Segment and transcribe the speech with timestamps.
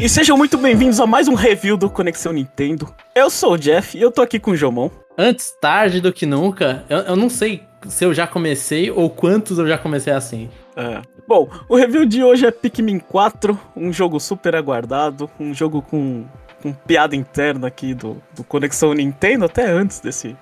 [0.00, 2.94] E sejam muito bem-vindos a mais um review do Conexão Nintendo.
[3.12, 4.88] Eu sou o Jeff e eu tô aqui com o Jomon.
[5.18, 9.58] Antes tarde do que nunca, eu, eu não sei se eu já comecei ou quantos
[9.58, 10.48] eu já comecei assim.
[10.76, 11.02] É.
[11.26, 16.24] Bom, o review de hoje é Pikmin 4, um jogo super aguardado, um jogo com,
[16.62, 20.36] com piada interna aqui do, do Conexão Nintendo, até antes desse,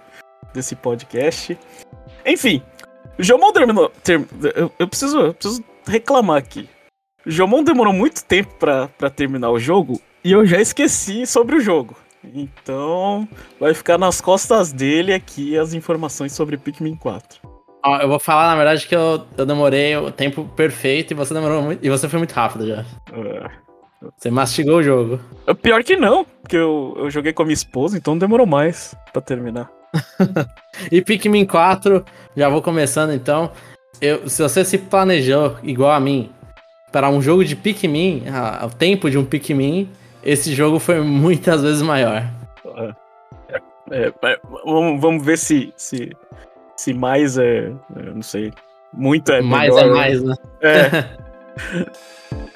[0.53, 1.59] desse podcast.
[2.27, 2.63] Enfim,
[3.19, 3.91] o Jomon terminou.
[4.05, 4.23] Ter,
[4.55, 6.69] eu, eu, preciso, eu preciso reclamar aqui.
[7.27, 11.61] O Jomon demorou muito tempo para terminar o jogo e eu já esqueci sobre o
[11.61, 11.97] jogo.
[12.23, 17.41] Então, vai ficar nas costas dele aqui as informações sobre Pikmin 4.
[17.85, 21.35] Ó, eu vou falar, na verdade, que eu, eu demorei o tempo perfeito e você
[21.35, 21.85] demorou muito.
[21.85, 22.85] E você foi muito rápido já.
[23.13, 23.51] É.
[24.17, 25.19] Você mastigou o jogo.
[25.49, 28.95] É pior que não, porque eu, eu joguei com a minha esposa, então demorou mais
[29.13, 29.69] para terminar.
[30.93, 32.05] e Pikmin 4,
[32.37, 33.51] já vou começando então.
[34.01, 36.31] Eu, se você se planejou igual a mim
[36.91, 38.25] para um jogo de Pikmin,
[38.65, 39.89] o tempo de um Pikmin,
[40.23, 42.25] esse jogo foi muitas vezes maior.
[43.91, 46.11] É, é, vamos, vamos ver se, se,
[46.77, 48.53] se mais é, é não sei,
[48.93, 50.35] muito é Mais melhor, é mais, né?
[50.61, 51.27] É.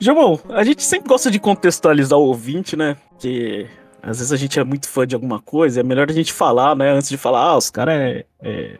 [0.00, 2.96] Jamon, a gente sempre gosta de contextualizar o ouvinte, né?
[3.18, 3.66] Que
[4.02, 6.76] às vezes a gente é muito fã de alguma coisa, é melhor a gente falar,
[6.76, 6.90] né?
[6.92, 8.78] Antes de falar, ah, os caras é, é,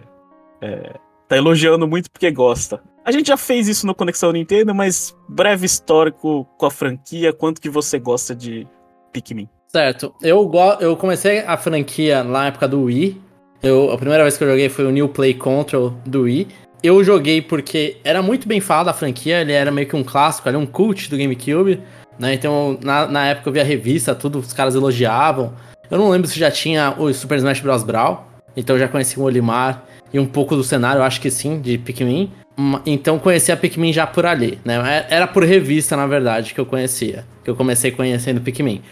[0.62, 0.94] é,
[1.26, 2.80] tá elogiando muito porque gosta.
[3.04, 7.60] A gente já fez isso no Conexão Nintendo, mas breve histórico com a franquia, quanto
[7.60, 8.66] que você gosta de
[9.12, 9.48] Pikmin?
[9.66, 13.20] Certo, eu, eu comecei a franquia na época do Wii.
[13.62, 16.46] Eu, a primeira vez que eu joguei foi o New Play Control do Wii
[16.82, 20.48] eu joguei porque era muito bem falado a franquia, ele era meio que um clássico,
[20.48, 21.80] era um cult do GameCube,
[22.18, 22.34] né?
[22.34, 25.52] Então, na, na época eu vi a revista, tudo, os caras elogiavam.
[25.90, 27.82] Eu não lembro se já tinha o Super Smash Bros.
[27.82, 31.30] Brawl, então eu já conheci o Olimar e um pouco do cenário, eu acho que
[31.30, 32.32] sim, de Pikmin.
[32.84, 35.06] Então conheci a Pikmin já por ali, né?
[35.10, 37.24] É, era por revista, na verdade, que eu conhecia.
[37.44, 38.82] Que eu comecei conhecendo Pikmin.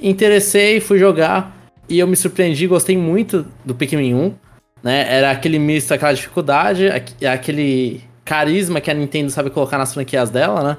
[0.00, 1.54] Interessei, fui jogar
[1.88, 4.34] e eu me surpreendi, gostei muito do Pikmin 1
[4.82, 5.06] né?
[5.08, 6.88] Era aquele misto, aquela dificuldade,
[7.26, 10.76] aquele carisma que a Nintendo sabe colocar nas franquias dela, né?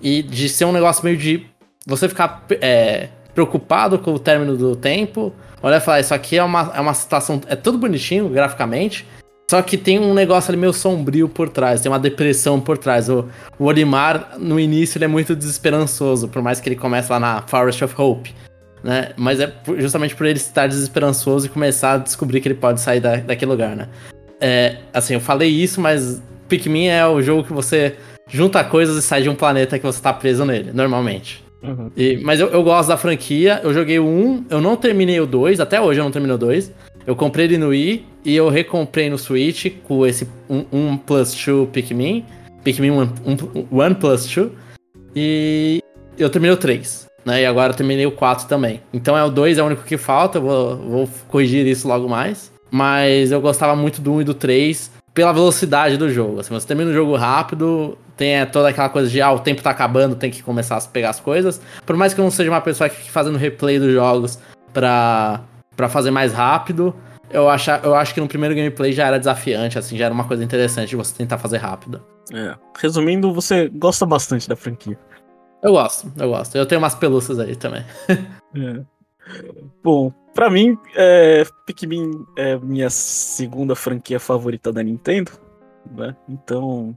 [0.00, 1.46] E de ser um negócio meio de
[1.86, 5.32] você ficar é, preocupado com o término do tempo.
[5.62, 7.40] Olha falar, isso aqui é uma, é uma situação.
[7.46, 9.06] É tudo bonitinho graficamente.
[9.50, 13.08] Só que tem um negócio ali meio sombrio por trás, tem uma depressão por trás.
[13.08, 13.26] O,
[13.58, 17.42] o Olimar, no início, ele é muito desesperançoso, por mais que ele comece lá na
[17.46, 18.34] Forest of Hope
[18.88, 19.10] né?
[19.18, 23.00] Mas é justamente por ele estar desesperançoso e começar a descobrir que ele pode sair
[23.00, 23.86] da, daquele lugar, né?
[24.40, 27.96] É, assim, eu falei isso, mas Pikmin é o jogo que você
[28.30, 31.44] junta coisas e sai de um planeta que você tá preso nele, normalmente.
[31.62, 31.90] Uhum.
[31.94, 35.26] E, mas eu, eu, gosto da franquia, eu joguei o 1, eu não terminei o
[35.26, 36.72] 2, até hoje eu não terminei o 2.
[37.06, 41.34] Eu comprei ele no Wii e eu recomprei no Switch com esse 1, 1 plus
[41.34, 42.24] 2 Pikmin.
[42.64, 43.08] Pikmin 1, 1,
[43.70, 44.50] 1 plus 2.
[45.14, 45.82] E
[46.18, 47.42] eu terminei o 3 né?
[47.42, 48.82] E agora terminei o 4 também.
[48.92, 52.08] Então é o 2 é o único que falta, eu vou, vou corrigir isso logo
[52.08, 52.50] mais.
[52.70, 56.40] Mas eu gostava muito do 1 e do 3 pela velocidade do jogo.
[56.40, 59.62] Assim, você termina o jogo rápido, tem é, toda aquela coisa de ah, o tempo
[59.62, 61.60] tá acabando, tem que começar a pegar as coisas.
[61.84, 64.38] Por mais que eu não seja uma pessoa que fique fazendo replay dos jogos
[64.72, 65.40] pra,
[65.76, 66.94] pra fazer mais rápido,
[67.30, 70.24] eu acho, eu acho que no primeiro gameplay já era desafiante, assim, já era uma
[70.24, 72.02] coisa interessante de você tentar fazer rápido.
[72.32, 72.54] É.
[72.78, 74.98] Resumindo, você gosta bastante da franquia.
[75.62, 76.56] Eu gosto, eu gosto.
[76.56, 77.84] Eu tenho umas pelúcias aí também.
[78.54, 78.84] é.
[79.82, 85.32] Bom, pra mim, é, Pikmin é minha segunda franquia favorita da Nintendo.
[85.90, 86.14] Né?
[86.28, 86.96] Então,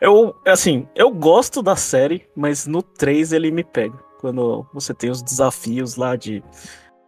[0.00, 3.96] eu, assim, eu gosto da série, mas no 3 ele me pega.
[4.20, 6.42] Quando você tem os desafios lá de.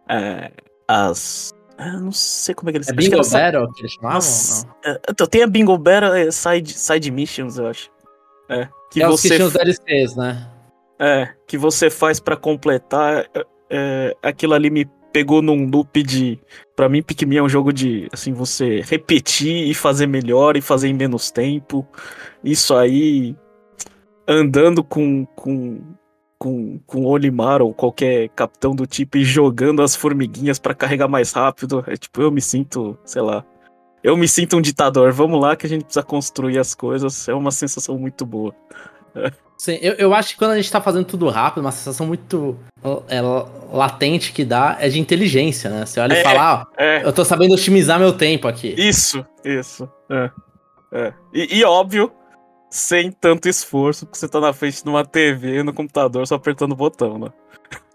[0.09, 0.51] É,
[0.87, 1.53] as.
[1.77, 4.17] Eu não sei como é que eles É Bingo Battle que eles chamavam?
[4.17, 7.89] As, é, então, tem a Bingo Battle é, side, side Missions, eu acho.
[8.49, 9.13] É, que é você...
[9.13, 10.49] os que tinham os DLCs, né?
[10.99, 13.25] É, que você faz para completar.
[13.33, 16.39] É, é, aquilo ali me pegou num loop de.
[16.75, 20.89] Pra mim, Pikmin é um jogo de, assim, você repetir e fazer melhor e fazer
[20.89, 21.87] em menos tempo.
[22.43, 23.35] Isso aí.
[24.27, 25.25] Andando com.
[25.35, 25.79] com
[26.39, 31.33] com, com Olimar ou qualquer capitão do tipo e jogando as formiguinhas para carregar mais
[31.33, 31.83] rápido.
[31.85, 33.45] É tipo, eu me sinto, sei lá.
[34.01, 35.11] Eu me sinto um ditador.
[35.11, 37.27] Vamos lá que a gente precisa construir as coisas.
[37.27, 38.55] É uma sensação muito boa.
[39.57, 42.57] Sim, eu, eu acho que quando a gente tá fazendo tudo rápido, uma sensação muito
[43.09, 43.19] é,
[43.73, 45.85] latente que dá é de inteligência, né?
[45.85, 47.05] Você olha é, e fala, ó, é.
[47.05, 48.73] eu tô sabendo otimizar meu tempo aqui.
[48.77, 49.89] Isso, isso.
[50.09, 50.31] É.
[50.93, 51.13] é.
[51.33, 52.09] E, e, óbvio
[52.71, 56.71] sem tanto esforço, porque você tá na frente de uma TV no computador só apertando
[56.71, 57.27] o botão, né?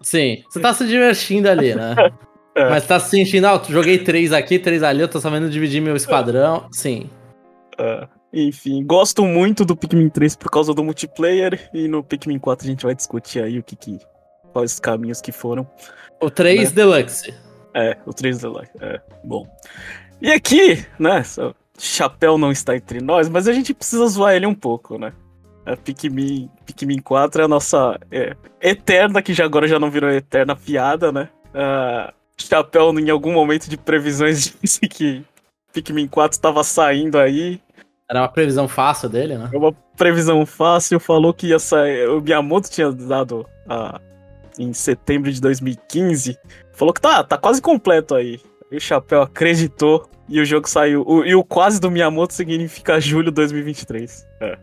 [0.01, 1.95] Sim, você tá se divertindo ali, né?
[2.57, 2.69] É.
[2.69, 5.93] Mas tá se sentindo, ah, joguei três aqui, três ali, eu tô sabendo dividir meu
[5.93, 6.69] esquadrão.
[6.71, 7.09] Sim.
[7.77, 8.07] É.
[8.37, 11.69] Enfim, gosto muito do Pikmin 3 por causa do multiplayer.
[11.73, 13.97] E no Pikmin 4 a gente vai discutir aí o que, que
[14.51, 15.65] quais os caminhos que foram.
[16.21, 16.75] O 3 né?
[16.75, 17.33] Deluxe.
[17.73, 18.71] É, o 3 Deluxe.
[18.81, 19.47] É, bom.
[20.21, 21.23] E aqui, né?
[21.79, 25.13] Chapéu não está entre nós, mas a gente precisa zoar ele um pouco, né?
[25.65, 30.09] A Pikmin, Pikmin 4 é a nossa é, eterna, que já agora já não virou
[30.09, 31.29] eterna piada, né?
[31.53, 35.23] Uh, Chapéu, em algum momento de previsões, disse que
[35.71, 37.61] Pikmin 4 estava saindo aí.
[38.09, 39.49] Era uma previsão fácil dele, né?
[39.53, 42.07] Uma previsão fácil, falou que ia sair.
[42.07, 43.99] O Miyamoto tinha dado a,
[44.59, 46.37] em setembro de 2015.
[46.71, 48.39] Falou que tá, tá quase completo aí.
[48.71, 51.03] E o Chapéu acreditou e o jogo saiu.
[51.07, 54.27] O, e o quase do Miyamoto significa julho de 2023.
[54.41, 54.57] É.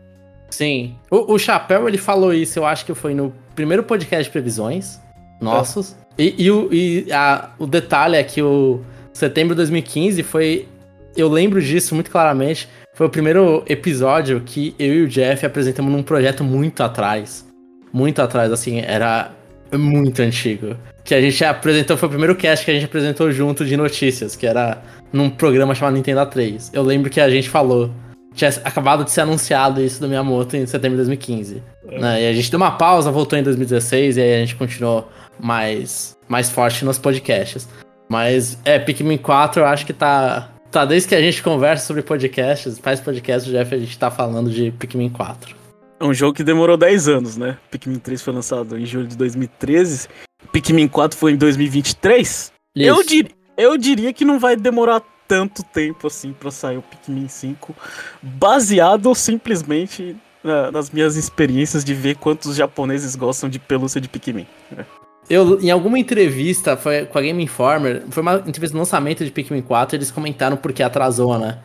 [0.49, 0.95] Sim.
[1.09, 5.01] O, o Chapéu, ele falou isso, eu acho que foi no primeiro podcast de previsões
[5.41, 5.97] nossos.
[6.17, 6.23] É.
[6.23, 8.81] E, e, o, e a, o detalhe é que o
[9.11, 10.67] setembro de 2015 foi.
[11.15, 12.67] Eu lembro disso muito claramente.
[12.93, 17.43] Foi o primeiro episódio que eu e o Jeff apresentamos num projeto muito atrás.
[17.91, 19.31] Muito atrás, assim, era
[19.75, 20.75] muito antigo.
[21.03, 24.35] Que a gente apresentou, foi o primeiro cast que a gente apresentou junto de notícias,
[24.35, 24.81] que era
[25.11, 26.71] num programa chamado Nintendo 3.
[26.71, 27.89] Eu lembro que a gente falou.
[28.35, 31.63] Tinha acabado de ser anunciado isso do Miyamoto em setembro de 2015.
[31.89, 31.99] É.
[31.99, 32.23] Né?
[32.23, 35.07] E a gente deu uma pausa, voltou em 2016 e aí a gente continuou
[35.39, 37.67] mais, mais forte nos podcasts.
[38.09, 40.49] Mas é, Pikmin 4 eu acho que tá.
[40.73, 44.49] Tá, desde que a gente conversa sobre podcasts, faz podcast, Jeff, a gente tá falando
[44.49, 45.55] de Pikmin 4.
[45.99, 47.59] É um jogo que demorou 10 anos, né?
[47.69, 50.09] Pikmin 3 foi lançado em julho de 2013.
[50.51, 52.27] Pikmin 4 foi em 2023.
[52.27, 52.51] Isso.
[52.75, 57.27] Eu, dir, eu diria que não vai demorar tanto tempo assim para sair o Pikmin
[57.27, 57.75] 5,
[58.23, 64.47] baseado simplesmente na, nas minhas experiências de ver quantos japoneses gostam de pelúcia de Pikmin.
[64.71, 64.87] Né?
[65.29, 69.31] Eu, em alguma entrevista foi com a Game Informer, foi uma entrevista de lançamento de
[69.31, 71.59] Pikmin 4, eles comentaram porque atrasou, né?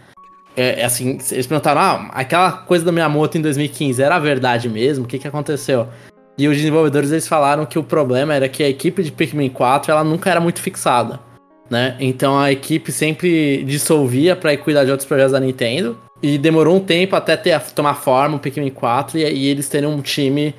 [0.57, 4.69] É, é, assim, eles perguntaram, ah, aquela coisa da minha moto em 2015 era verdade
[4.69, 5.05] mesmo?
[5.05, 5.89] O que que aconteceu?
[6.37, 9.91] E os desenvolvedores eles falaram que o problema era que a equipe de Pikmin 4
[9.91, 11.21] ela nunca era muito fixada,
[11.69, 11.97] né?
[11.99, 16.77] Então a equipe sempre dissolvia para ir cuidar de outros projetos da Nintendo e demorou
[16.77, 20.55] um tempo até ter, tomar forma o Pikmin 4 e, e eles terem um time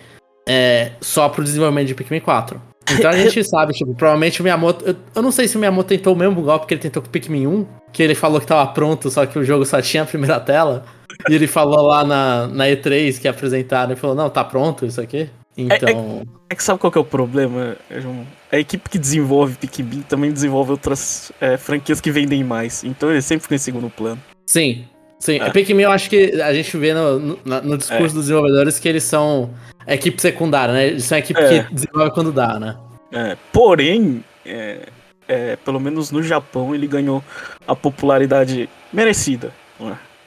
[0.47, 2.68] é, só pro desenvolvimento de Pikmin 4.
[2.91, 4.85] Então a gente sabe, tipo, provavelmente o Miyamoto.
[4.85, 7.07] Eu, eu não sei se o Miyamoto tentou o mesmo golpe que ele tentou com
[7.07, 10.03] o Pikmin 1, que ele falou que tava pronto, só que o jogo só tinha
[10.03, 10.85] a primeira tela.
[11.29, 15.01] E ele falou lá na, na E3 que apresentaram, ele falou, não, tá pronto isso
[15.01, 15.29] aqui.
[15.57, 15.89] Então.
[15.89, 18.25] É, é, é que sabe qual que é o problema, João?
[18.51, 22.83] A equipe que desenvolve Pikmin também desenvolve outras é, franquias que vendem mais.
[22.83, 24.19] Então ele sempre fica em segundo plano.
[24.47, 24.85] Sim,
[25.19, 25.39] sim.
[25.39, 25.49] É.
[25.51, 28.17] Pikmin eu acho que a gente vê no, no, no discurso é.
[28.17, 29.53] dos desenvolvedores que eles são
[29.87, 30.87] equipe secundária, né?
[30.87, 31.63] Eles são a equipe é.
[31.63, 32.77] que desenvolve quando dá, né?
[33.11, 34.87] É, porém, é,
[35.27, 37.23] é, pelo menos no Japão, ele ganhou
[37.67, 39.51] a popularidade merecida.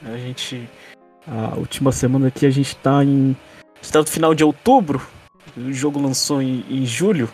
[0.05, 0.69] A gente.
[1.25, 3.35] A última semana aqui a gente tá em.
[3.81, 5.01] Está no final de outubro.
[5.55, 7.29] O jogo lançou em, em julho.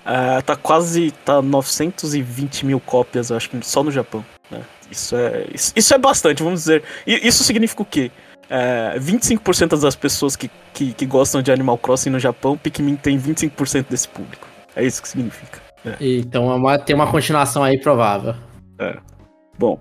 [0.00, 1.10] Uh, tá quase.
[1.24, 4.24] tá 920 mil cópias, acho que só no Japão.
[4.50, 4.62] Né?
[4.90, 6.82] Isso, é, isso, é bastante, vamos dizer.
[7.06, 8.10] Isso significa o quê?
[8.48, 13.18] É, 25% das pessoas que, que, que, gostam de Animal Crossing no Japão, Pikmin tem
[13.18, 14.46] 25% desse público.
[14.74, 15.60] É isso que significa.
[15.84, 15.96] É.
[16.00, 18.34] Então é uma, tem uma continuação aí provável.
[18.78, 18.96] É.
[19.58, 19.78] Bom,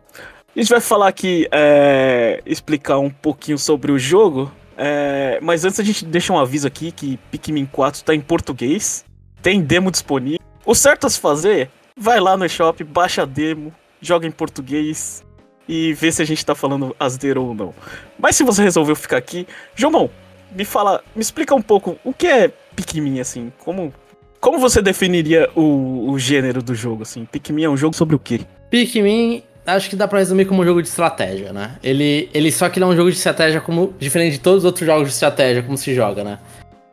[0.56, 5.80] a gente vai falar aqui, é, explicar um pouquinho sobre o jogo, é, mas antes
[5.80, 9.06] a gente deixa um aviso aqui que Pikmin 4 está em português,
[9.42, 10.40] tem demo disponível.
[10.66, 15.24] O certo a se fazer, vai lá no eShop, baixa a demo, joga em português,
[15.68, 17.74] e ver se a gente tá falando asdeiro ou não.
[18.18, 20.10] Mas se você resolveu ficar aqui, João,
[20.52, 23.94] me fala, me explica um pouco o que é Pikmin, assim, como,
[24.40, 27.26] como você definiria o, o gênero do jogo, assim?
[27.26, 28.42] Pikmin é um jogo sobre o quê?
[28.70, 31.76] Pikmin, acho que dá pra resumir como um jogo de estratégia, né?
[31.84, 34.66] Ele, ele só que ele é um jogo de estratégia como diferente de todos os
[34.66, 36.40] outros jogos de estratégia, como se joga, né?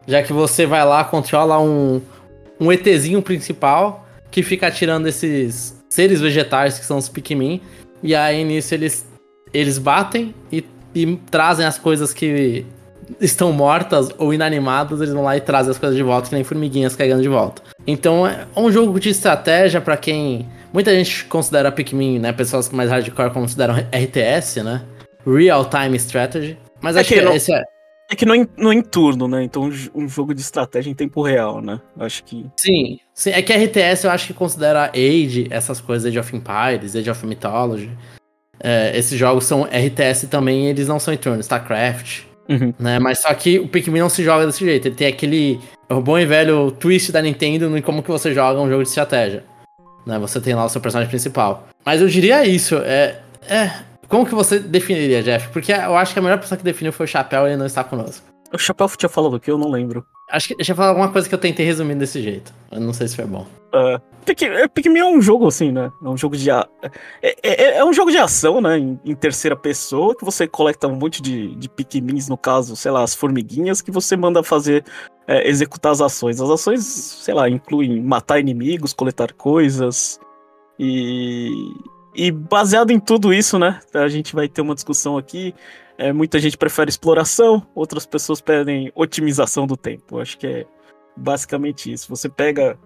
[0.06, 2.00] Já que você vai lá, controla um,
[2.60, 7.60] um ETzinho principal que fica atirando esses seres vegetais que são os Pikmin
[8.02, 9.06] e aí nisso eles,
[9.52, 12.66] eles batem e, e trazem as coisas que
[13.20, 16.42] estão mortas ou inanimadas, eles vão lá e trazem as coisas de volta, que nem
[16.42, 17.62] formiguinhas caindo de volta.
[17.86, 20.48] Então é um jogo de estratégia para quem.
[20.72, 22.32] Muita gente considera Pikmin, né?
[22.32, 24.82] Pessoas mais hardcore consideram RTS, né?
[25.24, 26.58] Real Time Strategy.
[26.80, 27.62] Mas é acho que, que não, esse é.
[28.10, 29.42] É que não em, não em turno, né?
[29.42, 31.80] Então um jogo de estratégia em tempo real, né?
[31.98, 32.46] Acho que.
[32.56, 33.30] Sim, sim.
[33.30, 37.26] É que RTS eu acho que considera Age, essas coisas, Age of Empires, Age of
[37.26, 37.90] Mythology.
[38.60, 41.40] É, esses jogos são RTS também, eles não são em turno.
[41.40, 42.22] StarCraft.
[42.48, 42.74] Uhum.
[42.78, 42.98] Né?
[42.98, 44.88] Mas só que o Pikmin não se joga desse jeito.
[44.88, 48.60] Ele tem aquele o bom e velho twist da Nintendo em como que você joga
[48.60, 49.44] um jogo de estratégia.
[50.06, 50.18] Né?
[50.18, 51.66] Você tem lá o seu personagem principal.
[51.84, 52.76] Mas eu diria isso.
[52.76, 53.70] É, é,
[54.08, 55.48] como que você definiria, Jeff?
[55.48, 57.66] Porque eu acho que a melhor pessoa que definiu foi o Chapéu e ele não
[57.66, 58.26] está conosco.
[58.52, 59.50] O Chapéu tinha falado o que?
[59.50, 60.06] Eu não lembro.
[60.30, 62.52] Acho que deixa eu falar alguma coisa que eu tentei resumir desse jeito.
[62.70, 63.46] Eu não sei se foi bom.
[63.74, 65.90] Uh, Pikmin é um jogo assim, né?
[66.02, 66.50] É um jogo de.
[66.50, 66.66] A...
[67.20, 68.78] É, é, é, um jogo de ação, né?
[68.78, 72.90] Em, em, terceira pessoa, que você coleta um monte de, de Pikmins, no caso, sei
[72.90, 74.84] lá, as formiguinhas, que você manda fazer.
[75.26, 76.40] É, executar as ações.
[76.40, 80.20] As ações, sei lá, incluem matar inimigos, coletar coisas.
[80.78, 81.50] E.
[82.14, 83.80] E baseado em tudo isso, né?
[83.92, 85.54] A gente vai ter uma discussão aqui.
[85.98, 90.20] É, muita gente prefere exploração, outras pessoas pedem otimização do tempo.
[90.20, 90.66] Acho que é
[91.16, 92.08] basicamente isso.
[92.08, 92.78] Você pega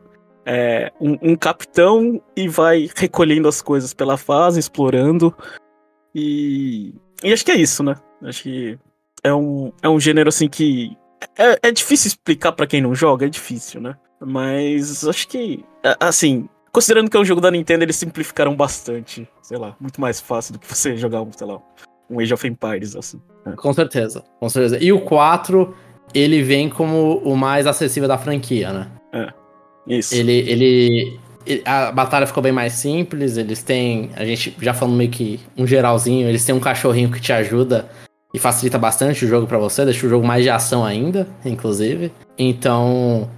[0.47, 5.35] é, um, um, capitão e vai recolhendo as coisas pela fase, explorando.
[6.15, 7.97] E, e acho que é isso, né?
[8.23, 8.79] Acho que
[9.23, 10.97] é um, é um gênero assim que.
[11.37, 13.95] É, é difícil explicar para quem não joga, é difícil, né?
[14.21, 15.65] Mas acho que.
[16.01, 19.29] Assim, considerando que é um jogo da Nintendo, eles simplificaram bastante.
[19.43, 21.61] Sei lá, muito mais fácil do que você jogar, sei lá,
[22.09, 23.21] um Age of Empires, assim.
[23.45, 23.53] É.
[23.53, 24.79] Com certeza, com certeza.
[24.81, 25.75] E o 4,
[26.15, 28.89] ele vem como o mais acessível da franquia, né?
[29.13, 29.33] É,
[29.89, 30.15] isso.
[30.15, 31.21] Ele, ele,
[31.65, 35.67] a batalha ficou bem mais simples, eles têm, a gente já falando meio que um
[35.67, 37.89] geralzinho, eles têm um cachorrinho que te ajuda
[38.33, 42.13] e facilita bastante o jogo para você, deixa o jogo mais de ação ainda, inclusive.
[42.39, 43.29] Então,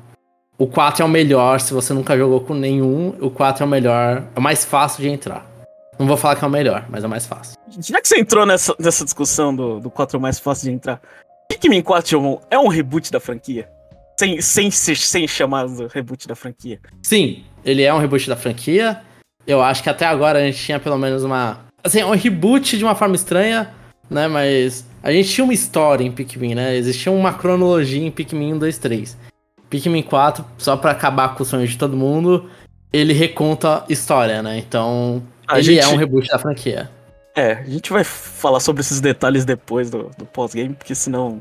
[0.60, 3.68] o 4 é o melhor, se você nunca jogou com nenhum, o 4 é o
[3.68, 5.50] melhor, é o mais fácil de entrar.
[5.98, 7.56] Não vou falar que é o melhor, mas é o mais fácil.
[7.78, 11.00] Já que você entrou nessa, nessa discussão do, do 4 mais fácil de entrar,
[11.48, 13.70] Pikmin 4 é um reboot da franquia?
[14.18, 16.78] Sem, sem, sem chamar do reboot da franquia.
[17.02, 19.00] Sim, ele é um reboot da franquia.
[19.46, 21.60] Eu acho que até agora a gente tinha pelo menos uma.
[21.82, 23.72] Assim, um reboot de uma forma estranha,
[24.10, 24.28] né?
[24.28, 26.76] Mas a gente tinha uma história em Pikmin, né?
[26.76, 29.29] Existia uma cronologia em Pikmin 1, 2, 3.
[29.70, 32.50] Pikmin 4, só para acabar com o sonho de todo mundo,
[32.92, 34.58] ele reconta história, né?
[34.58, 35.80] Então, a ele gente...
[35.80, 36.90] é um reboot da franquia.
[37.36, 41.40] É, a gente vai falar sobre esses detalhes depois do, do pós-game, porque senão.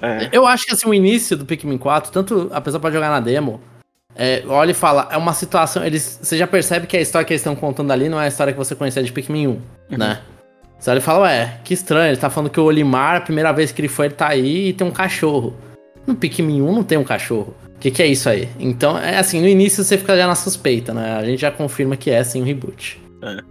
[0.00, 0.28] É...
[0.30, 3.18] Eu acho que assim, o início do Pikmin 4, tanto a pessoa pode jogar na
[3.18, 3.60] demo,
[4.16, 5.84] é, olha e fala, é uma situação.
[5.84, 8.28] Eles, você já percebe que a história que eles estão contando ali não é a
[8.28, 9.60] história que você conhecia de Pikmin 1, uhum.
[9.98, 10.20] né?
[10.78, 13.52] Você olha e fala, ué, que estranho, ele tá falando que o Olimar, a primeira
[13.52, 15.56] vez que ele foi, ele tá aí e tem um cachorro.
[16.06, 17.54] No Pikmin 1 não tem um cachorro.
[17.84, 18.48] O que, que é isso aí?
[18.58, 21.16] Então, é assim, no início você fica já na suspeita, né?
[21.16, 22.98] A gente já confirma que é sim um reboot.
[23.20, 23.44] É.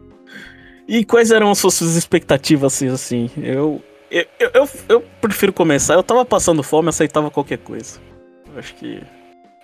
[0.88, 2.88] E quais eram as suas expectativas, assim?
[2.88, 3.30] assim?
[3.38, 5.94] Eu, eu, eu, eu, prefiro começar.
[5.94, 8.00] Eu tava passando fome, aceitava qualquer coisa.
[8.52, 9.04] Eu acho que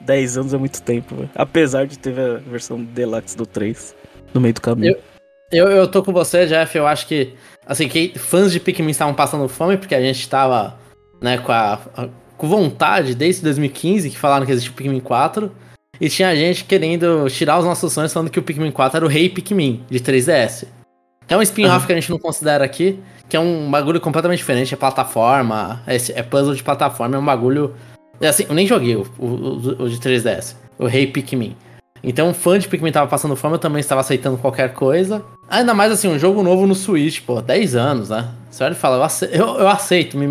[0.02, 1.32] 10 anos é muito tempo, véio.
[1.34, 3.96] apesar de ter a versão deluxe do 3
[4.36, 4.96] no meio do caminho.
[5.52, 6.78] Eu, eu, eu tô com você, Jeff.
[6.78, 7.34] Eu acho que,
[7.66, 10.78] assim, que fãs de Pikmin estavam passando fome porque a gente tava,
[11.20, 12.08] né, com a, a
[12.40, 15.52] com vontade desde 2015 que falaram que existia o Pikmin 4.
[16.00, 19.10] E tinha gente querendo tirar os nossos sonhos falando que o Pikmin 4 era o
[19.10, 20.66] rei Pikmin de 3DS.
[21.28, 21.86] É um spin-off uhum.
[21.86, 25.98] que a gente não considera aqui, que é um bagulho completamente diferente, é plataforma, é,
[26.18, 27.76] é puzzle de plataforma, é um bagulho.
[28.22, 31.56] É assim, eu nem joguei o, o, o, de 3DS, o Rei Pikmin.
[32.04, 35.24] Então, fã de Pikmin tava passando fome, eu também estava aceitando qualquer coisa.
[35.50, 38.30] Ainda mais assim, um jogo novo no Switch, pô, 10 anos, né?
[38.50, 40.28] Você olha e fala, eu aceito, eu, eu aceito me,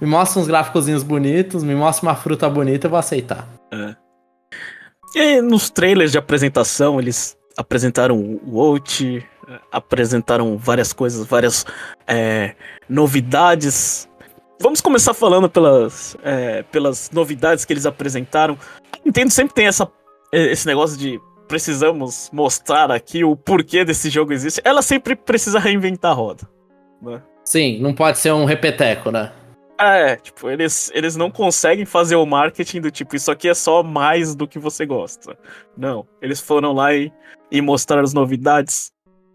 [0.00, 3.46] me mostra uns gráficos bonitos, me mostra uma fruta bonita, eu vou aceitar.
[3.72, 3.94] É.
[5.14, 9.24] E nos trailers de apresentação, eles apresentaram o Out,
[9.70, 11.66] apresentaram várias coisas, várias
[12.06, 12.54] é,
[12.88, 14.08] novidades.
[14.60, 18.56] Vamos começar falando pelas, é, pelas novidades que eles apresentaram.
[18.92, 19.90] A Nintendo sempre tem essa,
[20.32, 24.60] esse negócio de precisamos mostrar aqui o porquê desse jogo existe.
[24.64, 26.48] Ela sempre precisa reinventar a roda.
[27.02, 27.22] Né?
[27.44, 29.32] Sim, não pode ser um repeteco, né?
[29.78, 33.82] É, tipo, eles, eles não conseguem fazer o marketing do tipo, isso aqui é só
[33.82, 35.36] mais do que você gosta.
[35.76, 37.12] Não, eles foram lá e,
[37.50, 38.92] e mostraram as novidades.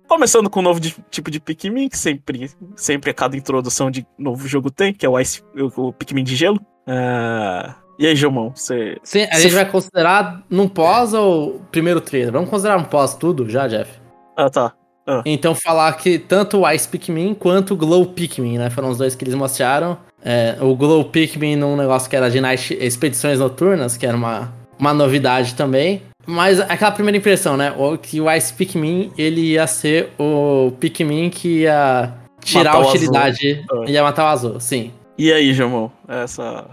[0.08, 4.08] Começando com um novo de, tipo de Pikmin, que sempre, sempre a cada introdução de
[4.18, 6.62] novo jogo tem, que é o, Ice, o, o Pikmin de gelo.
[6.88, 8.98] Uh, e aí, Gilmão, você.
[9.04, 12.32] Sim, a gente vai considerar num pós ou primeiro trailer?
[12.32, 13.92] Vamos considerar um pós tudo já, Jeff?
[14.36, 14.74] Ah, tá.
[15.08, 15.22] Ah.
[15.26, 18.70] Então falar que tanto o Ice Pikmin quanto o Glow Pikmin, né?
[18.70, 19.98] Foram os dois que eles mostraram.
[20.24, 24.54] É, o Glow Pikmin num negócio que era de Night Expedições Noturnas, que era uma,
[24.78, 26.02] uma novidade também.
[26.26, 27.74] Mas aquela primeira impressão, né?
[28.02, 33.66] Que o Ice Pikmin, ele ia ser o Pikmin que ia tirar matar a utilidade.
[33.88, 34.92] e Ia matar o azul, sim.
[35.18, 35.90] E aí, Jamon?
[36.06, 36.66] Essa.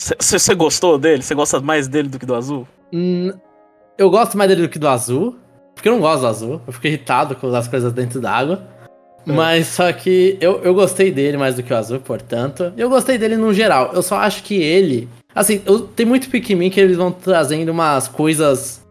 [0.00, 1.22] Você gostou dele?
[1.22, 2.66] Você gosta mais dele do que do azul?
[2.90, 3.32] Hum,
[3.98, 5.36] eu gosto mais dele do que do azul.
[5.74, 6.60] Porque eu não gosto do azul.
[6.66, 8.66] Eu fico irritado com as coisas dentro d'água.
[9.26, 12.72] Mas só que eu, eu gostei dele mais do que o azul, portanto.
[12.76, 13.90] Eu gostei dele no geral.
[13.92, 15.06] Eu só acho que ele.
[15.34, 18.82] Assim, eu, tem muito Pikmin que eles vão trazendo umas coisas.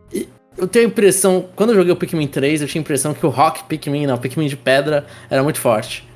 [0.56, 1.46] Eu tenho a impressão.
[1.56, 4.16] Quando eu joguei o Pikmin 3, eu tinha a impressão que o Rock Pikmin, não,
[4.16, 6.08] o Pikmin de pedra, era muito forte.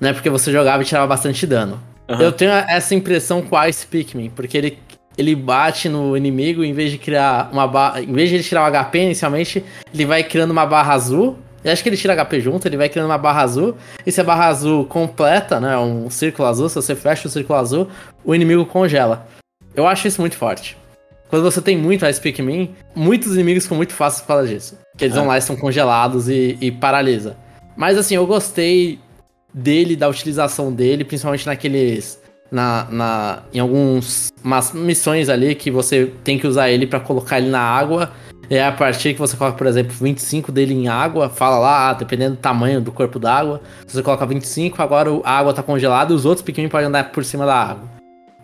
[0.00, 0.12] Né?
[0.12, 1.80] Porque você jogava e tirava bastante dano.
[2.10, 2.20] Uhum.
[2.20, 4.78] Eu tenho essa impressão com o Ice Pikmin, porque ele,
[5.16, 8.02] ele bate no inimigo em vez de criar uma barra.
[8.02, 9.64] Em vez de ele tirar o HP inicialmente,
[9.94, 12.88] ele vai criando uma barra azul eu acho que ele tira HP junto, ele vai
[12.88, 13.76] criando uma barra azul.
[14.06, 15.76] E se a barra azul completa, né?
[15.76, 17.88] Um círculo azul, se você fecha o círculo azul,
[18.24, 19.26] o inimigo congela.
[19.74, 20.76] Eu acho isso muito forte.
[21.28, 24.78] Quando você tem muito Ice Pikmin, muitos inimigos ficam muito fáceis por causa disso.
[24.96, 25.18] Que eles é.
[25.18, 27.36] vão lá e são congelados e, e paralisa.
[27.76, 28.98] Mas assim, eu gostei
[29.52, 32.20] dele, da utilização dele, principalmente naqueles.
[32.52, 34.32] Na, na, em algumas
[34.74, 38.10] missões ali que você tem que usar ele para colocar ele na água
[38.50, 41.92] é a partir que você coloca, por exemplo, 25 dele em água, fala lá, ah,
[41.92, 46.16] dependendo do tamanho do corpo d'água, você coloca 25, agora a água tá congelada e
[46.16, 47.88] os outros Pikmin podem andar por cima da água.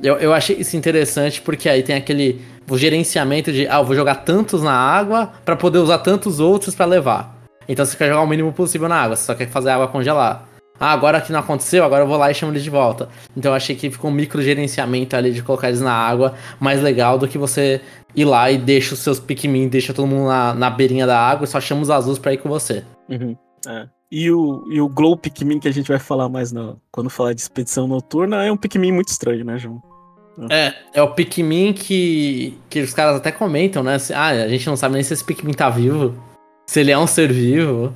[0.01, 2.41] Eu, eu achei isso interessante porque aí tem aquele
[2.75, 6.87] gerenciamento de, ah, eu vou jogar tantos na água para poder usar tantos outros para
[6.87, 7.37] levar.
[7.69, 9.89] Então você quer jogar o mínimo possível na água, você só quer fazer a água
[9.89, 10.47] congelar.
[10.79, 13.09] Ah, agora que não aconteceu, agora eu vou lá e chamo eles de volta.
[13.37, 16.83] Então eu achei que ficou um micro gerenciamento ali de colocar eles na água mais
[16.83, 17.81] legal do que você
[18.15, 21.45] ir lá e deixa os seus Pikmin, deixa todo mundo na, na beirinha da água
[21.45, 22.85] e só chama os azuis pra ir com você.
[23.09, 23.87] Uhum, é.
[24.11, 27.33] E o, e o Glow Pikmin que a gente vai falar mais no, quando falar
[27.33, 29.83] de expedição noturna é um Pikmin muito estranho, né, João?
[30.51, 33.97] É, é o Pikmin que, que os caras até comentam, né?
[34.15, 36.15] Ah, a gente não sabe nem se esse Pikmin tá vivo.
[36.69, 37.93] Se ele é um ser vivo.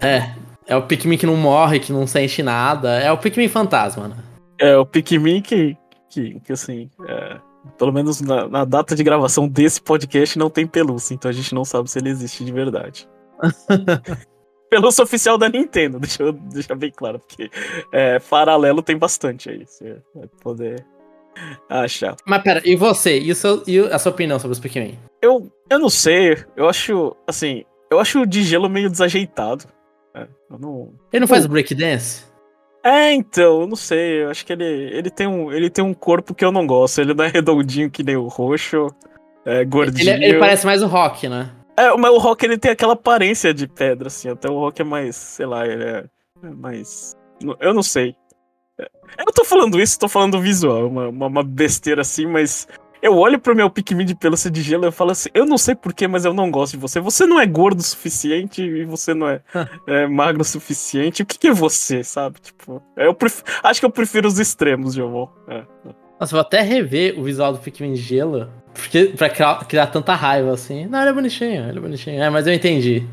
[0.00, 0.34] É, é
[0.72, 2.98] é o Pikmin que não morre, que não sente nada.
[2.98, 4.16] É o Pikmin fantasma, né?
[4.58, 5.76] É o Pikmin que,
[6.08, 7.38] que, que assim, é,
[7.76, 11.54] pelo menos na, na, data de gravação desse podcast não tem pelúcia, então a gente
[11.54, 13.06] não sabe se ele existe de verdade.
[14.70, 17.50] pelúcia oficial da Nintendo, deixa eu deixar bem claro, porque
[17.92, 19.66] é, paralelo tem bastante aí.
[19.66, 20.86] Você vai poder
[21.68, 22.16] achar.
[22.26, 23.18] Mas pera, e você?
[23.18, 24.98] E, seu, e a sua opinião sobre os Pikmin?
[25.20, 29.66] Eu, eu não sei, eu acho, assim, eu acho o de gelo meio desajeitado.
[30.14, 30.92] É, não...
[31.12, 32.24] Ele não faz breakdance?
[32.84, 34.24] É, então, eu não sei.
[34.24, 37.00] Eu acho que ele, ele, tem um, ele tem um corpo que eu não gosto.
[37.00, 38.88] Ele não é redondinho que nem o roxo.
[39.44, 40.10] É gordinho.
[40.10, 41.50] Ele, ele parece mais o Rock, né?
[41.76, 44.28] É, mas o Rock ele tem aquela aparência de pedra, assim.
[44.28, 46.04] Até o Rock é mais, sei lá, ele é,
[46.44, 47.16] é mais.
[47.60, 48.14] Eu não sei.
[48.78, 48.84] É,
[49.18, 52.68] eu não tô falando isso, tô falando visual, uma, uma, uma besteira assim, mas
[53.02, 55.58] eu olho pro meu Pikmin de pelúcia de gelo e eu falo assim, eu não
[55.58, 57.00] sei porquê, mas eu não gosto de você.
[57.00, 59.40] Você não é gordo o suficiente e você não é,
[59.88, 61.22] é magro o suficiente.
[61.22, 62.40] O que, que, é você, sabe?
[62.40, 65.28] Tipo, eu prefiro, acho que eu prefiro os extremos, João.
[65.48, 65.64] É.
[66.20, 68.48] Nossa, vou até rever o visual do Pikmin de gelo.
[68.72, 70.86] Porque, pra criar, criar tanta raiva, assim.
[70.86, 72.22] Não, ele é bonitinho, ele é bonitinho.
[72.22, 73.04] É, mas eu entendi.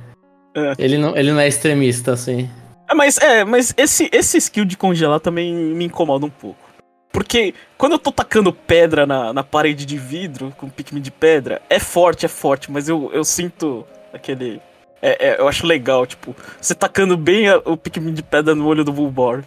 [0.55, 0.73] É.
[0.77, 2.47] Ele, não, ele não é extremista, assim.
[2.87, 6.68] É, mas, é, mas esse, esse skill de congelar também me incomoda um pouco.
[7.11, 11.61] Porque quando eu tô tacando pedra na, na parede de vidro, com Pikmin de pedra,
[11.69, 14.61] é forte, é forte, mas eu, eu sinto aquele.
[15.01, 18.67] É, é, eu acho legal, tipo, você tacando bem a, o Pikmin de pedra no
[18.67, 19.43] olho do Bulborg.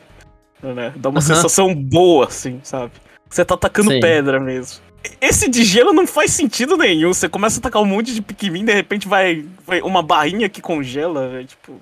[0.62, 0.92] Né?
[0.96, 1.20] Dá uma uhum.
[1.20, 2.92] sensação boa, assim, sabe?
[3.28, 4.00] Você tá tacando Sim.
[4.00, 4.80] pedra mesmo.
[5.20, 7.12] Esse de gelo não faz sentido nenhum.
[7.12, 10.60] Você começa a tacar um monte de Pikmin, de repente vai, vai uma barrinha que
[10.60, 11.80] congela, véio, tipo.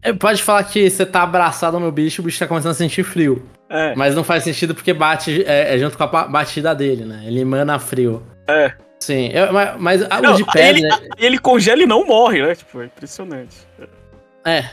[0.00, 3.02] É, pode falar que você tá abraçado no bicho, o bicho tá começando a sentir
[3.02, 3.46] frio.
[3.68, 3.94] É.
[3.94, 7.22] Mas não faz sentido porque bate é, é, junto com a batida dele, né?
[7.24, 8.22] Ele emana frio.
[8.48, 8.72] É.
[9.00, 10.78] Sim, eu, mas, mas não, o de pedra.
[10.78, 12.54] Ele, ele congela e não morre, né?
[12.54, 13.56] Tipo, é impressionante.
[14.44, 14.64] É.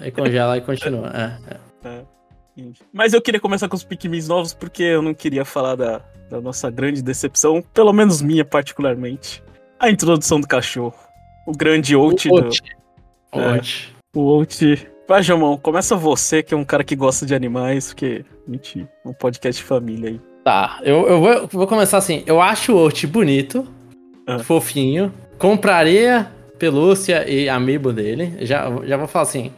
[0.00, 1.12] Aí congela e continua.
[1.14, 1.88] É, é.
[1.88, 2.02] é.
[2.92, 6.40] Mas eu queria começar com os Pikmins novos porque eu não queria falar da, da
[6.40, 9.42] nossa grande decepção, pelo menos minha particularmente.
[9.78, 10.98] A introdução do cachorro.
[11.46, 12.28] O grande Out.
[12.28, 12.62] O Out.
[13.32, 13.60] Do, é,
[14.14, 18.24] o Out Vai, Jamão, começa você, que é um cara que gosta de animais, porque
[18.46, 20.20] a gente um podcast família aí.
[20.44, 22.22] Tá, eu, eu vou, vou começar assim.
[22.26, 23.66] Eu acho o Ort bonito,
[24.24, 24.38] ah.
[24.38, 25.12] fofinho.
[25.36, 28.36] Compraria pelúcia e amiibo dele.
[28.46, 29.50] Já, já vou falar assim.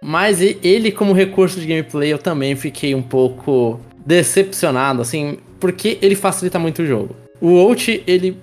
[0.00, 6.14] Mas ele, como recurso de gameplay, eu também fiquei um pouco decepcionado, assim, porque ele
[6.14, 7.16] facilita muito o jogo.
[7.40, 8.38] O Out, ele.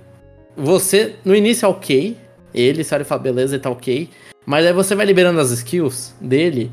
[0.58, 2.18] Você, no início é ok.
[2.54, 4.10] Ele, você olha e fala, beleza, ele tá ok.
[4.48, 6.72] Mas aí você vai liberando as skills dele.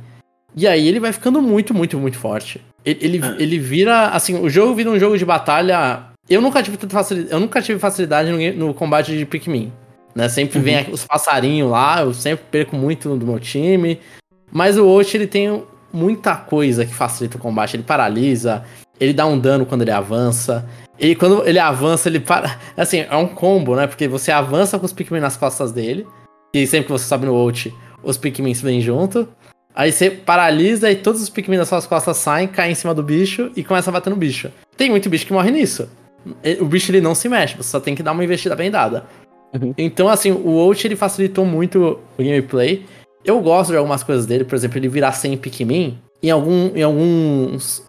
[0.55, 2.65] E aí ele vai ficando muito, muito, muito forte.
[2.85, 3.43] Ele, ele, é.
[3.43, 4.11] ele vira.
[4.11, 6.05] Assim, o jogo vira um jogo de batalha.
[6.31, 9.73] Eu nunca tive facilidade, eu nunca tive facilidade no, no combate de Pikmin.
[10.15, 10.29] Né?
[10.29, 10.65] Sempre uhum.
[10.65, 13.99] vem os passarinhos lá, eu sempre perco muito do meu time.
[14.53, 17.75] Mas o Osh, ele tem muita coisa que facilita o combate.
[17.75, 18.65] Ele paralisa,
[19.01, 20.65] ele dá um dano quando ele avança.
[20.97, 22.57] E quando ele avança, ele para.
[22.77, 23.89] Assim, é um combo, né?
[23.89, 26.07] Porque você avança com os Pikmin nas costas dele.
[26.55, 29.29] E sempre que você sobe no ult, os Pikmin vêm junto.
[29.75, 33.03] Aí você paralisa e todos os Pikmin das suas costas saem, caem em cima do
[33.03, 34.51] bicho e começa a bater no bicho.
[34.77, 35.89] Tem muito bicho que morre nisso.
[36.61, 39.05] O bicho ele não se mexe, você só tem que dar uma investida bem dada.
[39.53, 39.75] Uhum.
[39.77, 42.87] Então, assim, o Out ele facilitou muito o gameplay.
[43.25, 45.99] Eu gosto de algumas coisas dele, por exemplo, ele virar sem Pikmin.
[46.23, 47.85] Em, algum, em alguns.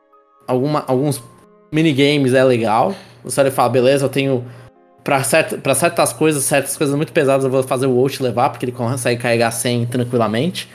[0.47, 1.23] Alguma, alguns
[1.71, 2.95] minigames é legal.
[3.23, 4.45] Você olha e fala, beleza, eu tenho.
[5.05, 8.65] Pra, certa, certas coisas, certas coisas muito pesadas, eu vou fazer o Out levar, porque
[8.65, 10.67] ele consegue carregar 100 tranquilamente.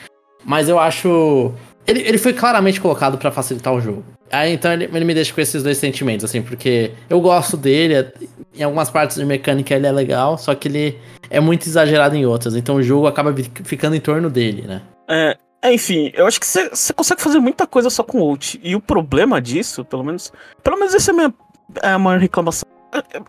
[0.44, 1.52] Mas eu acho.
[1.84, 4.04] Ele, ele foi claramente colocado para facilitar o jogo.
[4.30, 8.12] Aí então ele, ele, me deixa com esses dois sentimentos, assim, porque eu gosto dele,
[8.54, 12.24] em algumas partes de mecânica ele é legal, só que ele é muito exagerado em
[12.24, 14.82] outras, então o jogo acaba ficando em torno dele, né?
[15.08, 18.60] É, é enfim, eu acho que você consegue fazer muita coisa só com ult.
[18.62, 20.32] E o problema disso, pelo menos.
[20.62, 21.34] Pelo menos essa é a minha
[21.82, 22.69] é a maior reclamação.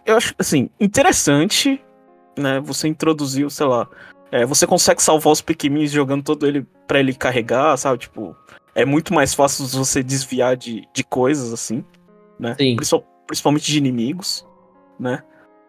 [0.06, 1.84] Eu, acho, assim, interessante,
[2.38, 2.60] né?
[2.62, 3.88] Você introduziu, sei lá.
[4.32, 8.00] É, você consegue salvar os Pikmins jogando todo ele para ele carregar, sabe?
[8.00, 8.36] Tipo,
[8.74, 11.84] é muito mais fácil você desviar de, de coisas, assim,
[12.40, 12.56] né?
[12.58, 12.78] Sim.
[13.28, 14.46] Principalmente de inimigos,
[15.00, 15.24] né?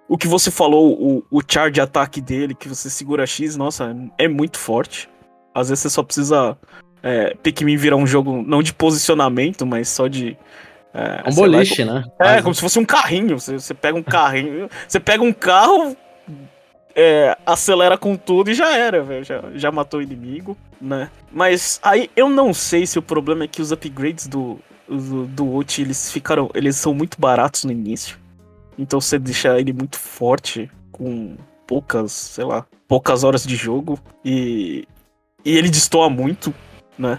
[0.08, 4.28] O que você falou, o, o charge ataque dele, que você segura X, nossa, é
[4.28, 5.08] muito forte.
[5.54, 6.56] Às vezes você só precisa.
[7.02, 10.36] É, Pikmin virar um jogo não de posicionamento, mas só de.
[10.94, 12.04] É, um boliche, lá, né?
[12.18, 13.38] É, como se fosse um carrinho.
[13.38, 14.68] Você, você pega um carrinho.
[14.86, 15.96] você pega um carro,
[16.94, 19.24] é, acelera com tudo e já era, velho.
[19.24, 21.10] Já, já matou o inimigo, né?
[21.30, 25.44] Mas aí eu não sei se o problema é que os upgrades do, do, do
[25.46, 26.50] Ult, eles ficaram.
[26.54, 28.18] Eles são muito baratos no início.
[28.78, 33.98] Então você deixa ele muito forte com poucas, sei lá, poucas horas de jogo.
[34.22, 34.86] E,
[35.44, 36.54] e ele destoa muito,
[36.98, 37.18] né?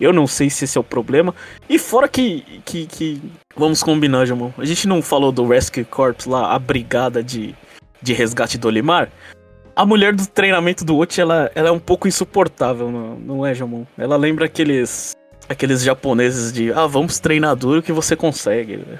[0.00, 1.34] Eu não sei se esse é o problema.
[1.68, 3.22] E fora que, que, que
[3.56, 4.50] vamos combinar, Jamon.
[4.56, 7.54] A gente não falou do Rescue Corps lá, a brigada de
[8.00, 9.10] de resgate do Olimar,
[9.74, 13.54] a mulher do treinamento do Uchi, ela, ela é um pouco insuportável, não, não é,
[13.54, 13.84] Jamon?
[13.96, 15.16] Ela lembra aqueles
[15.48, 18.78] aqueles japoneses de, ah, vamos treinar duro que você consegue.
[18.78, 18.98] Né?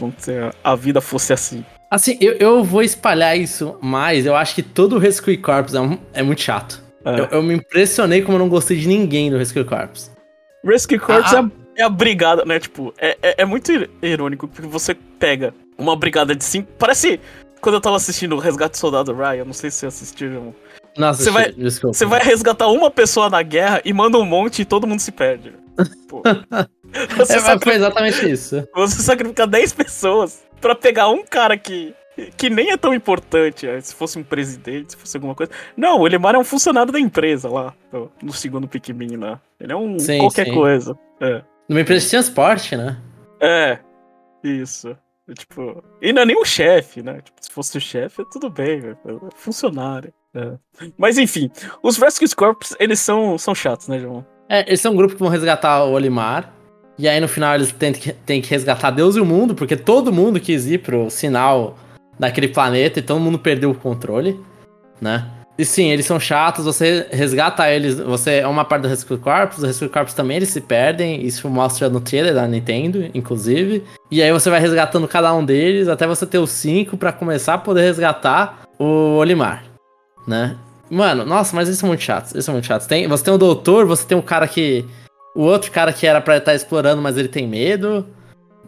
[0.00, 0.32] Como se
[0.64, 1.64] a vida fosse assim.
[1.90, 4.24] Assim, eu, eu vou espalhar isso mais.
[4.24, 6.82] Eu acho que todo o Rescue Corps é, um, é muito chato.
[7.04, 7.20] É.
[7.20, 10.10] Eu, eu, me impressionei como eu não gostei de ninguém do Rescue Corps.
[10.64, 12.58] Rescue Corps ah, é, é, a brigada, né?
[12.58, 16.68] Tipo, é, é, é muito irônico, porque você pega uma brigada de cinco.
[16.78, 17.20] Parece
[17.60, 20.54] quando eu tava assistindo o Resgate do Soldado Ryan, não sei se você assistiu,
[20.96, 24.64] Nossa, você vai, você vai resgatar uma pessoa na guerra e manda um monte e
[24.64, 25.52] todo mundo se perde.
[26.08, 26.22] Pô.
[26.26, 28.66] É, foi exatamente isso.
[28.74, 31.94] Você sacrifica 10 pessoas para pegar um cara que,
[32.36, 35.52] que nem é tão importante, é, se fosse um presidente, se fosse alguma coisa.
[35.76, 37.74] Não, o Elimar é um funcionário da empresa lá,
[38.22, 39.40] no segundo Pikmin lá.
[39.60, 40.54] Ele é um sim, qualquer sim.
[40.54, 40.98] coisa.
[41.20, 41.42] É.
[41.68, 42.98] Numa empresa de transporte, né?
[43.40, 43.78] É,
[44.42, 44.96] isso.
[45.32, 47.20] Tipo, e não é nem o chefe, né?
[47.22, 48.96] Tipo, se fosse o chefe, tudo bem, é
[49.36, 50.12] funcionário.
[50.34, 50.52] É.
[50.96, 51.50] Mas enfim,
[51.82, 54.24] os Rescue Corps, eles são, são chatos, né, João?
[54.48, 56.52] É, eles são um grupo que vão resgatar o Olimar.
[56.98, 59.76] E aí no final eles têm que, têm que resgatar Deus e o mundo, porque
[59.76, 61.78] todo mundo quis ir pro sinal
[62.20, 64.38] daquele planeta e todo mundo perdeu o controle,
[65.00, 65.26] né?
[65.58, 69.58] E sim, eles são chatos, você resgata eles, você é uma parte do Rescue Corps,
[69.58, 73.84] os Rescue Corps também eles se perdem, isso mostra no trailer da Nintendo, inclusive.
[74.10, 77.54] E aí você vai resgatando cada um deles até você ter os cinco para começar
[77.54, 79.64] a poder resgatar o Olimar,
[80.26, 80.56] né?
[80.90, 82.86] Mano, nossa, mas eles são muito chatos, eles são muito chatos.
[82.86, 84.84] Tem, você tem o doutor, você tem o cara que...
[85.34, 88.04] O outro cara que era pra estar explorando, mas ele tem medo.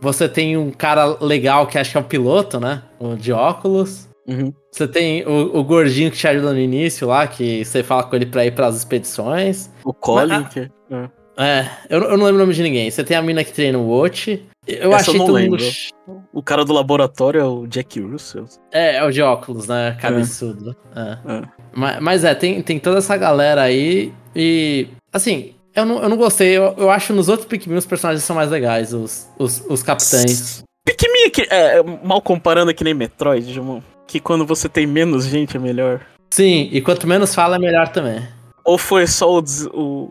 [0.03, 2.83] Você tem um cara legal que acho que é o piloto, né?
[2.99, 4.09] O de óculos.
[4.27, 4.53] Uhum.
[4.69, 8.17] Você tem o, o, gordinho que te ajuda no início lá, que você fala com
[8.17, 9.71] ele pra ir pras expedições.
[9.85, 10.69] O Colin, que...
[10.91, 12.91] É, é eu, eu, não lembro o nome de ninguém.
[12.91, 14.45] Você tem a mina que treina o Watch.
[14.67, 15.61] Eu Essa achei eu não lembro.
[15.63, 16.25] Mundo...
[16.33, 18.47] O cara do laboratório é o Jack Russell.
[18.73, 19.97] É, é o de óculos, né?
[20.01, 20.77] Cabeçudo.
[20.97, 21.33] É.
[21.33, 21.43] É.
[21.73, 24.13] Mas, mas, é, tem, tem toda essa galera aí.
[24.35, 26.57] E, assim, eu não, eu não gostei.
[26.57, 30.63] Eu, eu acho nos outros Pikmin os personagens são mais legais, os, os, os capitães.
[30.85, 33.81] Pikmin, é, é, mal comparando que nem Metroid, Digimon
[34.13, 36.03] que quando você tem menos gente é melhor.
[36.31, 38.23] Sim, e quanto menos fala é melhor também.
[38.63, 39.67] Ou foi só os,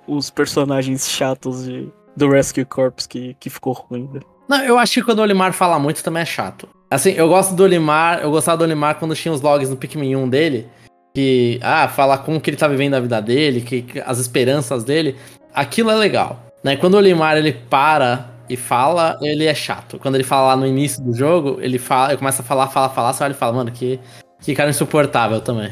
[0.08, 4.10] os personagens chatos de, do Rescue Corps que, que ficou ruim?
[4.12, 4.20] Né?
[4.50, 6.68] Não, eu acho que quando o Olimar fala muito também é chato.
[6.90, 10.16] Assim, eu gosto do Olimar, eu gostava do Olimar quando tinha os logs no Pikmin
[10.16, 10.68] 1 dele,
[11.14, 14.84] que, ah, falar como que ele tá vivendo a vida dele, que, que as esperanças
[14.84, 15.16] dele,
[15.54, 16.40] aquilo é legal.
[16.64, 16.76] Né?
[16.76, 19.98] Quando o Olimar ele para e fala, ele é chato.
[19.98, 22.90] Quando ele fala lá no início do jogo, ele fala, ele começa a falar, falar,
[22.90, 24.00] falar, só ele fala, mano, que,
[24.42, 25.72] que cara insuportável também.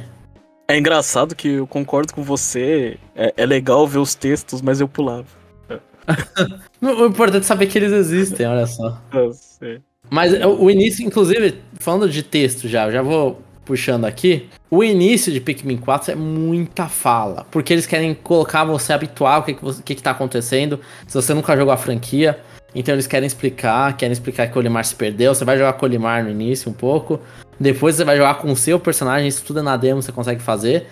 [0.68, 4.88] É engraçado que eu concordo com você, é, é legal ver os textos, mas eu
[4.88, 5.26] pulava.
[6.82, 8.98] o importante é saber que eles existem, olha só.
[10.10, 15.32] Mas o início, inclusive, falando de texto já, eu já vou puxando aqui, o início
[15.32, 17.46] de Pikmin 4 é muita fala.
[17.52, 19.54] Porque eles querem colocar você habitual o que,
[19.84, 20.80] que, que tá acontecendo.
[21.06, 22.40] Se você nunca jogou a franquia.
[22.74, 25.36] Então eles querem explicar, querem explicar que o Olimar se perdeu.
[25.36, 27.20] Você vai jogar com o Olimar no início um pouco.
[27.60, 30.42] Depois você vai jogar com o seu personagem, isso tudo é na demo, você consegue
[30.42, 30.88] fazer.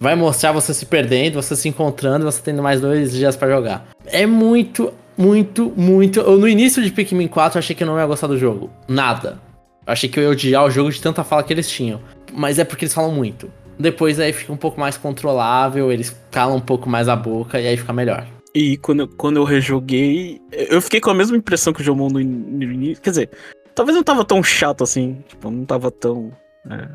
[0.00, 3.88] Vai mostrar você se perdendo, você se encontrando, você tendo mais dois dias para jogar.
[4.06, 6.20] É muito, muito, muito.
[6.20, 8.70] Eu, no início de Pikmin 4 eu achei que eu não ia gostar do jogo.
[8.88, 9.38] Nada.
[9.86, 12.00] Eu achei que eu ia odiar o jogo de tanta fala que eles tinham.
[12.32, 13.50] Mas é porque eles falam muito.
[13.78, 17.66] Depois aí fica um pouco mais controlável, eles calam um pouco mais a boca e
[17.66, 18.26] aí fica melhor.
[18.54, 22.20] E quando, quando eu rejoguei, eu fiquei com a mesma impressão que o Jomon no
[22.20, 23.02] início.
[23.02, 23.30] Quer dizer,
[23.74, 25.24] talvez não tava tão chato assim.
[25.26, 26.30] Tipo, não tava tão.
[26.70, 26.88] É,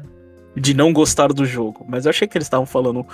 [0.55, 1.85] de não gostar do jogo.
[1.87, 3.05] Mas eu achei que eles estavam falando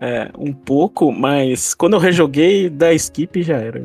[0.00, 3.80] é, um pouco, mas quando eu rejoguei, da skip já era.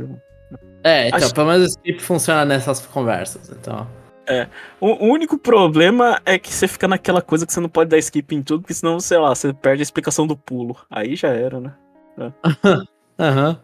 [0.84, 1.34] É, então, Acho...
[1.34, 3.88] pelo menos o skip funciona nessas conversas, então.
[4.27, 4.47] É.
[4.79, 8.33] O, único problema é que você fica naquela coisa que você não pode dar skip
[8.33, 10.75] em tudo, porque senão, sei lá, você perde a explicação do pulo.
[10.89, 11.73] Aí já era, né?
[13.19, 13.49] Aham.
[13.49, 13.57] uhum.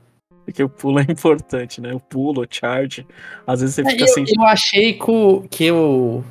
[0.45, 1.93] Porque o pulo é importante, né?
[1.93, 3.05] O pulo, o charge.
[3.45, 4.25] Às vezes você é, fica eu, assim.
[4.27, 6.23] Eu achei que, que o,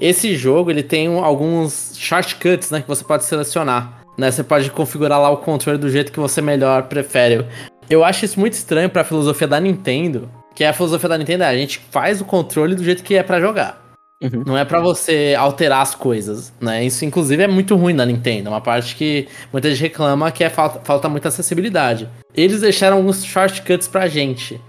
[0.00, 2.80] esse jogo ele tem alguns shortcuts, né?
[2.80, 4.02] Que você pode selecionar.
[4.16, 4.30] Né?
[4.30, 7.46] Você pode configurar lá o controle do jeito que você melhor prefere.
[7.88, 10.30] Eu acho isso muito estranho pra filosofia da Nintendo.
[10.54, 13.16] Que é a filosofia da Nintendo, é, a gente faz o controle do jeito que
[13.16, 13.84] é para jogar.
[14.22, 14.42] Uhum.
[14.46, 16.84] Não é para você alterar as coisas, né?
[16.84, 18.48] Isso, inclusive, é muito ruim na Nintendo.
[18.48, 22.08] É uma parte que muita gente reclama que é falta, falta muita acessibilidade.
[22.34, 24.60] Eles deixaram alguns shortcuts pra gente.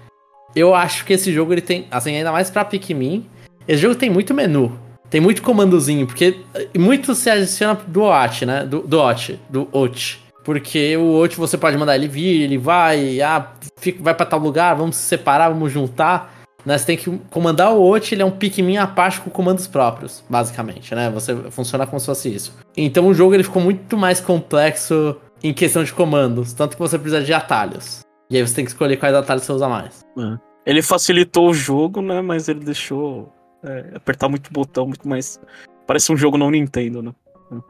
[0.56, 3.26] Eu acho que esse jogo ele tem, assim, ainda mais pra Pikmin,
[3.68, 4.78] esse jogo tem muito menu.
[5.10, 6.40] Tem muito comandozinho, porque
[6.78, 8.66] muito se adiciona do OT, né?
[8.66, 10.25] Do, do OT, do OT.
[10.46, 14.40] Porque o OT você pode mandar ele vir, ele vai, ah, fica, vai para tal
[14.40, 16.46] lugar, vamos se separar, vamos juntar.
[16.64, 16.78] Né?
[16.78, 20.24] Você tem que comandar o OT, ele é um Pikmin à parte com comandos próprios,
[20.30, 21.10] basicamente, né?
[21.10, 22.56] Você funciona como se fosse isso.
[22.78, 26.98] Então o jogo ele ficou muito mais complexo em questão de comandos, tanto que você
[26.98, 28.02] precisa de atalhos.
[28.30, 30.06] E aí você tem que escolher quais atalhos você usa mais.
[30.18, 30.38] É.
[30.66, 32.22] Ele facilitou o jogo, né?
[32.22, 33.32] Mas ele deixou
[33.64, 35.40] é, apertar muito botão, muito mais.
[35.88, 37.12] Parece um jogo não Nintendo, né?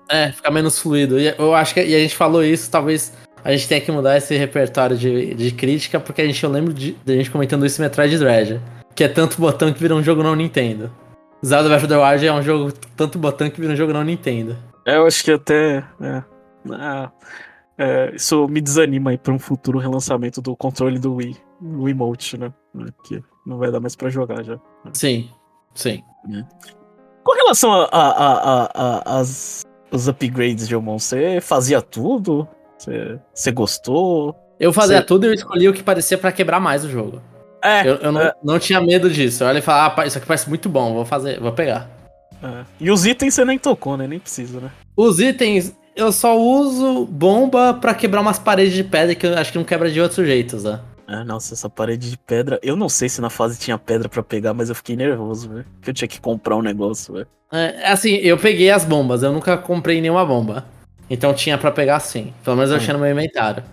[0.10, 1.20] É, fica menos fluido.
[1.20, 4.18] E eu acho que e a gente falou isso, talvez a gente tenha que mudar
[4.18, 7.66] esse repertório de, de crítica, porque a gente eu lembro de, de a gente comentando
[7.66, 8.62] isso em Metroid Dread,
[8.96, 10.92] que é tanto botão que vira um jogo não Nintendo.
[11.46, 14.04] Zelda Breath of the Wild é um jogo tanto botão que vira um jogo não
[14.04, 14.58] Nintendo.
[14.86, 16.24] É, eu acho que até é,
[16.72, 17.12] ah,
[17.78, 22.38] é, isso me desanima aí para um futuro relançamento do controle do Wii, o emote,
[22.38, 22.52] né?
[23.04, 24.60] Que não vai dar mais para jogar já.
[24.94, 25.30] Sim,
[25.74, 26.04] sim.
[26.34, 26.44] É.
[27.24, 29.64] Com relação a, a, a, a, as,
[29.96, 32.48] os upgrades, Gilmon, você fazia tudo?
[32.78, 34.36] Você, você gostou?
[34.60, 35.04] Eu fazia você...
[35.04, 37.22] tudo e eu escolhi o que parecia para quebrar mais o jogo.
[37.64, 37.82] É.
[37.88, 38.34] Eu, eu não, é.
[38.44, 39.44] não tinha medo disso.
[39.44, 41.90] Eu olhei e falei, ah, isso aqui parece muito bom, vou fazer, vou pegar.
[42.44, 42.64] É.
[42.80, 44.08] E os itens você nem tocou, né?
[44.08, 44.70] Nem precisa, né?
[44.96, 49.52] Os itens, eu só uso bomba para quebrar umas paredes de pedra que eu acho
[49.52, 50.80] que não quebra de outros jeitos, né?
[51.08, 52.60] Ah, nossa, essa parede de pedra.
[52.64, 55.66] Eu não sei se na fase tinha pedra para pegar, mas eu fiquei nervoso, velho.
[55.82, 57.28] Que eu tinha que comprar um negócio, velho.
[57.52, 60.66] É, assim, eu peguei as bombas, eu nunca comprei nenhuma bomba.
[61.10, 62.34] Então tinha para pegar sim.
[62.44, 63.64] Pelo menos eu achei no meu inventário.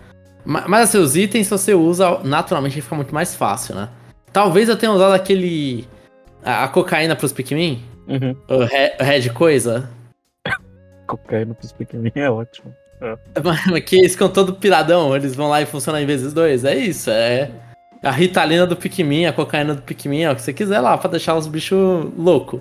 [0.44, 3.88] Mas, mas assim, os itens, se você usa, naturalmente fica muito mais fácil, né?
[4.32, 5.86] Talvez eu tenha usado aquele.
[6.44, 7.82] A, a cocaína pros Pikmin.
[8.06, 8.36] Uhum.
[8.48, 8.64] O
[9.02, 9.88] Red Coisa.
[11.06, 12.74] cocaína pros Pikmin é ótimo.
[13.02, 13.80] É.
[13.80, 16.64] Que eles ficam todo piradão, eles vão lá e funcionam em vezes dois.
[16.64, 17.50] É isso, é.
[18.02, 21.10] A ritalina do Pikmin, a cocaína do Pikmin, é o que você quiser lá pra
[21.10, 21.78] deixar os bichos
[22.16, 22.60] loucos.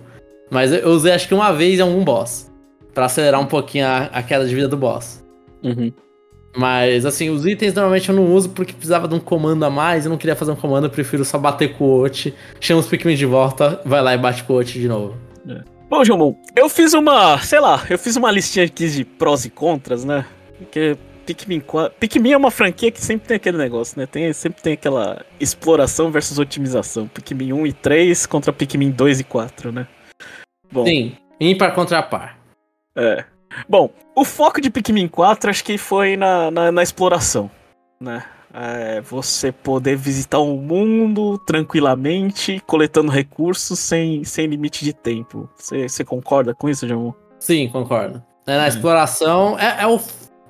[0.50, 2.52] Mas eu usei acho que uma vez em algum boss.
[2.94, 5.24] para acelerar um pouquinho a, a, queda de vida do boss.
[5.64, 5.94] Uhum.
[6.58, 10.06] Mas assim, os itens normalmente eu não uso porque precisava de um comando a mais.
[10.06, 12.88] Eu não queria fazer um comando, eu prefiro só bater com o Ot, chama os
[12.88, 15.16] Pikmin de volta, vai lá e bate com o Ot de novo.
[15.48, 15.81] É.
[15.92, 19.50] Bom, João, eu fiz uma, sei lá, eu fiz uma listinha aqui de prós e
[19.50, 20.26] contras, né?
[20.58, 24.06] Porque Pikmin 4, Pikmin é uma franquia que sempre tem aquele negócio, né?
[24.06, 27.10] Tem, sempre tem aquela exploração versus otimização.
[27.10, 29.86] Pikmin 1 e 3 contra Pikmin 2 e 4, né?
[30.72, 32.40] Bom, Sim, ímpar contra par.
[32.96, 33.26] É.
[33.68, 37.52] Bom, o foco de Pikmin 4 acho que foi na, na, na exploração,
[38.00, 38.24] né?
[38.54, 45.50] É, você poder visitar o mundo tranquilamente, coletando recursos sem, sem limite de tempo.
[45.56, 47.14] Você, você concorda com isso, Jamon?
[47.40, 48.22] Sim, concordo.
[48.46, 48.68] É, na é.
[48.68, 50.00] exploração, é, é, o.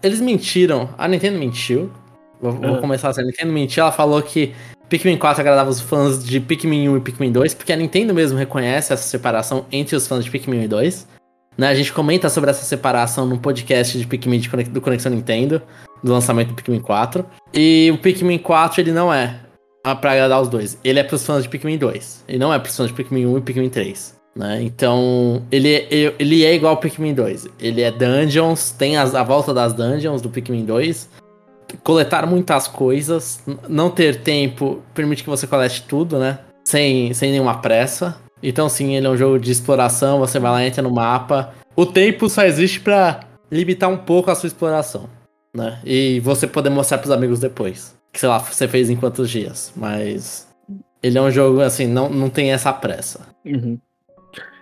[0.02, 0.90] Eles mentiram.
[0.98, 1.92] A Nintendo mentiu.
[2.42, 2.82] Vou, vou é.
[2.82, 3.22] começar assim.
[3.22, 4.54] A Nintendo mentiu, ela falou que
[4.90, 8.38] Pikmin 4 agradava os fãs de Pikmin 1 e Pikmin 2, porque a Nintendo mesmo
[8.38, 11.08] reconhece essa separação entre os fãs de Pikmin 1 e 2.
[11.58, 15.12] Né, a gente comenta sobre essa separação no podcast de Pikmin de Conex, do Conexão
[15.12, 15.62] Nintendo
[16.04, 17.26] do lançamento do Pikmin 4.
[17.54, 19.40] E o Pikmin 4, ele não é
[19.84, 20.78] pra agradar os dois.
[20.84, 22.26] Ele é pros fãs de Pikmin 2.
[22.28, 24.22] Ele não é pros fãs de Pikmin 1 e Pikmin 3.
[24.36, 24.64] Né?
[24.64, 25.88] Então, ele, é,
[26.18, 27.48] ele é igual ao Pikmin 2.
[27.60, 31.10] Ele é dungeons, tem as, a volta das dungeons do Pikmin 2.
[31.84, 36.40] Coletar muitas coisas, não ter tempo permite que você colete tudo, né?
[36.66, 38.18] Sem, sem nenhuma pressa.
[38.42, 40.20] Então, sim, ele é um jogo de exploração.
[40.20, 41.54] Você vai lá, entra no mapa.
[41.76, 45.10] O tempo só existe para limitar um pouco a sua exploração,
[45.54, 45.80] né?
[45.86, 47.96] E você poder mostrar pros amigos depois.
[48.12, 49.72] Que, sei lá, você fez em quantos dias.
[49.76, 50.48] Mas
[51.02, 53.22] ele é um jogo, assim, não, não tem essa pressa.
[53.46, 53.78] Uhum.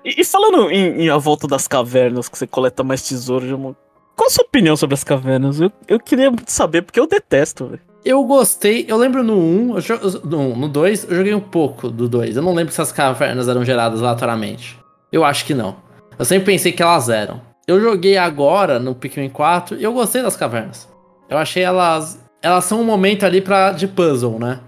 [0.03, 3.75] E, e, falando em, em, A Volta das Cavernas, que você coleta mais tesouro,
[4.15, 5.59] qual a sua opinião sobre as cavernas?
[5.59, 7.88] Eu, eu queria saber, porque eu detesto, velho.
[8.03, 9.75] Eu gostei, eu lembro no 1,
[10.23, 12.38] no, no 2, eu joguei um pouco do 2.
[12.38, 14.79] Eu não lembro se as cavernas eram geradas aleatoriamente.
[15.12, 15.75] Eu acho que não.
[16.17, 17.41] Eu sempre pensei que elas eram.
[17.67, 20.88] Eu joguei agora no Pikmin 4 e eu gostei das cavernas.
[21.29, 22.19] Eu achei elas.
[22.41, 24.59] Elas são um momento ali pra, de puzzle, né?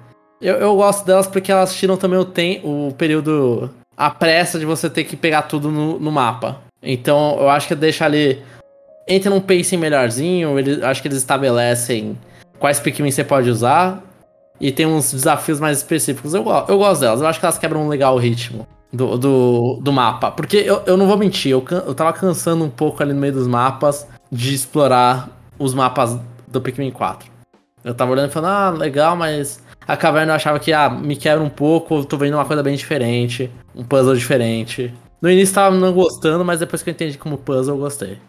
[0.42, 3.70] Eu, eu gosto delas porque elas tiram também o, tem, o período.
[3.96, 6.62] a pressa de você ter que pegar tudo no, no mapa.
[6.84, 8.42] Então eu acho que deixa ali.
[9.08, 12.18] Entra num pacing melhorzinho, ele, acho que eles estabelecem
[12.62, 14.02] quais Pikmin você pode usar.
[14.60, 16.36] E tem uns desafios mais específicos.
[16.36, 19.92] Eu, eu gosto delas, eu acho que elas quebram legal o ritmo do, do, do
[19.92, 20.32] mapa.
[20.32, 23.34] Porque eu, eu não vou mentir, eu, eu tava cansando um pouco ali no meio
[23.34, 26.16] dos mapas de explorar os mapas
[26.48, 27.28] do Pikmin 4.
[27.84, 31.16] Eu tava olhando e falando, ah, legal, mas a caverna eu achava que, ah, me
[31.16, 34.94] quebra um pouco, tô vendo uma coisa bem diferente, um puzzle diferente.
[35.20, 38.20] No início tava não gostando, mas depois que eu entendi como puzzle, eu gostei.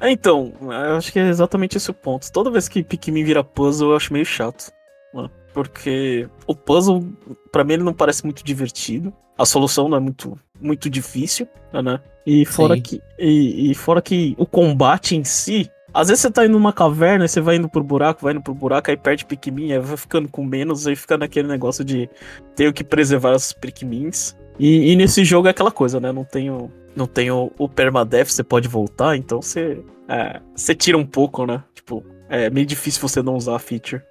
[0.00, 2.30] É, então, eu acho que é exatamente esse o ponto.
[2.32, 4.72] Toda vez que Pikmin vira puzzle, eu acho meio chato.
[5.14, 5.30] Né?
[5.54, 7.04] Porque o puzzle,
[7.50, 9.12] para mim, ele não parece muito divertido.
[9.38, 12.00] A solução não é muito, muito difícil, né?
[12.26, 16.44] E fora, que, e, e fora que o combate em si, às vezes você tá
[16.44, 19.72] indo numa caverna, você vai indo pro buraco, vai indo pro buraco, aí perde Pikmin,
[19.72, 22.08] aí vai ficando com menos, aí fica naquele negócio de
[22.54, 24.36] ter que preservar os Pikmins.
[24.58, 26.12] E, e, nesse jogo é aquela coisa, né?
[26.12, 30.74] Não tem o, não tem o, o permadeath, você pode voltar, então você, é, você
[30.74, 31.62] tira um pouco, né?
[31.74, 34.02] Tipo, é meio difícil você não usar a feature.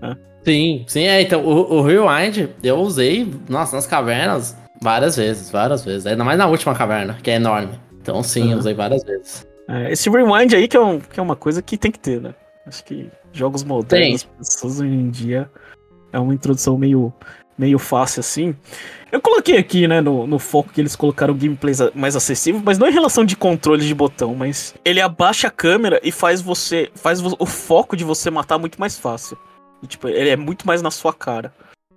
[0.00, 0.16] Né?
[0.44, 1.20] Sim, sim, é.
[1.20, 6.06] Então, o, o Rewind eu usei, nossa, nas cavernas várias vezes, várias vezes.
[6.06, 7.78] Ainda mais na última caverna, que é enorme.
[8.00, 8.52] Então, sim, uhum.
[8.52, 9.46] eu usei várias vezes.
[9.68, 12.20] É, esse Rewind aí que é, um, que é uma coisa que tem que ter,
[12.20, 12.34] né?
[12.66, 15.50] Acho que jogos modernos, pessoas hoje em dia,
[16.12, 17.12] é uma introdução meio,
[17.58, 18.54] meio fácil assim.
[19.10, 22.88] Eu coloquei aqui, né, no, no foco que eles colocaram gameplays mais acessível, mas não
[22.88, 26.90] em relação de controle de botão, mas ele abaixa a câmera e faz você.
[26.94, 29.36] faz o foco de você matar muito mais fácil.
[29.82, 31.52] E, tipo, ele é muito mais na sua cara,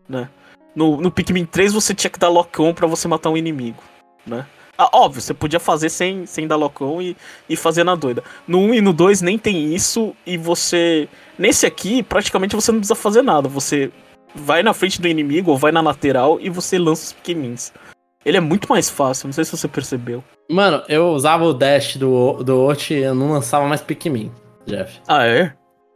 [0.08, 0.30] né?
[0.74, 3.84] No, no Pikmin 3 você tinha que dar lock-on pra você matar um inimigo,
[4.26, 4.46] né?
[4.78, 7.18] Ah, óbvio, você podia fazer sem, sem dar lock-on e,
[7.50, 8.24] e fazer na doida.
[8.48, 11.10] No 1 e no 2 nem tem isso, e você.
[11.38, 13.50] Nesse aqui, praticamente você não precisa fazer nada.
[13.50, 13.92] Você
[14.36, 17.72] vai na frente do inimigo ou vai na lateral e você lança os Pikmins.
[18.24, 20.24] Ele é muito mais fácil, não sei se você percebeu.
[20.50, 24.32] Mano, eu usava o dash do, do Ot e eu não lançava mais Pikmin,
[24.66, 25.00] Jeff.
[25.08, 25.54] Ah, é?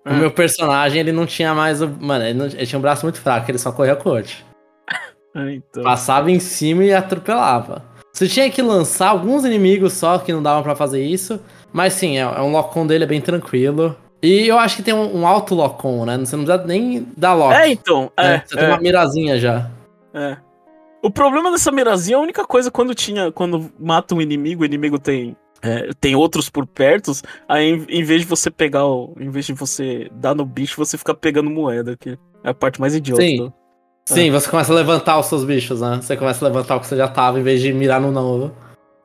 [0.08, 1.88] O meu personagem, ele não tinha mais o.
[1.88, 2.46] Mano, ele, não...
[2.46, 4.46] ele tinha um braço muito fraco, ele só corria com o Ot.
[5.38, 5.84] Ah, então.
[5.84, 7.84] Passava em cima e atropelava.
[8.14, 11.42] Você tinha que lançar alguns inimigos só que não davam para fazer isso.
[11.74, 13.94] Mas sim, é, é um lock-on dele é bem tranquilo.
[14.26, 16.18] E eu acho que tem um, um alto lock-on, né?
[16.18, 17.54] Você não precisa nem dar lock.
[17.54, 18.12] É, então.
[18.18, 18.60] É, é você é.
[18.60, 19.70] tem uma mirazinha já.
[20.14, 20.38] É.
[21.04, 23.32] O problema dessa mirazinha, a única coisa quando tinha.
[23.32, 25.36] Quando mata um inimigo, o inimigo tem.
[25.62, 27.12] É, tem outros por perto,
[27.48, 29.16] aí em, em, vez de você pegar o.
[29.20, 32.80] Em vez de você dar no bicho, você fica pegando moeda, que é a parte
[32.80, 33.22] mais idiota.
[33.22, 33.52] Sim.
[34.08, 34.32] Sim, é.
[34.32, 36.00] você começa a levantar os seus bichos, né?
[36.02, 38.52] Você começa a levantar o que você já tava, em vez de mirar no novo.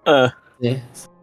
[0.07, 0.31] É.
[0.61, 0.83] Sim.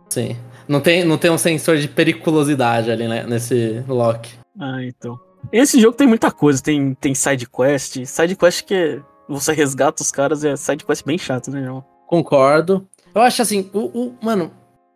[0.10, 0.38] Sim.
[0.68, 3.26] Não tem, não tem um sensor de periculosidade ali, né?
[3.28, 4.30] Nesse lock.
[4.60, 5.18] Ah, então.
[5.52, 6.62] Esse jogo tem muita coisa.
[6.62, 8.06] Tem, tem side quest.
[8.06, 11.84] Side quest que você resgata os caras é side quest bem chato, né, João?
[12.08, 12.88] Concordo.
[13.14, 14.52] Eu acho assim, o, o, mano,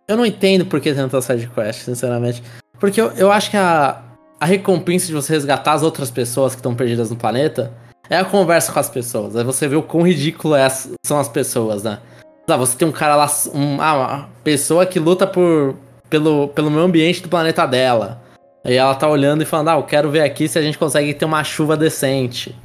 [0.07, 2.43] eu não entendo por que tanta side quest, sinceramente.
[2.79, 4.01] Porque eu, eu acho que a,
[4.39, 7.71] a recompensa de você resgatar as outras pessoas que estão perdidas no planeta
[8.09, 9.35] é a conversa com as pessoas.
[9.35, 11.99] Aí você vê o quão ridículo é as, são as pessoas, né?
[12.51, 13.27] Ah, você tem um cara lá,
[13.79, 15.75] ah, uma pessoa que luta por,
[16.09, 18.21] pelo, pelo meio ambiente do planeta dela.
[18.63, 21.13] Aí ela tá olhando e falando, ah, eu quero ver aqui se a gente consegue
[21.13, 22.55] ter uma chuva decente.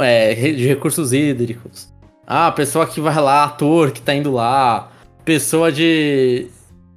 [0.00, 1.92] É, de recursos hídricos.
[2.26, 4.90] Ah, pessoa que vai lá, ator que tá indo lá.
[5.24, 6.46] Pessoa de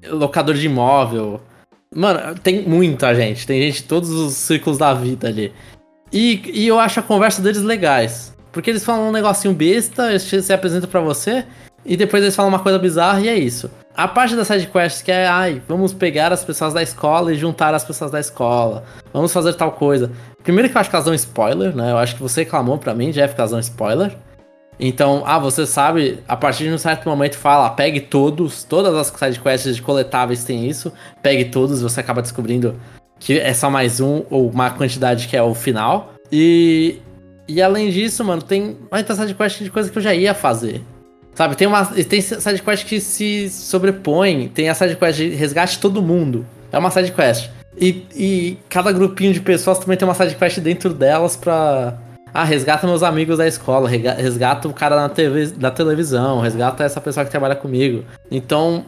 [0.08, 1.42] locador de imóvel.
[1.94, 3.46] Mano, tem muita gente.
[3.46, 5.52] Tem gente de todos os círculos da vida ali.
[6.12, 8.36] E, e eu acho a conversa deles legais.
[8.52, 11.44] Porque eles falam um negocinho besta, eles se apresentam para você,
[11.86, 13.70] e depois eles falam uma coisa bizarra e é isso.
[13.96, 17.36] A parte da side quest que é, ai, vamos pegar as pessoas da escola e
[17.36, 18.84] juntar as pessoas da escola.
[19.14, 20.12] Vamos fazer tal coisa.
[20.44, 21.92] Primeiro que eu acho que elas dão spoiler, né?
[21.92, 24.16] Eu acho que você reclamou pra mim, Jeff, que elas dão spoiler.
[24.80, 29.08] Então, ah, você sabe, a partir de um certo momento fala, pegue todos, todas as
[29.08, 32.76] sidequests de coletáveis tem isso, pegue todos, você acaba descobrindo
[33.20, 36.14] que é só mais um, ou uma quantidade que é o final.
[36.32, 37.00] E,
[37.48, 40.82] e além disso, mano, tem muita sidequest de coisa que eu já ia fazer.
[41.36, 46.46] Sabe, tem uma tem sidequest que se sobrepõe, tem a sidequest de resgate todo mundo.
[46.72, 47.50] É uma sidequest.
[47.76, 51.98] E, e cada grupinho de pessoas também tem uma sidequest dentro delas pra
[52.34, 57.00] ah, resgata meus amigos da escola, resgata o cara na TV, da televisão, resgata essa
[57.00, 58.04] pessoa que trabalha comigo.
[58.32, 58.86] Então,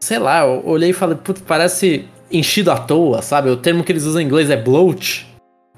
[0.00, 3.48] sei lá, eu olhei e falei, putz, parece enchido à toa, sabe?
[3.50, 5.26] O termo que eles usam em inglês é bloat,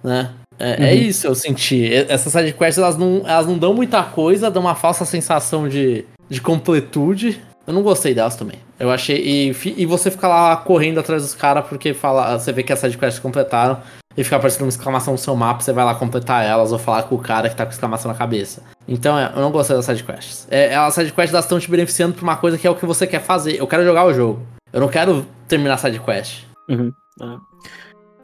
[0.03, 0.31] né?
[0.61, 0.85] É, é uhum.
[0.85, 1.93] é isso eu senti.
[1.93, 6.41] Essas sidequests, elas não, elas não dão muita coisa, dão uma falsa sensação de, de
[6.41, 7.41] completude.
[7.67, 8.59] Eu não gostei delas também.
[8.79, 9.17] Eu achei.
[9.17, 12.79] E, e você fica lá correndo atrás dos caras porque fala, você vê que as
[12.79, 13.79] sidequests completaram
[14.17, 17.05] e fica aparecendo uma exclamação no seu mapa, você vai lá completar elas ou falar
[17.05, 18.63] com o cara que tá com exclamação na cabeça.
[18.89, 20.49] Então, é, eu não gostei das sidequests.
[20.51, 23.07] É, as sidequests elas estão te beneficiando pra uma coisa que é o que você
[23.07, 23.57] quer fazer.
[23.57, 24.43] Eu quero jogar o jogo.
[24.73, 26.45] Eu não quero terminar a sidequest.
[26.69, 26.93] Uhum.
[27.23, 27.37] É.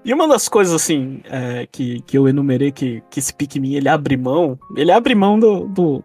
[0.07, 3.89] E uma das coisas, assim, é, que, que eu enumerei que, que esse Pikmin, ele
[3.89, 6.05] abre mão, ele abre mão do, do,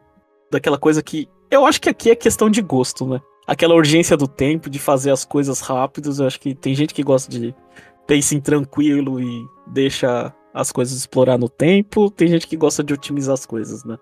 [0.51, 1.29] daquela coisa que...
[1.51, 3.21] Eu acho que aqui é questão de gosto, né?
[3.45, 7.03] Aquela urgência do tempo, de fazer as coisas rápidas, eu acho que tem gente que
[7.03, 7.53] gosta de
[8.07, 12.09] pacing tranquilo e deixa as coisas explorar no tempo.
[12.09, 13.99] Tem gente que gosta de otimizar as coisas, né?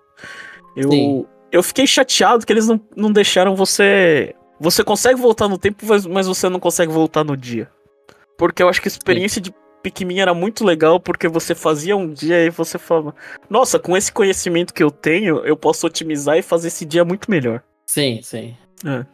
[0.74, 4.34] Eu, eu fiquei chateado que eles não, não deixaram você.
[4.58, 7.70] Você consegue voltar no tempo, mas você não consegue voltar no dia.
[8.38, 9.50] Porque eu acho que a experiência Sim.
[9.50, 13.14] de Pikmin era muito legal, porque você fazia um dia e você falava:
[13.48, 17.30] Nossa, com esse conhecimento que eu tenho, eu posso otimizar e fazer esse dia muito
[17.30, 17.62] melhor.
[17.86, 18.54] Sim, sim.
[18.84, 19.04] É.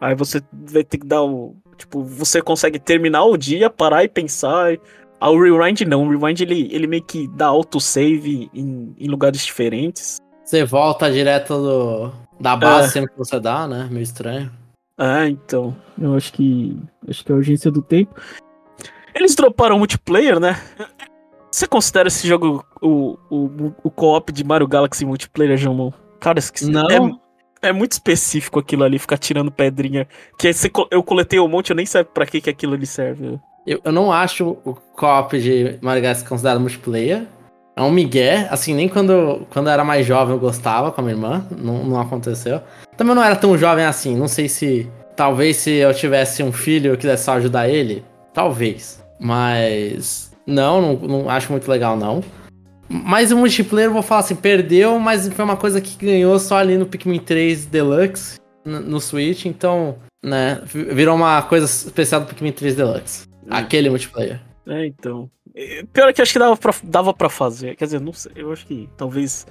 [0.00, 1.54] Aí você vai ter que dar o.
[1.76, 4.76] Tipo, você consegue terminar o dia, parar e pensar.
[5.18, 6.06] Ah, o Rewind não.
[6.06, 10.18] O Rewind ele, ele meio que dá autosave em, em lugares diferentes.
[10.44, 12.90] Você volta direto do, da base é.
[12.90, 13.88] sempre que você dá, né?
[13.90, 14.50] Meio estranho.
[14.96, 15.76] Ah, então.
[16.00, 16.78] Eu acho que.
[17.08, 18.14] Acho que é a urgência do tempo.
[19.14, 20.60] Eles droparam multiplayer, né?
[21.50, 25.92] Você considera esse jogo o, o, o co-op de Mario Galaxy multiplayer, João?
[26.20, 27.18] Cara, não.
[27.62, 30.06] É, é, muito específico aquilo ali, ficar tirando pedrinha.
[30.38, 30.50] Que
[30.90, 33.40] eu coletei um monte, eu nem sei pra que, que aquilo ali serve.
[33.66, 37.26] Eu, eu não acho o co-op de Mario Galaxy considerado multiplayer.
[37.76, 41.04] É um migué, assim, nem quando, quando eu era mais jovem eu gostava com a
[41.04, 42.60] minha irmã, não, não aconteceu.
[42.96, 44.90] Também não era tão jovem assim, não sei se.
[45.16, 48.99] Talvez se eu tivesse um filho e eu quisesse só ajudar ele, talvez.
[49.20, 50.32] Mas.
[50.46, 52.24] Não, não, não acho muito legal, não.
[52.88, 56.56] Mas o multiplayer, eu vou falar assim, perdeu, mas foi uma coisa que ganhou só
[56.56, 62.50] ali no Pikmin 3 Deluxe, no, Switch, então, né, virou uma coisa especial do Pikmin
[62.50, 63.28] 3 Deluxe.
[63.48, 63.54] É.
[63.54, 64.40] Aquele multiplayer.
[64.66, 65.30] É, então.
[65.92, 67.76] Pior é que acho que dava pra, dava pra fazer.
[67.76, 68.32] Quer dizer, não sei.
[68.34, 69.46] Eu acho que talvez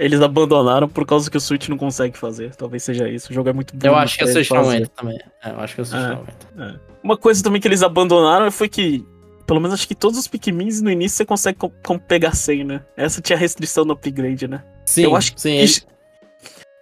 [0.00, 2.54] eles abandonaram por causa que o Switch não consegue fazer.
[2.56, 3.30] Talvez seja isso.
[3.30, 3.86] O jogo é muito bom.
[3.86, 5.18] Eu acho que é o Switch não também.
[5.44, 6.02] É, eu acho que é o Switch
[6.58, 6.74] é, é.
[7.02, 9.04] Uma coisa também que eles abandonaram foi que.
[9.46, 12.64] Pelo menos acho que todos os Pikmins no início você consegue com, com pegar 100,
[12.64, 12.80] né?
[12.96, 14.62] Essa tinha restrição no upgrade, né?
[14.86, 15.58] Sim, eu acho sim.
[15.58, 15.86] Isso,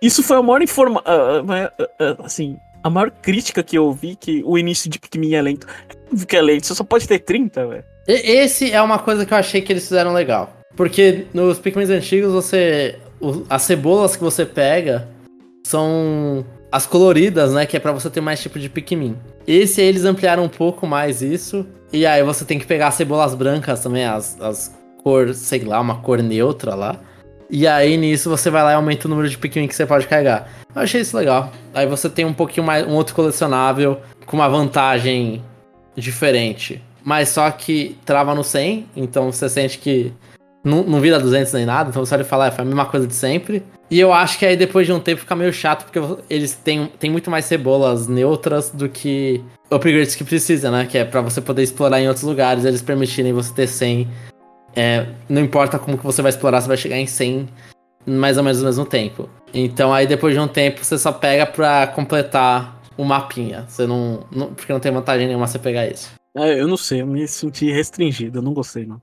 [0.01, 4.89] isso foi a maior uh, assim, a maior crítica que eu ouvi que o início
[4.89, 5.67] de Pikmin é lento.
[5.91, 7.85] É que é lento, você só pode ter 30, velho.
[8.07, 10.55] Esse é uma coisa que eu achei que eles fizeram legal.
[10.77, 12.97] Porque nos Pikmin antigos, você.
[13.49, 15.09] As cebolas que você pega
[15.67, 17.67] são as coloridas, né?
[17.67, 19.17] Que é para você ter mais tipo de Pikmin.
[19.47, 21.67] Esse aí eles ampliaram um pouco mais isso.
[21.93, 25.81] E aí você tem que pegar as cebolas brancas também, as, as cor, sei lá,
[25.81, 26.97] uma cor neutra lá.
[27.51, 30.07] E aí nisso você vai lá e aumenta o número de Pikmin que você pode
[30.07, 30.51] carregar.
[30.75, 31.51] Eu achei isso legal.
[31.73, 35.43] Aí você tem um pouquinho mais, um outro colecionável com uma vantagem
[35.97, 36.83] diferente.
[37.03, 40.13] Mas só que trava no 100, então você sente que
[40.65, 42.87] não, não vira 200 nem nada, então você olha e fala, é, foi a mesma
[42.87, 43.63] coisa de sempre.
[43.91, 46.87] E eu acho que aí depois de um tempo fica meio chato, porque eles têm,
[46.99, 50.87] têm muito mais cebolas neutras do que upgrades que precisa, né?
[50.87, 54.09] Que é para você poder explorar em outros lugares, eles permitirem você ter 100
[54.77, 57.49] é, não importa como que você vai explorar, você vai chegar em 100
[58.07, 59.29] mais ou menos ao mesmo tempo.
[59.53, 63.65] Então aí depois de um tempo você só pega pra completar o mapinha.
[63.69, 66.13] Você não, não porque não tem vantagem nenhuma você pegar isso.
[66.37, 69.01] É, eu não sei, eu me senti restringido, eu não gostei não.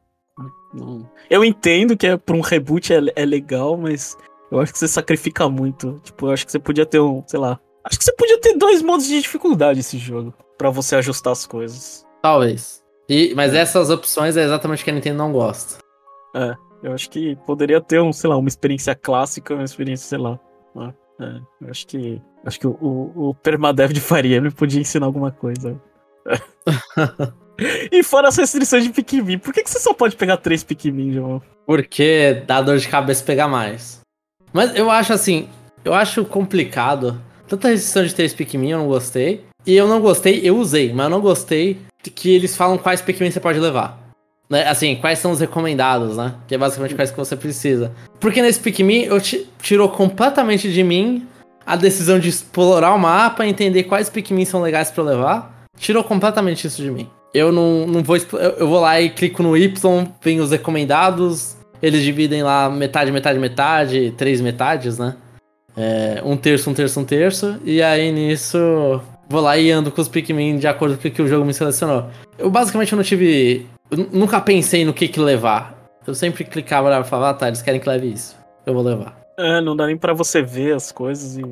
[0.76, 1.10] Não.
[1.30, 4.18] Eu entendo que é para um reboot é, é legal, mas
[4.52, 6.00] eu acho que você sacrifica muito.
[6.04, 8.58] Tipo, eu acho que você podia ter um, sei lá, acho que você podia ter
[8.58, 12.06] dois modos de dificuldade esse jogo para você ajustar as coisas.
[12.22, 12.84] Talvez.
[13.08, 13.60] E, mas é.
[13.60, 15.80] essas opções é exatamente o que a Nintendo não gosta.
[16.36, 16.54] É,
[16.84, 20.40] eu acho que poderia ter um, sei lá, uma experiência clássica, uma experiência, sei lá.
[21.20, 22.22] É, eu acho que.
[22.46, 25.82] Acho que o, o, o Permadev de Faria me podia ensinar alguma coisa.
[27.92, 31.14] e fora as restrições de Pikmin, por que, que você só pode pegar três Pikmin,
[31.14, 31.42] João?
[31.66, 34.02] Porque dá dor de cabeça pegar mais.
[34.54, 35.50] Mas eu acho assim,
[35.84, 37.22] eu acho complicado.
[37.48, 39.44] Tanta restrição de três Pikmin eu não gostei.
[39.66, 43.32] E eu não gostei, eu usei, mas eu não gostei que eles falam quais Pikmin
[43.32, 44.00] você pode levar.
[44.50, 44.68] Né?
[44.68, 46.36] Assim, quais são os recomendados, né?
[46.48, 47.92] Que é basicamente quais que você precisa.
[48.20, 49.18] Porque nesse Pikmin, eu
[49.60, 51.28] tirou completamente de mim
[51.66, 55.66] a decisão de explorar o mapa, entender quais Pikmin são legais para levar.
[55.78, 57.10] Tirou completamente isso de mim.
[57.36, 58.16] Eu não, não vou.
[58.58, 61.58] Eu vou lá e clico no Y, vem os recomendados.
[61.82, 65.18] Eles dividem lá metade, metade, metade, três metades, né?
[65.76, 67.60] É, um terço, um terço, um terço.
[67.66, 68.58] E aí nisso
[69.28, 71.54] vou lá e ando com os Pikmin de acordo com o que o jogo me
[71.54, 72.10] selecionou.
[72.38, 73.68] Eu basicamente não tive.
[73.92, 75.76] Eu nunca pensei no que, que levar.
[76.08, 78.38] Eu sempre clicava lá e falava, ah tá, eles querem que leve isso.
[78.66, 79.20] Eu vou levar.
[79.38, 81.44] É, não dá nem pra você ver as coisas e.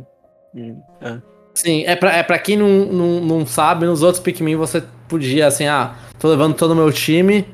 [0.56, 1.18] e é.
[1.54, 4.82] Sim, é pra, é pra quem não, não, não sabe, nos outros Pikmin você
[5.14, 7.46] podia, assim, ah, tô levando todo o meu time.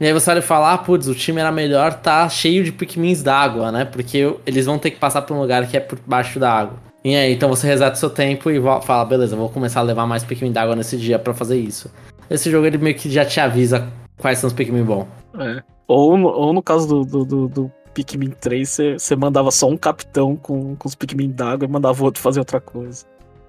[0.00, 2.70] E aí você olha e fala, ah, putz, o time era melhor, tá cheio de
[2.70, 3.84] Pikmins d'água, né?
[3.84, 6.78] Porque eles vão ter que passar por um lugar que é por baixo da água.
[7.04, 10.22] E aí, então você reseta seu tempo e fala, beleza, vou começar a levar mais
[10.22, 11.90] Pikmin d'água nesse dia para fazer isso.
[12.30, 15.06] Esse jogo ele meio que já te avisa quais são os Pikmin bons.
[15.38, 15.62] É.
[15.88, 20.36] Ou, ou no caso do, do, do, do Pikmin 3, você mandava só um capitão
[20.36, 23.04] com, com os Pikmin d'água e mandava o outro fazer outra coisa.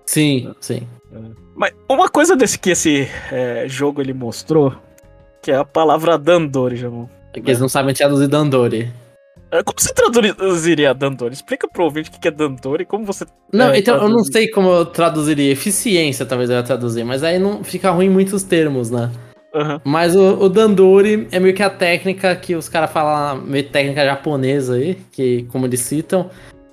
[0.05, 0.55] Sim, é.
[0.59, 0.87] sim.
[1.13, 1.19] É.
[1.55, 4.73] Mas uma coisa desse que esse é, jogo ele mostrou,
[5.41, 7.07] que é a palavra Dandori, Jamon.
[7.33, 8.91] É que eles não sabem traduzir Dandori.
[9.51, 11.33] É, como você traduziria Dandori?
[11.33, 13.25] Explica pro ouvinte o que é Dandori como você.
[13.51, 14.11] Não, é, então traduzir.
[14.11, 15.51] eu não sei como eu traduziria.
[15.51, 19.11] Eficiência, talvez eu ia traduzir, mas aí não fica ruim muitos termos, né?
[19.53, 19.81] Uhum.
[19.83, 24.05] Mas o, o, Dandori é meio que a técnica que os caras falam, meio técnica
[24.05, 26.29] japonesa aí, que como eles citam,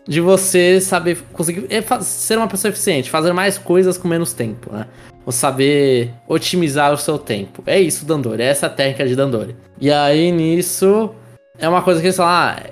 [0.09, 4.73] de você saber conseguir é, ser uma pessoa eficiente, fazer mais coisas com menos tempo,
[4.73, 4.87] né?
[5.27, 7.63] Ou saber otimizar o seu tempo.
[7.67, 9.55] É isso, Dandori, é essa a técnica de Dandori.
[9.79, 11.11] E aí nisso
[11.59, 12.63] é uma coisa que eles falam, ah,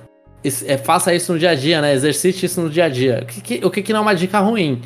[0.64, 1.92] é, faça isso no dia a dia, né?
[1.92, 3.20] Exercite isso no dia a dia.
[3.22, 4.80] O que, o que, que não é uma dica ruim?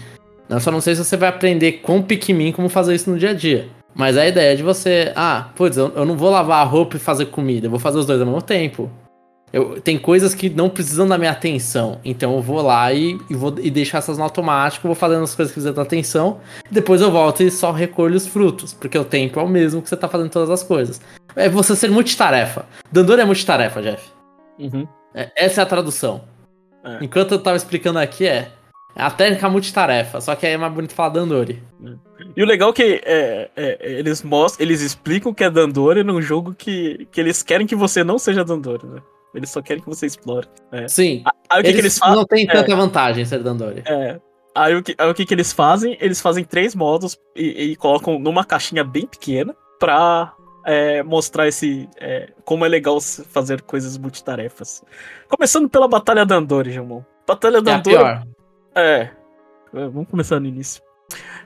[0.49, 3.31] Eu só não sei se você vai aprender com Pikmin como fazer isso no dia
[3.31, 3.69] a dia.
[3.95, 6.97] Mas a ideia é de você, ah, putz, eu, eu não vou lavar a roupa
[6.97, 8.91] e fazer comida, eu vou fazer os dois ao mesmo tempo.
[9.53, 13.35] Eu, tem coisas que não precisam da minha atenção, então eu vou lá e, e
[13.35, 16.41] vou e deixar essas no automático, vou fazendo as coisas que precisam da atenção,
[16.71, 19.89] depois eu volto e só recolho os frutos, porque o tempo é o mesmo que
[19.89, 21.01] você tá fazendo todas as coisas.
[21.35, 22.65] É você ser multitarefa.
[22.93, 24.09] Dandori é multitarefa, Jeff.
[24.59, 24.87] Uhum.
[25.15, 26.23] É, essa é a tradução.
[26.85, 26.99] É.
[27.05, 28.53] Enquanto eu tava explicando aqui, é.
[28.95, 31.63] É a técnica multitarefa, só que aí é mais bonito falar Dandori.
[32.37, 36.21] E o legal é que é, é, eles mostram, eles explicam que é Dandori num
[36.21, 39.01] jogo que, que eles querem que você não seja Dandori, né?
[39.35, 40.49] Eles só querem que você explore.
[40.73, 40.89] É.
[40.89, 41.23] Sim.
[41.49, 42.17] Aí, o que eles, que eles fazem?
[42.17, 43.83] Não tem tanta vantagem ser Dandori.
[43.87, 44.21] É.
[44.55, 45.97] Aí o que, aí, o que, que eles fazem?
[46.01, 51.89] Eles fazem três modos e, e colocam numa caixinha bem pequena pra é, mostrar esse
[51.97, 54.83] é, como é legal fazer coisas multitarefas.
[55.29, 57.03] Começando pela Batalha da Andori, Jamon.
[57.27, 58.25] Batalha é Andori.
[58.75, 59.11] É, é.
[59.73, 60.83] Vamos começar no início.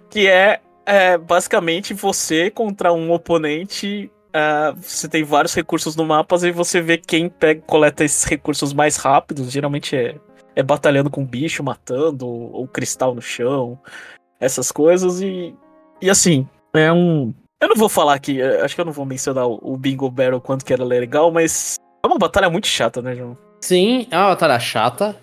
[0.09, 4.11] Que é, é basicamente você contra um oponente.
[4.35, 8.73] Uh, você tem vários recursos no mapa e você vê quem pega, coleta esses recursos
[8.73, 9.51] mais rápidos.
[9.51, 10.17] Geralmente é,
[10.57, 13.79] é batalhando com bicho, matando, ou, ou cristal no chão,
[14.41, 15.21] essas coisas.
[15.21, 15.55] E,
[16.03, 17.33] e assim, é um,
[17.65, 20.41] eu não vou falar aqui, é, acho que eu não vou mencionar o Bingo Battle
[20.41, 23.39] quanto que era legal, mas é uma batalha muito chata, né, João?
[23.61, 25.17] Sim, é uma batalha chata.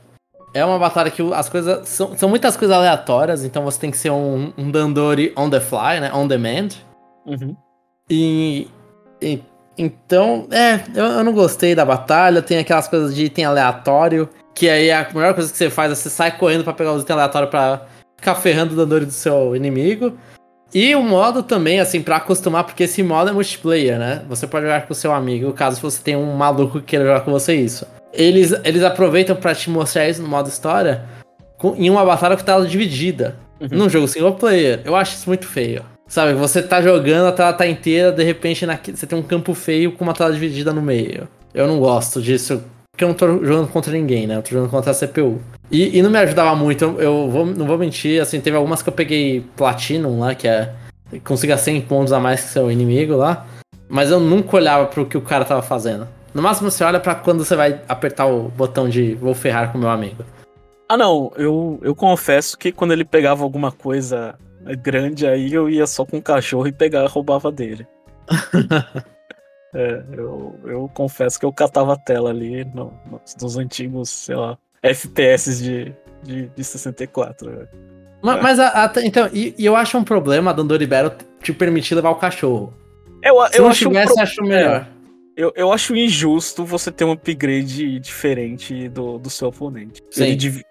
[0.54, 1.88] É uma batalha que as coisas.
[1.88, 5.60] São, são muitas coisas aleatórias, então você tem que ser um, um Dandori on the
[5.60, 6.12] fly, né?
[6.14, 6.70] On demand.
[7.26, 7.56] Uhum.
[8.10, 8.68] E,
[9.22, 9.42] e,
[9.78, 12.42] Então, é, eu, eu, não gostei da batalha.
[12.42, 14.30] Tem aquelas coisas de item aleatório.
[14.54, 17.04] Que aí a melhor coisa que você faz é você sai correndo para pegar os
[17.04, 17.86] itens aleatórios pra
[18.18, 20.18] ficar ferrando o Dandori do seu inimigo.
[20.74, 24.22] E o modo também, assim, para acostumar, porque esse modo é multiplayer, né?
[24.30, 27.22] Você pode jogar com o seu amigo, caso você tenha um maluco que queira jogar
[27.22, 27.86] com você isso.
[28.14, 31.06] Eles, eles aproveitam para te mostrar isso no modo história
[31.58, 33.36] com, em uma batalha com tela dividida.
[33.60, 33.68] Uhum.
[33.72, 34.82] Num jogo single player.
[34.84, 35.86] Eu acho isso muito feio.
[36.12, 39.54] Sabe, você tá jogando, a tela tá inteira, de repente na, você tem um campo
[39.54, 41.26] feio com uma tela dividida no meio.
[41.54, 44.36] Eu não gosto disso porque eu não tô jogando contra ninguém, né?
[44.36, 45.40] Eu tô jogando contra a CPU.
[45.72, 48.90] E, e não me ajudava muito, eu, vou, não vou mentir, assim, teve algumas que
[48.90, 50.74] eu peguei Platinum lá, que é.
[51.24, 53.48] Consiga 100 pontos a mais que seu inimigo lá.
[53.88, 56.10] Mas eu nunca olhava pro que o cara tava fazendo.
[56.34, 59.78] No máximo você olha para quando você vai apertar o botão de vou ferrar com
[59.78, 60.26] meu amigo.
[60.90, 64.36] Ah não, eu, eu confesso que quando ele pegava alguma coisa
[64.82, 67.88] grande aí eu ia só com o cachorro e pegava roubava dele.
[69.74, 72.94] É, eu, eu confesso que eu catava a tela ali no,
[73.42, 77.50] nos antigos, sei lá, FPS de, de, de 64.
[77.50, 77.68] Né?
[78.22, 78.42] Mas, é.
[78.42, 81.96] mas a, a, então, e, e, eu acho um problema a Dandori Battle te permitir
[81.96, 82.74] levar o cachorro.
[83.24, 84.24] Eu, Se eu não acho tivesse, um pro...
[84.24, 84.88] acho melhor.
[85.38, 90.04] Eu, eu acho injusto você ter um upgrade diferente do, do seu oponente.
[90.12, 90.26] Sim.
[90.26, 90.66] Ele,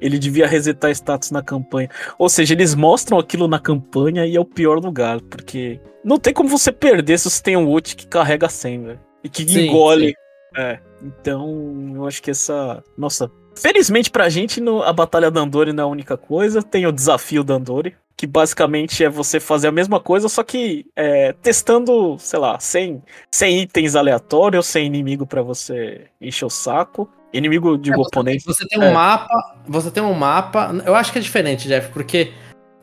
[0.00, 1.88] ele devia resetar status na campanha.
[2.18, 6.32] Ou seja, eles mostram aquilo na campanha e é o pior lugar, porque não tem
[6.32, 9.00] como você perder se você tem um ult que carrega 100, velho.
[9.22, 10.08] E que Sim, engole.
[10.08, 10.14] sim.
[10.56, 10.80] É.
[11.02, 12.82] Então, eu acho que essa.
[12.96, 13.30] Nossa.
[13.54, 16.62] Felizmente pra gente, no- a Batalha da Andori não é a única coisa.
[16.62, 20.86] Tem o desafio da Andori, que basicamente é você fazer a mesma coisa, só que
[20.96, 27.08] é, testando, sei lá, 100, 100 itens aleatórios, 100 inimigo pra você encher o saco.
[27.32, 28.44] Inimigo, digo, É, você- oponente.
[28.44, 28.92] Você tem um É.
[28.92, 29.54] mapa.
[29.68, 30.74] Você tem um mapa.
[30.84, 32.32] Eu acho que é diferente, Jeff, porque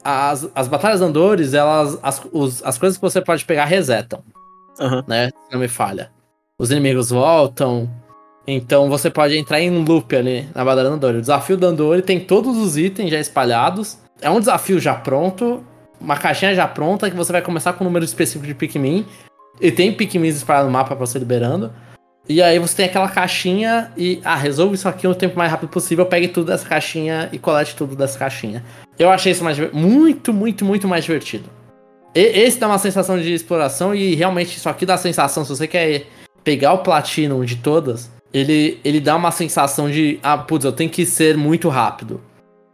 [0.04, 2.00] as, as batalhas andores, elas.
[2.02, 4.24] As, os- as coisas que você pode pegar resetam,
[4.80, 5.04] Aham.
[5.08, 5.28] né?
[5.28, 6.12] Se não me falha.
[6.60, 7.90] Os inimigos voltam.
[8.50, 11.18] Então você pode entrar em loop ali na batalha Andori.
[11.18, 13.98] O desafio da Andori tem todos os itens já espalhados.
[14.22, 15.62] É um desafio já pronto.
[16.00, 19.06] Uma caixinha já pronta que você vai começar com um número específico de Pikmin.
[19.60, 21.74] E tem Pikmins espalhados no mapa pra você liberando.
[22.30, 25.70] E aí você tem aquela caixinha e, ah, resolve isso aqui no tempo mais rápido
[25.70, 28.64] possível, pegue tudo dessa caixinha e colete tudo dessa caixinha.
[29.00, 31.46] Eu achei isso mais muito, muito, muito mais divertido.
[32.14, 35.50] E- esse dá uma sensação de exploração e realmente isso aqui dá a sensação, se
[35.50, 36.06] você quer
[36.44, 40.90] pegar o Platinum de todas, ele, ele dá uma sensação de, ah, putz, eu tenho
[40.90, 42.20] que ser muito rápido.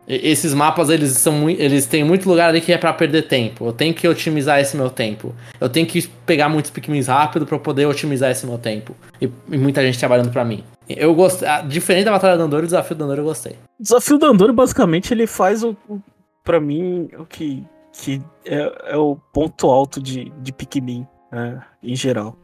[0.07, 3.65] Esses mapas, eles são eles têm muito lugar ali que é pra perder tempo.
[3.65, 5.33] Eu tenho que otimizar esse meu tempo.
[5.59, 8.95] Eu tenho que pegar muitos Pikmins rápido eu poder otimizar esse meu tempo.
[9.21, 10.63] E, e muita gente trabalhando pra mim.
[10.89, 11.47] Eu gostei.
[11.67, 13.53] Diferente da Batalha da Andor, o desafio da Andor eu gostei.
[13.79, 16.01] O desafio da Andori, basicamente, ele faz o, o
[16.43, 21.95] para mim, o que, que é, é o ponto alto de, de Pikmin, é, em
[21.95, 22.35] geral,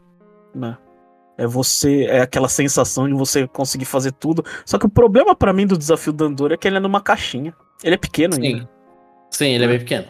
[0.56, 0.78] né?
[1.40, 4.44] É você, é aquela sensação de você conseguir fazer tudo.
[4.66, 7.00] Só que o problema pra mim do desafio da Andori é que ele é numa
[7.02, 7.54] caixinha.
[7.84, 8.60] Ele é pequeno ainda.
[8.62, 8.68] Sim.
[9.32, 10.06] Sim, ele é bem pequeno.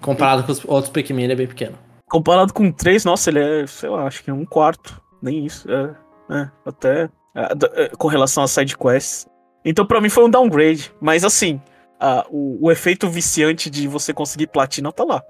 [0.00, 1.76] Comparado com os outros Pikmin, ele é bem pequeno.
[2.08, 5.00] Comparado com três, nossa, ele é, sei lá, acho que é um quarto.
[5.20, 5.66] Nem isso.
[5.70, 5.94] É,
[6.30, 7.48] é até é,
[7.84, 9.26] é, com relação às side quests.
[9.64, 10.92] Então pra mim foi um downgrade.
[11.00, 11.60] Mas assim,
[12.00, 15.22] a- o, o efeito viciante de você conseguir platina tá lá.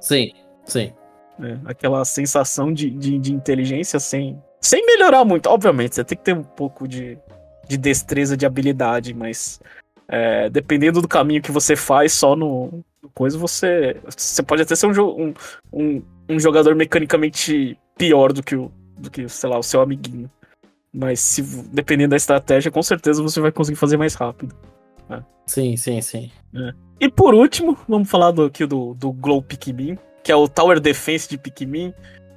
[0.00, 0.30] Sim,
[0.64, 0.92] sim.
[1.38, 1.60] né?
[1.66, 5.48] Aquela sensação de, de, de inteligência sem, sem melhorar muito.
[5.48, 7.18] Obviamente, você tem que ter um pouco de,
[7.68, 9.60] de destreza, de habilidade, mas
[10.08, 14.76] é, dependendo do caminho que você faz, só no, no coisa, você, você pode até
[14.76, 15.34] ser um, um,
[15.72, 20.30] um, um jogador mecanicamente pior do que, o, do que, sei lá, o seu amiguinho.
[20.94, 24.54] Mas se, dependendo da estratégia, com certeza você vai conseguir fazer mais rápido.
[25.46, 26.30] Sim, sim, sim.
[27.00, 30.78] E por último, vamos falar do, aqui do, do Glow Pikmin, que é o Tower
[30.78, 31.92] Defense de Pikmin,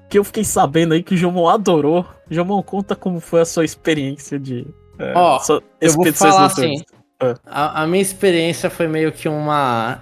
[0.10, 2.06] que eu fiquei sabendo aí que o Jomon adorou.
[2.30, 4.66] Jomon, conta como foi a sua experiência de.
[5.00, 6.82] é, Ó, Eu vou expedições falar assim.
[7.20, 7.36] Ah.
[7.46, 10.00] A, a minha experiência foi meio que uma,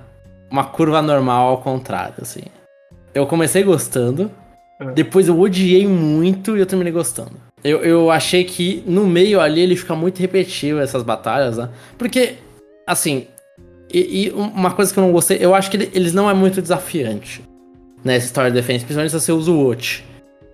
[0.50, 2.42] uma curva normal ao contrário, assim.
[3.14, 4.32] Eu comecei gostando,
[4.80, 4.86] Ah.
[4.86, 7.32] depois eu odiei muito e eu terminei gostando.
[7.64, 11.70] Eu, eu achei que no meio ali ele fica muito repetitivo essas batalhas, né?
[11.98, 12.36] Porque,
[12.86, 13.28] assim,
[13.94, 16.34] e, e uma coisa que eu não gostei, eu acho que ele- eles não é
[16.34, 17.42] muito desafiante
[18.04, 20.04] nessa história de defesa, principalmente se você usa o Watch.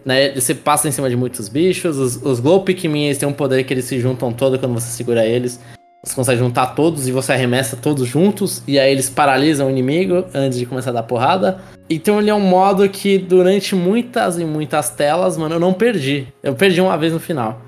[0.06, 0.34] Né?
[0.34, 3.74] Você passa em cima de muitos bichos, os, os Glow Pikmin têm um poder que
[3.74, 5.60] eles se juntam todos quando você segura eles.
[6.04, 10.24] Você consegue juntar todos e você arremessa todos juntos, e aí eles paralisam o inimigo
[10.34, 11.60] antes de começar a dar porrada.
[11.90, 16.28] Então ele é um modo que durante muitas e muitas telas, mano, eu não perdi.
[16.42, 17.62] Eu perdi uma vez no final.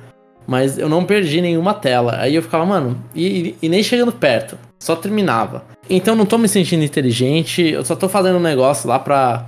[0.48, 2.16] Mas eu não perdi nenhuma tela.
[2.20, 4.58] Aí eu ficava, mano, e, e- e nem chegando perto.
[4.80, 5.66] Só terminava.
[5.90, 9.46] Então não tô me sentindo inteligente, eu só tô fazendo um negócio lá pra,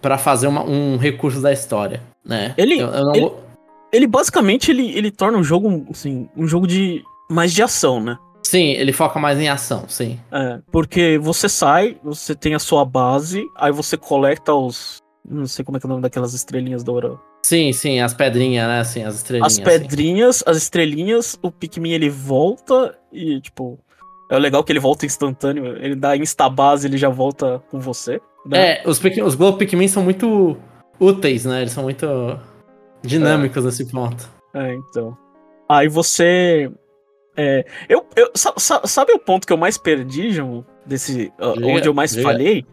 [0.00, 2.54] pra fazer uma- um recurso da história, né?
[2.56, 3.44] Ele- Eu, eu não ele- vou-
[3.92, 8.16] Ele basicamente ele, ele torna o jogo assim, um jogo de mais de ação, né?
[8.42, 10.18] Sim, ele foca mais em ação, sim.
[10.30, 14.98] É, porque você sai, você tem a sua base, aí você coleta os.
[15.28, 17.18] Não sei como é que é o nome daquelas estrelinhas douradas.
[17.42, 18.78] Sim, sim, as pedrinhas, né?
[18.80, 19.52] Assim, as estrelinhas.
[19.52, 23.76] As pedrinhas, as estrelinhas, o Pikmin ele volta e, tipo.
[24.30, 28.20] É legal que ele volta instantâneo, ele dá instabase, ele já volta com você.
[28.46, 28.72] Né?
[28.74, 30.56] É, os, os Glow Pikmin são muito
[30.98, 31.60] úteis, né?
[31.62, 32.06] Eles são muito
[33.02, 34.28] dinâmicos nesse ponto.
[34.54, 35.16] É, então.
[35.68, 36.70] Aí você.
[37.36, 40.64] É, eu, eu, sa- sa- sabe o ponto que eu mais perdi, João?
[40.84, 42.22] Desse, ah, Diga, onde eu mais diga.
[42.22, 42.66] falhei?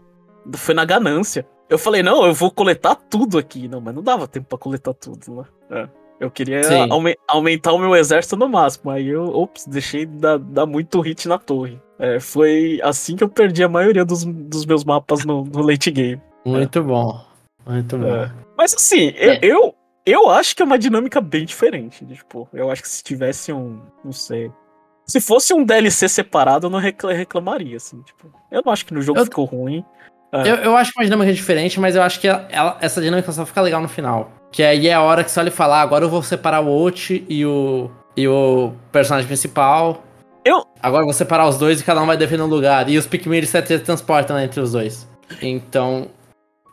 [0.56, 1.46] Foi na ganância.
[1.70, 3.68] Eu falei, não, eu vou coletar tudo aqui.
[3.68, 5.44] Não, mas não dava tempo pra coletar tudo, né?
[5.70, 5.90] É,
[6.20, 8.90] eu queria aume- aumentar o meu exército no máximo.
[8.90, 11.80] Aí eu, ops, deixei dar, dar muito hit na torre.
[12.00, 15.90] É, foi assim que eu perdi a maioria dos, dos meus mapas no, no late
[15.92, 16.22] game.
[16.46, 17.20] Muito bom.
[17.66, 18.08] Muito bom.
[18.16, 18.32] É.
[18.58, 19.40] Mas assim, eu, É.
[19.42, 19.76] eu,
[20.06, 22.06] eu acho que é uma dinâmica bem diferente.
[22.06, 23.80] Tipo, eu acho que se tivesse um.
[24.06, 24.52] Não sei.
[25.06, 28.02] Se fosse um DLC separado, eu não recla- reclamaria, assim.
[28.02, 29.84] Tipo, eu não acho que no jogo Eu- ficou ruim.
[30.32, 30.42] É.
[30.42, 33.32] Eu, eu acho que uma dinâmica é diferente, mas eu acho que ela- essa dinâmica
[33.32, 34.30] só fica legal no final.
[34.52, 36.60] Que aí é a hora que você olha e fala, ah, agora eu vou separar
[36.62, 40.04] o Ot e o, e o personagem principal.
[40.48, 42.90] Eu- Agora eu vou separar os dois e cada um vai defender um lugar.
[42.90, 45.08] E os Pikmin eles se transportam né, entre os dois.
[45.42, 46.08] Então,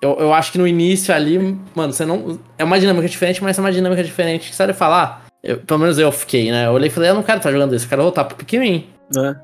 [0.00, 1.38] eu, eu acho que no início ali,
[1.74, 2.38] mano, você não.
[2.58, 5.28] É uma dinâmica diferente, mas é uma dinâmica diferente que você olha e fala, ah,
[5.42, 6.66] eu- pelo menos eu fiquei, né?
[6.66, 8.88] Eu olhei e falei, eu não quero estar jogando isso, eu quero voltar pro Pikmin.
[9.14, 9.40] né?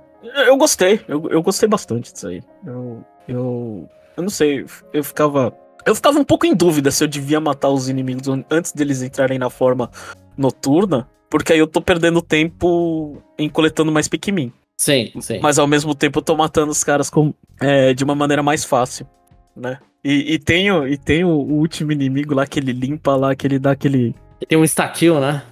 [0.46, 2.42] Eu gostei, eu, eu gostei bastante disso aí.
[2.66, 5.52] Eu, eu, eu não sei, eu ficava.
[5.86, 9.00] Eu ficava um pouco em dúvida se eu devia matar os inimigos an- antes deles
[9.00, 9.90] entrarem na forma
[10.36, 14.52] noturna, porque aí eu tô perdendo tempo em coletando mais Pikmin.
[14.76, 15.38] Sim, sim.
[15.40, 18.64] Mas ao mesmo tempo eu tô matando os caras com, é, de uma maneira mais
[18.64, 19.06] fácil,
[19.56, 19.78] né?
[20.02, 23.34] E, e tem, o, e tem o, o último inimigo lá que ele limpa lá,
[23.34, 24.14] que ele dá aquele.
[24.48, 25.42] Tem um stakill, né?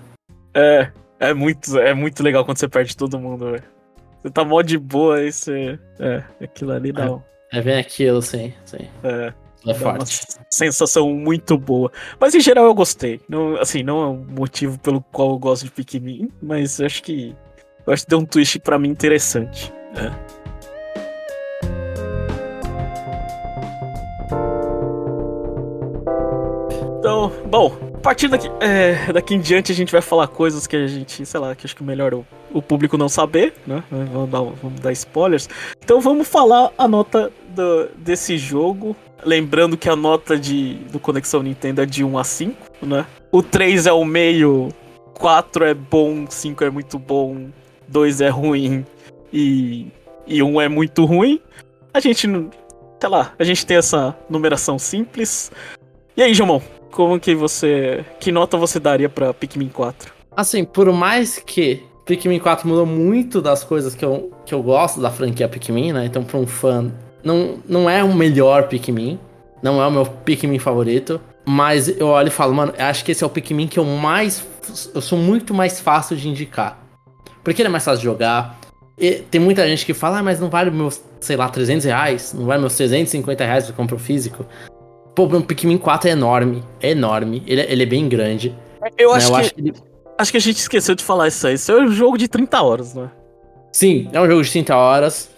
[0.54, 3.64] É, é muito, é muito legal quando você perde todo mundo, velho.
[4.22, 5.78] Você tá mó de boa, aí você.
[6.00, 7.22] É, aquilo ali dá, um-
[7.52, 8.88] É bem aquilo, sim, sim.
[9.04, 9.32] é,
[9.66, 10.20] É forte.
[10.50, 11.90] sensação muito boa.
[12.18, 13.20] Mas em geral eu gostei.
[13.28, 17.02] Não, assim, não é um motivo pelo qual eu gosto de Pikmin, mas eu acho
[17.02, 17.34] que.
[17.86, 19.72] Eu acho que deu um twist pra mim interessante.
[19.96, 20.38] É.
[26.98, 30.76] Então, bom, a partir daqui, é, daqui em diante a gente vai falar coisas que
[30.76, 33.82] a gente, sei lá, que acho que é melhor o, o público não saber, né?
[33.90, 35.48] Vamos dar, vamos dar spoilers.
[35.82, 38.96] Então vamos falar a nota do- desse jogo.
[39.24, 43.06] Lembrando que a nota de, do Conexão Nintendo é de 1 a 5, né?
[43.32, 44.68] O 3 é o meio,
[45.18, 47.48] 4 é bom, 5 é muito bom,
[47.88, 48.84] 2 é ruim
[49.32, 49.88] e,
[50.26, 51.40] e 1 é muito ruim.
[51.92, 55.50] A gente, sei lá, a gente tem essa numeração simples.
[56.16, 56.60] E aí, Jomon,
[56.90, 58.04] como que você.
[58.20, 60.12] Que nota você daria pra Pikmin 4?
[60.36, 65.00] Assim, por mais que Pikmin 4 mudou muito das coisas que eu, que eu gosto
[65.00, 66.06] da franquia Pikmin, né?
[66.06, 66.92] Então, pra um fã,
[67.22, 69.18] não, não é o melhor Pikmin.
[69.62, 71.20] Não é o meu Pikmin favorito.
[71.44, 74.46] Mas eu olho e falo, mano, acho que esse é o Pikmin que eu mais.
[74.94, 76.78] Eu sou muito mais fácil de indicar.
[77.42, 78.58] Porque ele é mais fácil de jogar.
[78.98, 82.34] E tem muita gente que fala, ah, mas não vale meus, sei lá, 300 reais.
[82.34, 84.44] Não vale meus 350 reais que eu compro físico.
[85.14, 86.62] Pô, o Pikmin 4 é enorme.
[86.80, 87.42] É enorme.
[87.46, 88.54] Ele, é- ele é bem grande.
[88.96, 89.16] Eu, né?
[89.16, 89.74] acho, eu que, acho que ele
[90.18, 91.54] acho que a gente esqueceu de falar isso aí.
[91.54, 93.10] Isso é um jogo de 30 horas, né?
[93.72, 95.30] Sim, é um jogo de 30 horas.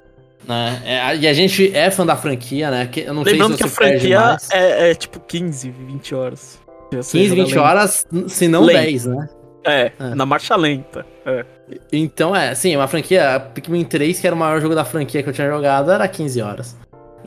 [0.47, 0.83] Né?
[0.85, 2.87] É, e a gente é fã da franquia, né?
[2.87, 5.71] Que eu não Lembrando que sei a se você perde franquia é, é tipo 15,
[5.71, 6.59] 20 horas.
[6.91, 7.61] Se você 15, jogar 20 lento.
[7.65, 8.81] horas, se não Lento.
[8.83, 9.29] 10, né?
[9.65, 10.15] É, É.
[10.15, 11.05] na marcha lenta.
[11.27, 11.45] É.
[11.93, 13.39] Então é, sim, uma franquia.
[13.55, 16.41] Pikmin 3, que era o maior jogo da franquia que eu tinha jogado, era 15
[16.41, 16.77] horas.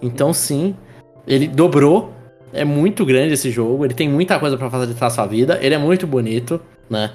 [0.01, 0.75] Então sim,
[1.27, 2.11] ele dobrou.
[2.51, 3.85] É muito grande esse jogo.
[3.85, 5.57] Ele tem muita coisa pra facilitar a sua vida.
[5.61, 6.59] Ele é muito bonito,
[6.89, 7.11] né?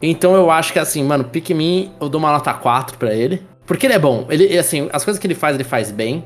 [0.00, 3.42] Então eu acho que assim, mano, Pikmin, eu dou uma nota 4 pra ele.
[3.68, 4.26] Porque ele é bom.
[4.30, 6.24] Ele, assim, as coisas que ele faz, ele faz bem.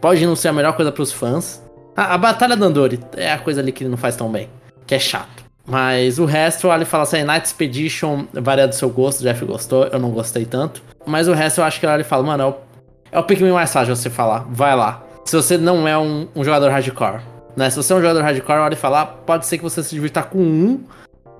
[0.00, 1.60] Pode não ser a melhor coisa pros fãs.
[1.96, 4.48] A, a Batalha do Andori é a coisa ali que ele não faz tão bem.
[4.86, 5.44] Que é chato.
[5.66, 9.44] Mas o resto, olha e fala assim, Night Expedition varia do seu gosto, o Jeff
[9.44, 10.82] gostou, eu não gostei tanto.
[11.06, 12.54] Mas o resto eu acho que olha e fala, mano, é o,
[13.12, 15.02] é o Pikmin mais fácil você falar, vai lá.
[15.24, 17.22] Se você não é um, um jogador hardcore,
[17.56, 17.70] né?
[17.70, 19.94] Se você é um jogador hardcore, olha e fala, "Ah, pode ser que você se
[19.94, 20.84] divirta com um.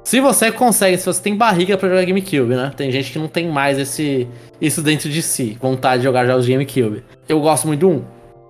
[0.05, 2.71] Se você consegue, se você tem barriga pra jogar GameCube, né?
[2.77, 4.29] Tem gente que não tem mais esse
[4.61, 7.03] isso dentro de si, vontade de jogar jogos de GameCube.
[7.27, 8.05] Eu gosto muito do 1,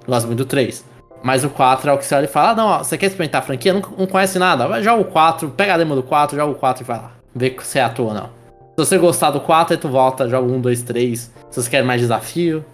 [0.06, 0.84] gosto muito do 3.
[1.22, 3.06] Mas o 4 é o que você olha e fala: ah, não, ó, você quer
[3.06, 3.72] experimentar a franquia?
[3.72, 4.66] Não, não conhece nada?
[4.66, 7.12] Vai, joga o 4, pega a demo do 4, joga o 4 e vai lá.
[7.32, 8.26] Vê se é à toa ou não.
[8.26, 11.32] Se você gostar do 4, aí tu volta, joga o 1, 2, 3.
[11.50, 12.64] Se você quer mais desafio.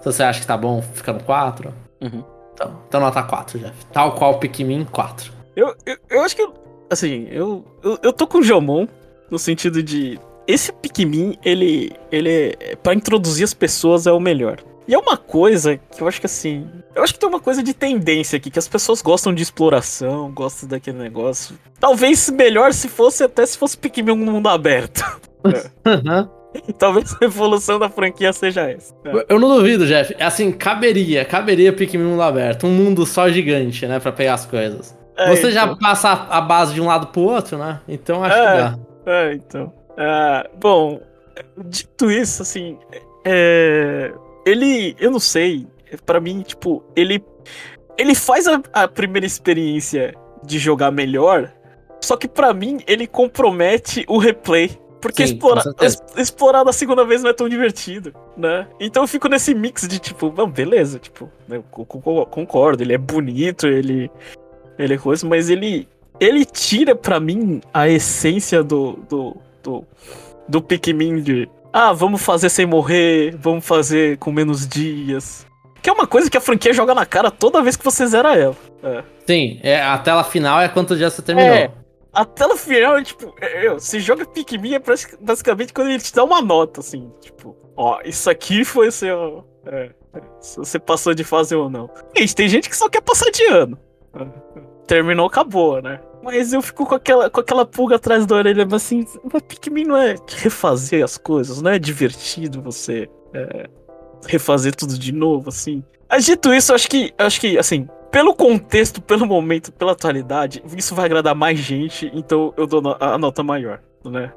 [0.00, 1.72] Se você acha que tá bom, fica no 4.
[2.02, 2.24] Uhum.
[2.52, 3.86] Então, então nota 4, Jeff.
[3.92, 5.32] Tal qual Pikmin 4.
[5.56, 6.46] Eu, eu, eu acho que,
[6.90, 8.86] assim, eu, eu, eu tô com o Jomon
[9.30, 10.18] no sentido de.
[10.46, 12.76] Esse Pikmin, ele, ele é.
[12.76, 14.58] Pra introduzir as pessoas é o melhor.
[14.86, 16.66] E é uma coisa que eu acho que assim.
[16.94, 20.30] Eu acho que tem uma coisa de tendência aqui, que as pessoas gostam de exploração,
[20.30, 21.58] gostam daquele negócio.
[21.80, 25.02] Talvez melhor se fosse até se fosse Pikmin um mundo aberto.
[26.78, 28.94] Talvez a evolução da franquia seja essa.
[29.04, 29.26] É.
[29.28, 30.14] Eu não duvido, Jeff.
[30.20, 32.66] Assim, caberia, caberia Pikmin mundo aberto.
[32.66, 33.98] Um mundo só gigante, né?
[33.98, 34.94] Pra pegar as coisas.
[35.16, 35.78] É, Você já então.
[35.78, 37.80] passa a base de um lado pro outro, né?
[37.86, 38.40] Então acho É.
[38.46, 38.78] que dá.
[39.06, 39.72] É, então.
[39.96, 41.00] Ah, bom,
[41.56, 42.78] dito isso, assim,
[43.24, 44.12] é,
[44.44, 45.66] ele, eu não sei,
[46.04, 47.24] pra mim, tipo, ele,
[47.96, 51.52] ele faz a, a primeira experiência de jogar melhor,
[52.00, 54.70] só que pra mim ele compromete o replay.
[55.00, 55.62] Porque Sim, explorar,
[56.16, 58.66] explorar da segunda vez não é tão divertido, né?
[58.80, 62.98] Então eu fico nesse mix de tipo, beleza, tipo, eu co- co- concordo, ele é
[62.98, 64.10] bonito, ele,
[64.78, 65.88] ele é coisa, mas ele,
[66.20, 69.84] ele tira pra mim a essência do, do, do,
[70.48, 75.44] do Pikmin de ah, vamos fazer sem morrer, vamos fazer com menos dias.
[75.82, 78.36] Que é uma coisa que a franquia joga na cara toda vez que você zera
[78.38, 78.56] ela.
[78.80, 79.02] É.
[79.26, 81.52] Sim, é, a tela final é quantos dias você terminou.
[81.52, 81.72] É.
[82.12, 84.82] a tela final, tipo, é, é, você joga Pikmin é
[85.20, 89.44] basicamente quando ele te dá uma nota, assim, tipo, ó, isso aqui foi seu.
[89.66, 91.90] É, é, se você passou de fase ou não.
[92.16, 93.76] Gente, tem gente que só quer passar de ano.
[94.86, 96.00] Terminou, acabou, né?
[96.22, 99.84] Mas eu fico com aquela, com aquela pulga atrás da orelha, mas assim, mas Pikmin
[99.84, 103.68] não é refazer as coisas, não é divertido você é,
[104.26, 105.82] refazer tudo de novo, assim.
[106.08, 110.94] Mas dito isso, acho que, acho que, assim, pelo contexto, pelo momento, pela atualidade, isso
[110.94, 114.32] vai agradar mais gente, então eu dou a nota maior, né?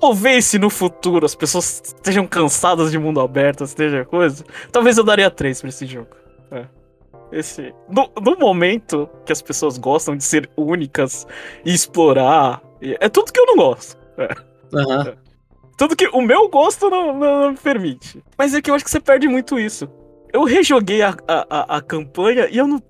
[0.00, 5.04] Talvez se no futuro as pessoas estejam cansadas de mundo aberto, esteja coisa, talvez eu
[5.04, 6.08] daria 3 pra esse jogo.
[6.50, 6.64] É.
[7.34, 7.74] Esse.
[7.90, 11.26] No, no, momento que as pessoas gostam de ser únicas
[11.64, 12.62] e explorar.
[12.80, 13.98] É tudo que eu não gosto.
[14.16, 14.28] É.
[14.72, 15.02] Uhum.
[15.02, 15.14] É.
[15.76, 18.22] Tudo que o meu gosto não, não, não, me permite.
[18.38, 19.88] Mas é que eu acho que você perde muito isso.
[20.32, 22.80] Eu rejoguei a, a, a, campanha e eu não.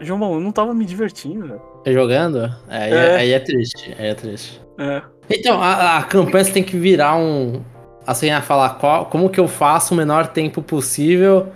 [0.00, 1.46] João, eu não tava me divertindo.
[1.46, 1.58] Né?
[1.86, 2.44] Jogando?
[2.68, 3.16] É, aí, é.
[3.16, 3.96] aí é triste.
[3.98, 4.60] Aí é triste.
[4.78, 5.02] É.
[5.30, 7.62] Então, a, a campanha você tem que virar um.
[8.06, 11.48] Assim, a falar qual, como que eu faço o menor tempo possível.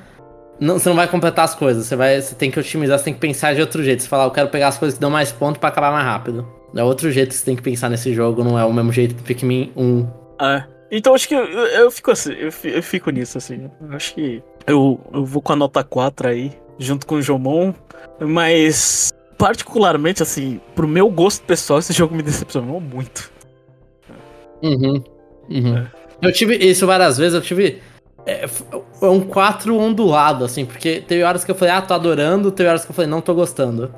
[0.61, 3.15] Não, você não vai completar as coisas, você, vai, você tem que otimizar, você tem
[3.15, 4.03] que pensar de outro jeito.
[4.03, 6.47] Você fala, eu quero pegar as coisas que dão mais ponto para acabar mais rápido.
[6.77, 9.15] É outro jeito que você tem que pensar nesse jogo, não é o mesmo jeito
[9.15, 10.07] do Pikmin 1.
[10.41, 10.65] É.
[10.93, 13.71] Então acho que eu, eu fico assim, eu, eu, fico nisso, assim.
[13.91, 17.73] Acho que eu, eu vou com a nota 4 aí, junto com o Jomon,
[18.21, 23.31] mas particularmente, assim, pro meu gosto pessoal, esse jogo me decepcionou muito.
[24.63, 25.03] Uhum.
[25.49, 25.79] uhum.
[25.79, 25.87] É.
[26.21, 27.81] Eu tive isso várias vezes, eu tive.
[28.27, 32.51] É, é um 4 ondulado, assim, porque teve horas que eu falei, ah, tô adorando,
[32.51, 33.93] teve horas que eu falei, não tô gostando.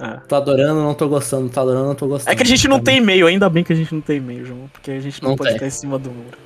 [0.00, 0.18] É.
[0.28, 2.32] Tô adorando, não tô gostando, tô adorando, não tô gostando.
[2.32, 4.44] É que a gente não tem e-mail, ainda bem que a gente não tem e-mail,
[4.44, 5.58] João, porque a gente não, não pode tem.
[5.58, 6.38] ficar em cima do muro.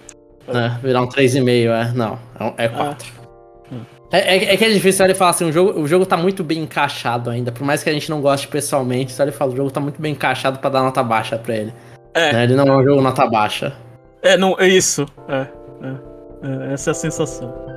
[0.48, 1.92] É, virar um 3,5, é.
[1.92, 2.18] Não,
[2.56, 3.20] é 4.
[4.12, 6.16] É, é, é, é, que é difícil ele falar assim, o jogo, o jogo tá
[6.16, 7.52] muito bem encaixado ainda.
[7.52, 10.02] Por mais que a gente não goste pessoalmente, só ele fala, o jogo tá muito
[10.02, 11.72] bem encaixado pra dar nota baixa pra ele.
[12.12, 12.32] É.
[12.32, 12.44] Né?
[12.44, 13.72] Ele não é um jogo nota baixa.
[14.22, 15.06] É, não, é isso.
[15.28, 15.46] É,
[15.82, 16.09] é, é
[16.72, 17.70] essa é a sensação.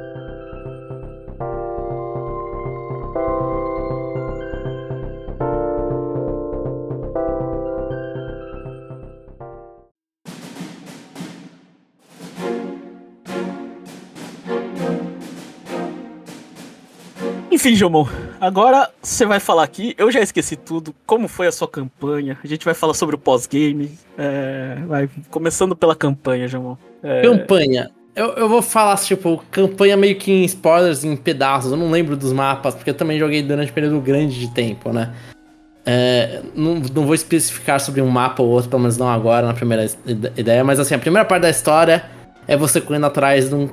[17.63, 18.05] Enfim, Jomon,
[18.41, 19.95] agora você vai falar aqui.
[19.97, 20.93] Eu já esqueci tudo.
[21.05, 22.37] Como foi a sua campanha?
[22.43, 23.97] A gente vai falar sobre o pós-game.
[24.17, 26.75] É, vai começando pela campanha, Jomon.
[27.01, 27.21] É...
[27.21, 27.89] Campanha.
[28.15, 31.71] Eu, eu vou falar, tipo, campanha meio que em spoilers, em pedaços.
[31.71, 34.93] Eu não lembro dos mapas, porque eu também joguei durante um período grande de tempo,
[34.93, 35.13] né?
[35.85, 39.53] É, não, não vou especificar sobre um mapa ou outro, pelo menos não agora, na
[39.53, 39.85] primeira
[40.37, 42.05] ideia, mas assim, a primeira parte da história
[42.47, 43.69] é você correndo atrás de um.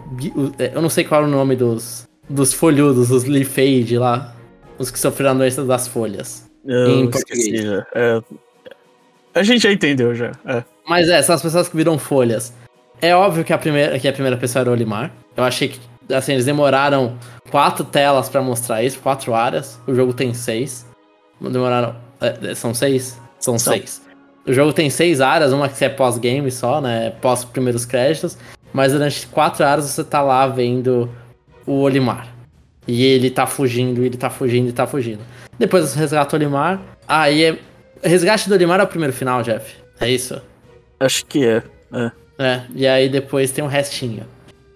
[0.59, 4.35] Eu não sei qual é o nome dos, dos folhudos, os leafade lá.
[4.79, 6.51] Os que sofreram a doença das folhas.
[6.65, 7.55] Eu em esqueci,
[7.95, 8.23] é,
[9.35, 10.33] a gente já entendeu já.
[10.47, 10.65] É.
[10.87, 12.53] Mas é, são as pessoas que viram folhas.
[13.03, 15.11] É óbvio que a primeira, que a primeira pessoa era o Olimar.
[15.37, 15.81] Eu achei que
[16.15, 17.17] assim, eles demoraram
[17.51, 19.81] quatro telas para mostrar isso, quatro áreas.
[19.87, 20.87] O jogo tem seis.
[21.41, 21.97] Demoraram.
[22.21, 23.21] É, são seis?
[23.39, 24.03] São, seis.
[24.47, 27.11] O jogo tem seis áreas, uma que é pós-game só, né?
[27.23, 28.37] Pós primeiros créditos.
[28.73, 31.11] Mas durante quatro áreas você tá lá vendo
[31.67, 32.29] o Olimar.
[32.87, 35.21] E ele tá fugindo, ele tá fugindo, ele tá fugindo.
[35.59, 36.81] Depois resgata o Olimar.
[37.07, 37.59] Aí é.
[38.03, 39.77] Resgate do Olimar é o primeiro final, Jeff.
[40.01, 40.41] É isso?
[40.99, 41.63] Acho que é.
[41.93, 42.11] É.
[42.41, 44.25] é e aí depois tem um restinho.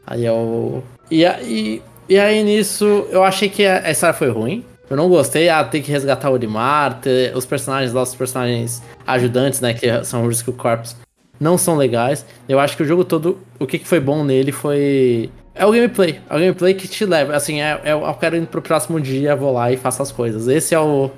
[0.07, 0.83] Aí é o.
[1.11, 4.65] E aí, e aí nisso, eu achei que a história foi ruim.
[4.89, 8.83] Eu não gostei, ah, ter que resgatar o Olimar, ter os personagens lá, os personagens
[9.07, 10.95] ajudantes, né, que são o Risk Corps,
[11.41, 12.25] não são legais.
[12.47, 15.71] Eu acho que o jogo todo, o que, que foi bom nele foi é o
[15.71, 16.21] gameplay.
[16.29, 17.35] É o gameplay que te leva.
[17.37, 20.49] Assim, é, é, eu quero ir pro próximo dia, vou lá e faço as coisas.
[20.49, 21.11] Esse é o.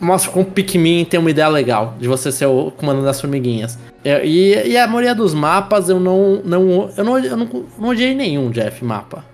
[0.00, 3.78] Mostra como Pikmin tem uma ideia legal de você ser o comando das formiguinhas.
[4.02, 6.40] É, e, e, a maioria dos mapas eu não.
[6.42, 9.24] não eu não, eu não, não odiei nenhum, Jeff, mapa.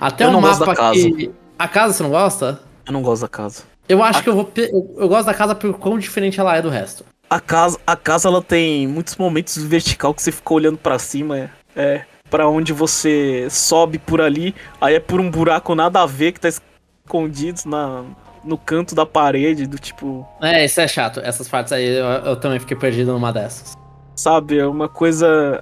[0.00, 1.30] Até o mapa que.
[1.58, 2.60] A casa você não gosta?
[2.86, 3.64] Eu não gosto da casa.
[3.88, 4.22] Eu acho a...
[4.22, 4.50] que eu vou.
[4.56, 7.04] Eu, eu, gosto da casa por quão diferente ela é do resto.
[7.28, 11.36] A casa, a casa ela tem muitos momentos vertical que você fica olhando para cima.
[11.38, 11.50] É.
[11.74, 16.32] é para onde você sobe por ali, aí é por um buraco nada a ver
[16.32, 18.04] que tá escondido na,
[18.44, 20.26] no canto da parede, do tipo.
[20.40, 21.20] É, isso é chato.
[21.20, 23.76] Essas partes aí eu, eu também fiquei perdido numa dessas.
[24.14, 25.60] Sabe, é uma coisa.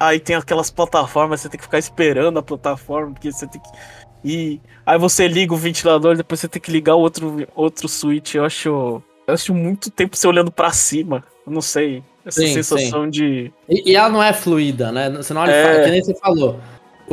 [0.00, 4.28] Aí tem aquelas plataformas, você tem que ficar esperando a plataforma, porque você tem que
[4.28, 4.60] ir.
[4.84, 8.34] Aí você liga o ventilador, depois você tem que ligar o outro, outro switch.
[8.34, 9.02] Eu acho.
[9.26, 11.24] Eu acho muito tempo você olhando para cima.
[11.46, 12.02] Eu não sei.
[12.26, 13.10] Essa sim, sensação sim.
[13.10, 13.52] de.
[13.68, 15.10] E, e, ela não é fluida, né?
[15.10, 15.80] Você não olha é...
[15.80, 16.58] e que nem você falou.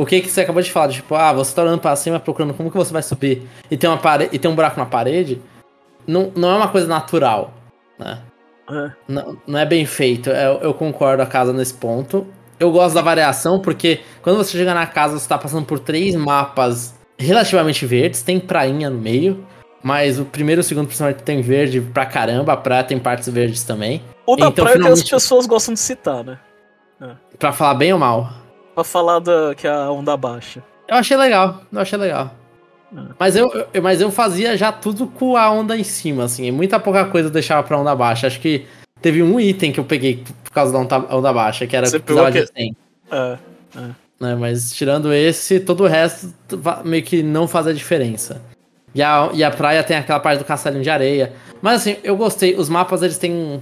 [0.02, 0.88] O que, que você acabou de falar?
[0.88, 3.88] Tipo, ah, você tá olhando pra cima procurando como que você vai subir e tem,
[3.88, 4.28] uma pare...
[4.32, 5.40] e tem um buraco na parede.
[6.04, 7.54] Não, não é uma coisa natural,
[7.96, 8.18] né?
[8.68, 8.90] É.
[9.06, 10.28] Não, não é bem feito.
[10.30, 12.26] Eu, eu concordo a casa nesse ponto.
[12.58, 16.16] Eu gosto da variação porque quando você chega na casa, você tá passando por três
[16.16, 19.46] mapas relativamente verdes, tem prainha no meio.
[19.84, 22.54] Mas o primeiro e o segundo, principalmente, tem verde pra caramba.
[22.54, 24.02] A praia tem partes verdes também.
[24.26, 25.04] O da então, praia finalmente...
[25.04, 26.38] que as pessoas gostam de citar, né?
[27.00, 27.10] É.
[27.38, 28.41] Pra falar bem ou mal?
[28.74, 30.62] Pra falar da, que a onda baixa.
[30.88, 32.34] Eu achei legal, eu achei legal.
[32.96, 33.00] É.
[33.18, 36.50] Mas eu, eu, mas eu fazia já tudo com a onda em cima, assim.
[36.50, 38.26] Muita pouca coisa eu deixava pra onda baixa.
[38.26, 38.66] Acho que
[39.00, 41.98] teve um item que eu peguei por causa da onda, onda baixa, que era Você
[41.98, 42.40] pegou que...
[42.40, 42.76] de 100.
[43.10, 43.38] É,
[43.76, 43.80] é.
[44.20, 46.32] Né, mas tirando esse, todo o resto
[46.84, 48.40] meio que não faz a diferença.
[48.94, 51.32] E a, e a praia tem aquela parte do castelinho de areia.
[51.60, 52.54] Mas assim, eu gostei.
[52.54, 53.60] Os mapas eles têm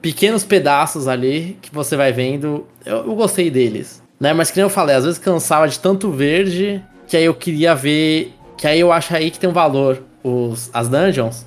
[0.00, 2.66] pequenos pedaços ali que você vai vendo.
[2.86, 4.02] Eu, eu gostei deles.
[4.20, 4.32] Né?
[4.32, 7.74] Mas que nem eu falei, às vezes cansava de tanto verde que aí eu queria
[7.74, 8.34] ver.
[8.56, 11.46] Que aí eu acho aí que tem um valor os, as dungeons,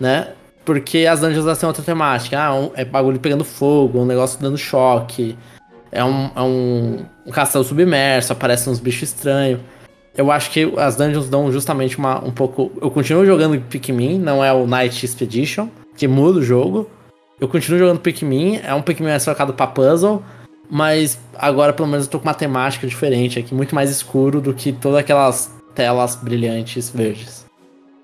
[0.00, 0.28] né?
[0.64, 2.38] Porque as dungeons elas têm outra temática.
[2.38, 5.36] Ah, um, é bagulho pegando fogo, um negócio dando choque.
[5.92, 9.60] É um, é um, um castelo submerso, aparecem uns bichos estranhos
[10.16, 12.72] eu acho que as dungeons dão justamente uma, um pouco.
[12.80, 16.88] Eu continuo jogando Pikmin, não é o Night Expedition, que muda o jogo.
[17.38, 20.22] Eu continuo jogando Pikmin, é um Pikmin mais focado pra puzzle,
[20.70, 24.54] mas agora pelo menos eu tô com uma temática diferente aqui, muito mais escuro do
[24.54, 27.46] que todas aquelas telas brilhantes verdes.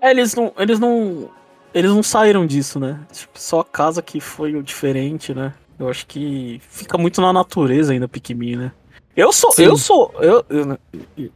[0.01, 0.53] É, eles não.
[0.59, 1.31] Eles não.
[1.73, 3.01] Eles não saíram disso, né?
[3.11, 5.55] Tipo, só a casa que foi o diferente, né?
[5.79, 8.73] Eu acho que fica muito na natureza ainda Pikmin, né?
[9.17, 9.53] Eu sou.
[9.53, 9.65] Sim.
[9.65, 10.13] Eu sou.
[10.19, 10.79] Eu, eu,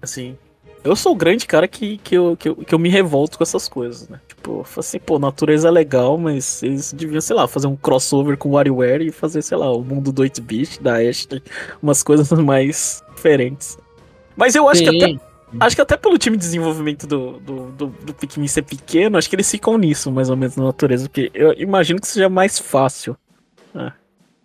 [0.03, 0.37] assim,
[0.85, 3.45] eu sou o grande cara que, que, eu, que, eu, que eu me revolto com
[3.45, 4.21] essas coisas, né?
[4.47, 8.51] Tipo, assim, pô, natureza é legal, mas eles deviam, sei lá, fazer um crossover com
[8.51, 11.43] WarioWare e fazer, sei lá, o mundo do 8-bit, da Ashley,
[11.83, 13.77] umas coisas mais diferentes.
[14.37, 14.91] Mas eu acho Sim.
[14.91, 15.27] que até.
[15.59, 19.29] Acho que até pelo time de desenvolvimento do, do, do, do Pikmin ser pequeno, acho
[19.29, 21.09] que eles ficam nisso, mais ou menos, na natureza.
[21.09, 23.17] Porque eu imagino que seja mais fácil.
[23.73, 23.93] Né?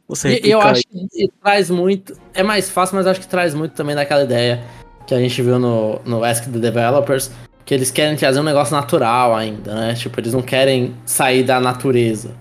[0.07, 2.13] Você eu acho que traz muito.
[2.33, 4.63] É mais fácil, mas acho que traz muito também daquela ideia
[5.05, 7.31] que a gente viu no, no Ask the Developers,
[7.65, 9.93] que eles querem trazer um negócio natural ainda, né?
[9.93, 12.31] Tipo, eles não querem sair da natureza.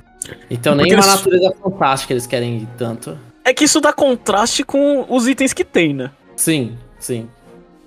[0.51, 3.19] Então nem uma natureza fantástica eles querem ir tanto.
[3.45, 6.11] É que isso dá contraste com os itens que tem, né?
[6.37, 7.29] Sim, sim.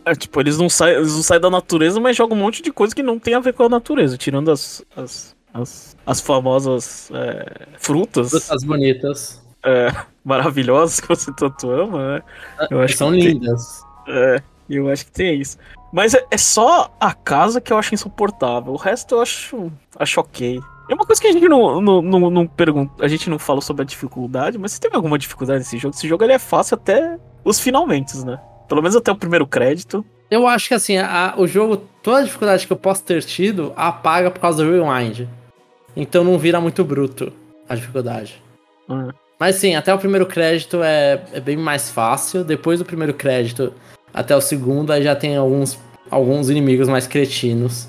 [0.05, 2.71] É, tipo, eles não, saem, eles não saem da natureza, mas jogam um monte de
[2.71, 7.09] coisa que não tem a ver com a natureza, tirando as, as, as, as famosas
[7.13, 8.31] é, frutas.
[8.31, 9.41] Frutas bonitas.
[9.63, 9.87] É,
[10.25, 12.23] maravilhosas que você tanto ama, né?
[12.59, 13.81] Ah, Eu acho são lindas.
[14.05, 15.57] Tem, é, eu acho que tem isso.
[15.93, 18.73] Mas é, é, só a casa que eu acho insuportável.
[18.73, 20.59] O resto eu acho, acho ok.
[20.89, 23.05] É uma coisa que a gente não, não, não, não pergunta.
[23.05, 26.07] A gente não fala sobre a dificuldade, mas se teve alguma dificuldade nesse jogo, esse
[26.07, 28.39] jogo ele é fácil até os finalmente, né?
[28.67, 30.03] Pelo menos até o primeiro crédito.
[30.31, 33.71] Eu acho que assim, a, o jogo, toda a dificuldade que eu posso ter tido,
[33.75, 35.29] apaga por causa do rewind.
[35.95, 37.31] Então não vira muito bruto
[37.69, 38.41] a dificuldade.
[38.89, 39.11] Uhum.
[39.39, 42.43] Mas sim, até o primeiro crédito é, é bem mais fácil.
[42.43, 43.73] Depois do primeiro crédito,
[44.13, 47.87] até o segundo, aí já tem alguns, alguns inimigos mais cretinos.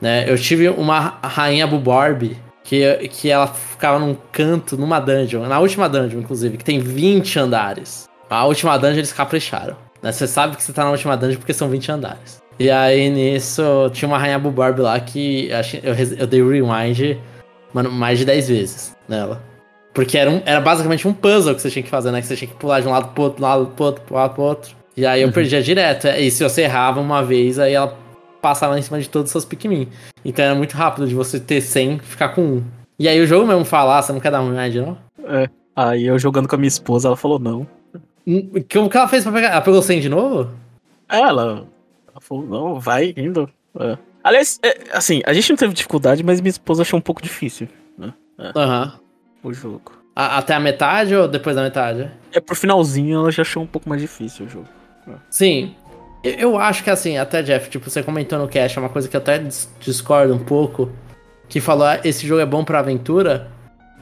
[0.00, 0.30] Né?
[0.30, 5.88] Eu tive uma rainha Buborb que, que ela ficava num canto, numa dungeon, na última
[5.88, 8.08] dungeon, inclusive, que tem 20 andares.
[8.28, 9.76] A última dungeon eles capricharam.
[10.02, 10.12] Né?
[10.12, 12.42] Você sabe que você tá na última dungeon porque são 20 andares.
[12.58, 15.48] E aí nisso tinha uma rainha Buborb lá que
[15.82, 17.18] eu, eu dei rewind
[17.72, 19.42] mano, mais de 10 vezes nela.
[19.92, 22.20] Porque era, um, era basicamente um puzzle que você tinha que fazer, né?
[22.20, 24.34] Que você tinha que pular de um lado pro outro, lado pro outro, pro lado
[24.34, 24.76] pro outro.
[24.96, 25.32] E aí eu uhum.
[25.32, 26.06] perdia direto.
[26.06, 27.96] E se você errava uma vez, aí ela
[28.40, 29.88] passava em cima de todos os seus Pikmin.
[30.24, 32.64] Então era muito rápido de você ter 100 ficar com 1.
[32.98, 34.98] E aí o jogo mesmo falar, você não quer dar uma média, não?
[35.26, 35.48] É.
[35.74, 37.66] Aí eu jogando com a minha esposa, ela falou não.
[38.26, 39.48] Hum, como que ela fez pra pegar?
[39.48, 40.50] Ela pegou 100 de novo?
[41.08, 41.66] É, ela,
[42.08, 43.50] ela falou, não, vai indo.
[43.78, 43.98] É.
[44.22, 47.68] Aliás, é, assim, a gente não teve dificuldade, mas minha esposa achou um pouco difícil.
[47.98, 48.12] Né?
[48.38, 48.52] É.
[48.54, 48.92] Aham.
[49.42, 49.50] Uhum.
[49.50, 49.92] O jogo.
[50.16, 52.10] A, até a metade ou depois da metade?
[52.32, 54.68] É pro finalzinho ela já achou um pouco mais difícil o jogo.
[55.30, 55.74] Sim.
[56.22, 59.14] Eu acho que assim, até Jeff, tipo, você comentou no cast, é uma coisa que
[59.14, 59.38] eu até
[59.78, 60.90] discordo um pouco,
[61.48, 63.50] que falou, ah, esse jogo é bom pra aventura,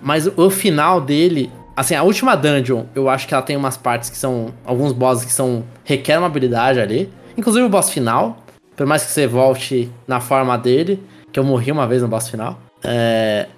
[0.00, 4.08] mas o final dele, assim, a última dungeon, eu acho que ela tem umas partes
[4.08, 8.38] que são, alguns bosses que são, requer uma habilidade ali, inclusive o boss final,
[8.76, 12.28] por mais que você volte na forma dele, que eu morri uma vez no boss
[12.28, 13.48] final, é,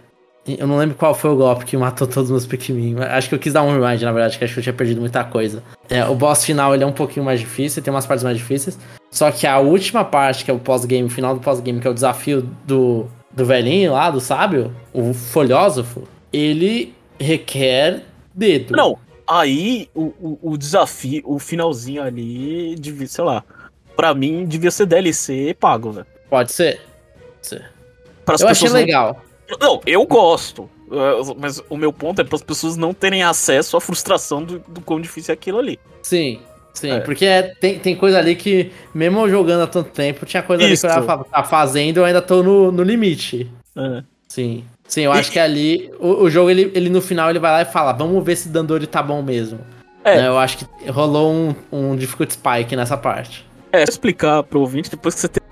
[0.47, 2.97] eu não lembro qual foi o golpe que matou todos os meus Pikmin.
[3.01, 5.01] Acho que eu quis dar um rewind, na verdade, que acho que eu tinha perdido
[5.01, 5.63] muita coisa.
[5.89, 8.79] É, o boss final ele é um pouquinho mais difícil, tem umas partes mais difíceis.
[9.11, 11.91] Só que a última parte, que é o pós-game, o final do pós-game, que é
[11.91, 18.03] o desafio do, do velhinho lá, do sábio, o folhósofo, ele requer
[18.35, 18.77] dedo.
[18.77, 23.43] Não, aí o, o, o desafio, o finalzinho ali, devia, sei lá,
[23.97, 26.07] pra mim devia ser DLC pago, velho.
[26.29, 26.81] Pode ser.
[28.27, 28.45] Pode ser.
[28.45, 29.24] eu achei legal.
[29.61, 30.69] Não, eu gosto.
[30.89, 34.59] Uh, Mas o meu ponto é para as pessoas não terem acesso à frustração do,
[34.69, 35.79] do quão difícil é aquilo ali.
[36.03, 36.41] Sim,
[36.73, 36.91] sim.
[36.91, 37.01] É.
[37.01, 40.77] Porque é- tem, tem coisa ali que, mesmo jogando há tanto tempo, tinha coisa ali
[40.79, 41.03] que eu Isso.
[41.07, 43.51] tava fazendo eu ainda tô no, no limite.
[43.77, 44.03] É.
[44.29, 44.65] Sim.
[44.87, 45.91] Sim, eu E- acho que ali.
[45.99, 48.49] O, o jogo, ele, ele no final, ele vai lá e fala: vamos ver se
[48.51, 49.59] Dandori tá bom mesmo.
[50.05, 50.17] É.
[50.21, 53.45] Né, eu acho que rolou um, um difficult spike nessa parte.
[53.73, 55.43] É, explicar pro ouvinte, depois que você tem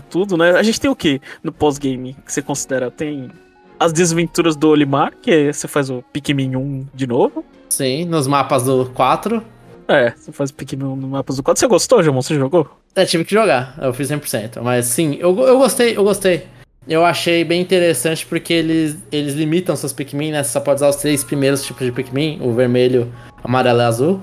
[0.00, 0.52] tudo, né?
[0.52, 2.90] A gente tem o que no pós-game que você considera?
[2.90, 3.30] Tem
[3.78, 7.44] as desventuras do Olimar, que é, você faz o Pikmin 1 de novo.
[7.68, 9.42] Sim, nos mapas do 4.
[9.88, 11.58] É, você faz o Pikmin 1 no mapa do 4.
[11.58, 12.22] Você gostou, Jamon?
[12.22, 12.68] Você jogou?
[12.94, 14.60] É, tive que jogar, eu fiz 100%.
[14.62, 16.46] Mas sim, eu, eu gostei, eu gostei.
[16.86, 20.42] Eu achei bem interessante porque eles, eles limitam seus Pikmin, né?
[20.42, 23.12] Você só pode usar os três primeiros tipos de Pikmin: o vermelho,
[23.42, 24.20] amarelo e azul.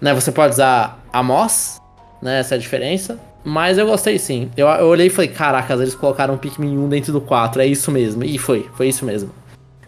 [0.00, 0.14] Né?
[0.14, 1.80] Você pode usar a Moss,
[2.22, 2.40] né?
[2.40, 3.18] Essa é a diferença.
[3.48, 4.50] Mas eu gostei sim.
[4.56, 7.66] Eu, eu olhei e falei: caracas, eles colocaram um Pikmin 1 dentro do 4, é
[7.66, 8.24] isso mesmo.
[8.24, 9.30] E foi, foi isso mesmo.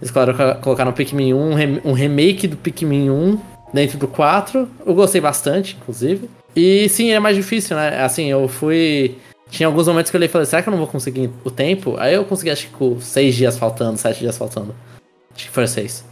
[0.00, 3.40] Eles colocaram, o Pikmin 1, um rem- um remake do Pikmin 1
[3.74, 4.68] dentro do 4.
[4.86, 6.30] Eu gostei bastante, inclusive.
[6.54, 8.00] E sim, é mais difícil, né?
[8.00, 9.16] Assim, eu fui.
[9.50, 11.50] Tinha alguns momentos que eu olhei e falei, será que eu não vou conseguir o
[11.50, 11.96] tempo?
[11.98, 14.72] Aí eu consegui, acho que com seis dias faltando, sete dias faltando.
[15.34, 16.04] Acho que foram seis.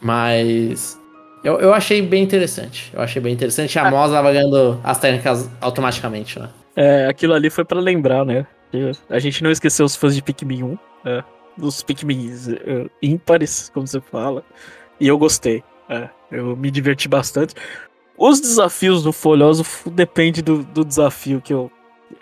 [0.00, 0.98] Mas.
[1.44, 2.90] Eu, eu achei bem interessante.
[2.92, 3.78] Eu achei bem interessante.
[3.78, 6.48] A Moz tava ganhando as técnicas automaticamente, né?
[6.78, 8.46] É, aquilo ali foi pra lembrar, né?
[9.10, 11.24] A gente não esqueceu os fãs de Pikmin 1, é,
[11.56, 14.44] dos Pikmin é, ímpares, como você fala.
[15.00, 15.64] E eu gostei.
[15.88, 17.52] é, eu me diverti bastante.
[18.16, 21.68] Os desafios do Folhoso depende do, do desafio que, eu,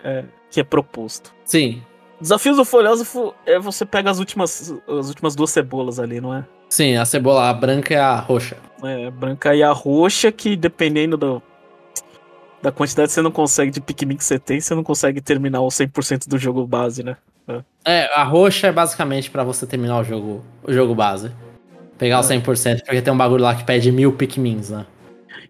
[0.03, 1.35] é, que é proposto.
[1.45, 1.83] Sim.
[2.19, 6.43] Desafios do Folhoso é você pega as últimas, as últimas duas cebolas ali, não é?
[6.67, 8.57] Sim, a cebola a branca e a roxa.
[8.83, 11.43] É, a branca e a roxa, que dependendo do,
[12.67, 15.61] da quantidade que você não consegue de Pikmin que você tem, você não consegue terminar
[15.61, 17.15] o 100% do jogo base, né?
[17.85, 21.31] É, a roxa é basicamente pra você terminar o jogo, o jogo base.
[21.97, 24.85] Pegar o 100%, porque tem um bagulho lá que pede mil Pikmins, né?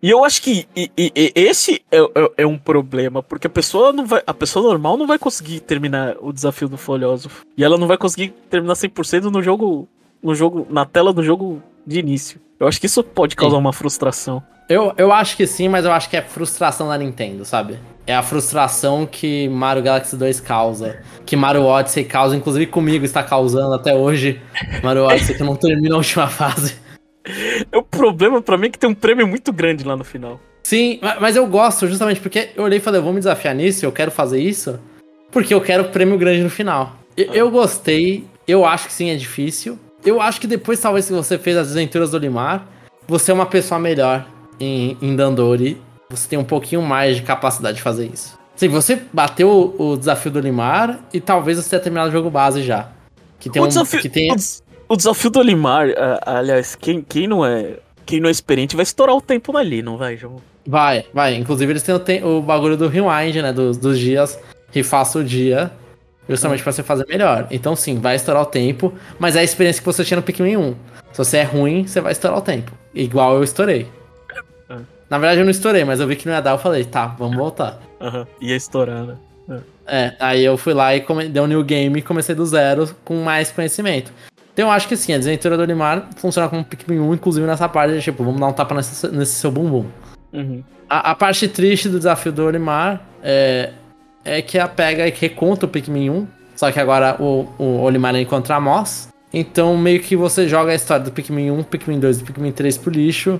[0.01, 3.91] E eu acho que e- e- esse é, é- é um problema, porque a pessoa
[3.91, 7.31] não vai, a pessoa normal não vai conseguir terminar o desafio do Folhoso.
[7.57, 9.87] E ela não vai conseguir terminar 100% no jogo,
[10.21, 12.39] no jogo, na tela do jogo de início.
[12.59, 14.43] Eu acho que isso pode causar uma frustração.
[14.69, 17.79] Eu, eu acho que sim, mas eu acho que é frustração da Nintendo, sabe?
[18.05, 20.99] É a frustração que Mario Galaxy 2 causa.
[21.25, 24.41] Que Mario Odyssey causa, inclusive comigo está causando até hoje.
[24.83, 26.75] Mario Odyssey que não termina a última fase.
[27.75, 30.39] O problema pra mim é que tem um prêmio muito grande lá no final.
[30.63, 33.53] Sim, ma- mas eu gosto justamente porque eu olhei e falei, eu vou me desafiar
[33.53, 34.79] nisso, eu quero fazer isso,
[35.29, 36.95] porque eu quero prêmio grande no final.
[37.17, 39.77] E- Eu gostei, eu acho que sim, é difícil.
[40.05, 42.65] Eu acho que depois, talvez, que você fez as aventuras do Limar,
[43.05, 44.25] você é uma pessoa melhor
[44.59, 45.79] em, em Dandori.
[46.09, 48.37] Você tem um pouquinho mais de capacidade de fazer isso.
[48.55, 52.29] Sim, você bateu o, o desafio do Limar e talvez você tenha terminado o jogo
[52.29, 52.89] base já.
[53.39, 53.67] Que tem o, um.
[53.67, 54.31] desafio, Que tem...
[54.31, 54.35] o
[54.89, 57.73] o desafio do Olimar, a- aliás, quem, quem não é
[58.05, 60.37] quem não é experiente vai estourar o tempo ali, não vai, João?
[60.65, 61.35] Vai, vai.
[61.35, 63.51] Inclusive eles têm o, te- o bagulho do rewind, né?
[63.51, 64.39] Dos, dos dias.
[64.71, 65.69] Refaça o dia.
[66.29, 67.47] Justamente pra você fazer melhor.
[67.51, 68.93] Então sim, vai estourar o tempo.
[69.19, 70.75] Mas é a experiência que você tinha no Pikmin 1.
[71.11, 72.71] Se você é ruim, você vai estourar o tempo.
[72.95, 73.87] Igual eu estourei.
[75.07, 75.09] É.
[75.09, 76.51] Na verdade eu não estourei, mas eu vi que não ia dar.
[76.51, 77.79] Eu falei, tá, vamos voltar.
[77.99, 79.17] Aham, ia estourar, né?
[79.87, 81.29] É, aí eu fui lá e come...
[81.29, 84.11] dei um new game e comecei do zero com mais conhecimento.
[84.53, 87.69] Então eu acho que sim, a desventura do Olimar funciona como Pikmin 1, inclusive nessa
[87.69, 89.85] parte de tipo, vamos dar um tapa nesse, nesse seu bumbum.
[90.33, 90.63] Uhum.
[90.89, 93.71] A, a parte triste do desafio do Olimar é,
[94.25, 96.27] é que a pega e reconta o Pikmin 1.
[96.55, 99.09] Só que agora o, o Olimar encontra a Moss.
[99.31, 102.77] Então meio que você joga a história do Pikmin 1, Pikmin 2 e Pikmin 3
[102.77, 103.39] pro lixo.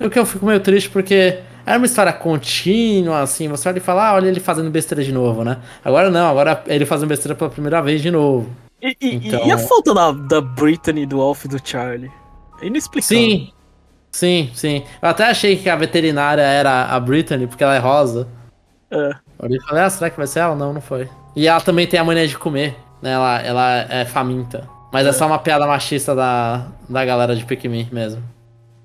[0.00, 3.48] O que eu fico meio triste porque era uma história contínua, assim.
[3.48, 5.58] Você olha e fala, ah, olha ele fazendo besteira de novo, né?
[5.84, 8.50] Agora não, agora ele fazendo besteira pela primeira vez de novo.
[8.82, 12.10] E, e- Então- e a falta da, da Brittany, do Alf e do Charlie?
[12.60, 13.16] É inexplicável.
[13.18, 13.52] Sim,
[14.10, 14.82] sim, sim.
[15.02, 18.28] Eu até achei que a veterinária era a Brittany, porque ela é rosa.
[18.90, 19.10] É.
[19.38, 20.54] Olhei e falei, ah, será que vai ser ela?
[20.54, 21.08] Não, não foi.
[21.34, 23.12] E ela também tem a mania de comer, né?
[23.12, 24.68] Ela, ela é faminta.
[24.92, 25.12] Mas é.
[25.12, 28.22] só uma piada machista da, da galera de Pikmin mesmo.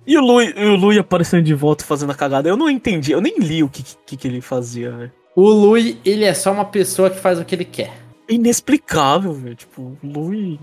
[0.05, 2.49] E o Lui, o Lui aparecendo de volta fazendo a cagada.
[2.49, 5.11] Eu não entendi, eu nem li o que, que, que ele fazia, velho.
[5.35, 7.93] O Lui, ele é só uma pessoa que faz o que ele quer.
[8.27, 9.55] É inexplicável, velho.
[9.55, 10.59] Tipo, o Lui.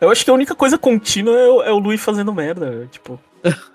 [0.00, 2.88] Eu acho que a única coisa contínua é o, é o Lui fazendo merda, velho.
[2.88, 3.20] Tipo.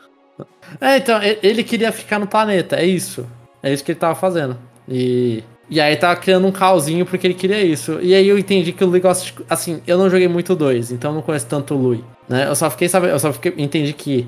[0.80, 3.26] É, então, ele queria ficar no planeta, é isso.
[3.64, 4.56] É isso que ele tava fazendo.
[4.88, 5.44] E.
[5.70, 8.00] E aí tava criando um caosinho porque ele queria isso.
[8.02, 9.34] E aí eu entendi que o Lui gosta de.
[9.50, 12.04] Assim, eu não joguei muito 2, então eu não conheço tanto o Lui.
[12.30, 12.48] Né?
[12.48, 13.12] Eu só fiquei sabendo.
[13.12, 14.28] Eu só fiquei, entendi que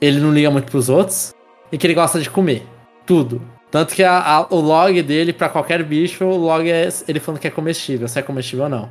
[0.00, 1.34] ele não liga muito pros outros
[1.72, 2.66] e que ele gosta de comer.
[3.06, 3.40] Tudo.
[3.70, 7.40] Tanto que a- a- o log dele, pra qualquer bicho, o log é ele falando
[7.40, 8.90] que é comestível, se é comestível ou não.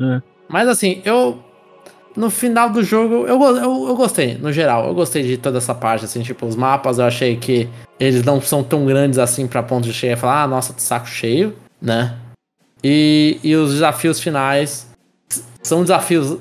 [0.00, 0.22] é.
[0.48, 1.42] Mas assim, eu.
[2.16, 4.88] no final do jogo, eu, eu, eu gostei, no geral.
[4.88, 7.68] Eu gostei de toda essa parte, assim, tipo, os mapas eu achei que
[8.00, 11.06] eles não são tão grandes assim pra ponto de chegar e falar, ah, nossa, saco
[11.06, 12.16] cheio, né?
[12.82, 14.88] E, e os desafios finais
[15.62, 16.38] são desafios.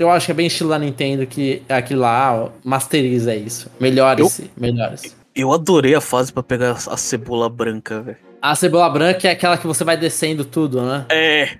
[0.00, 3.70] Eu acho que é bem estilo da Nintendo que é aquilo lá, masteriza isso.
[3.78, 5.12] Melhore-se, melhore-se.
[5.36, 8.16] Eu adorei a fase pra pegar a cebola branca, velho.
[8.40, 11.04] A cebola branca é aquela que você vai descendo tudo, né?
[11.10, 11.50] É.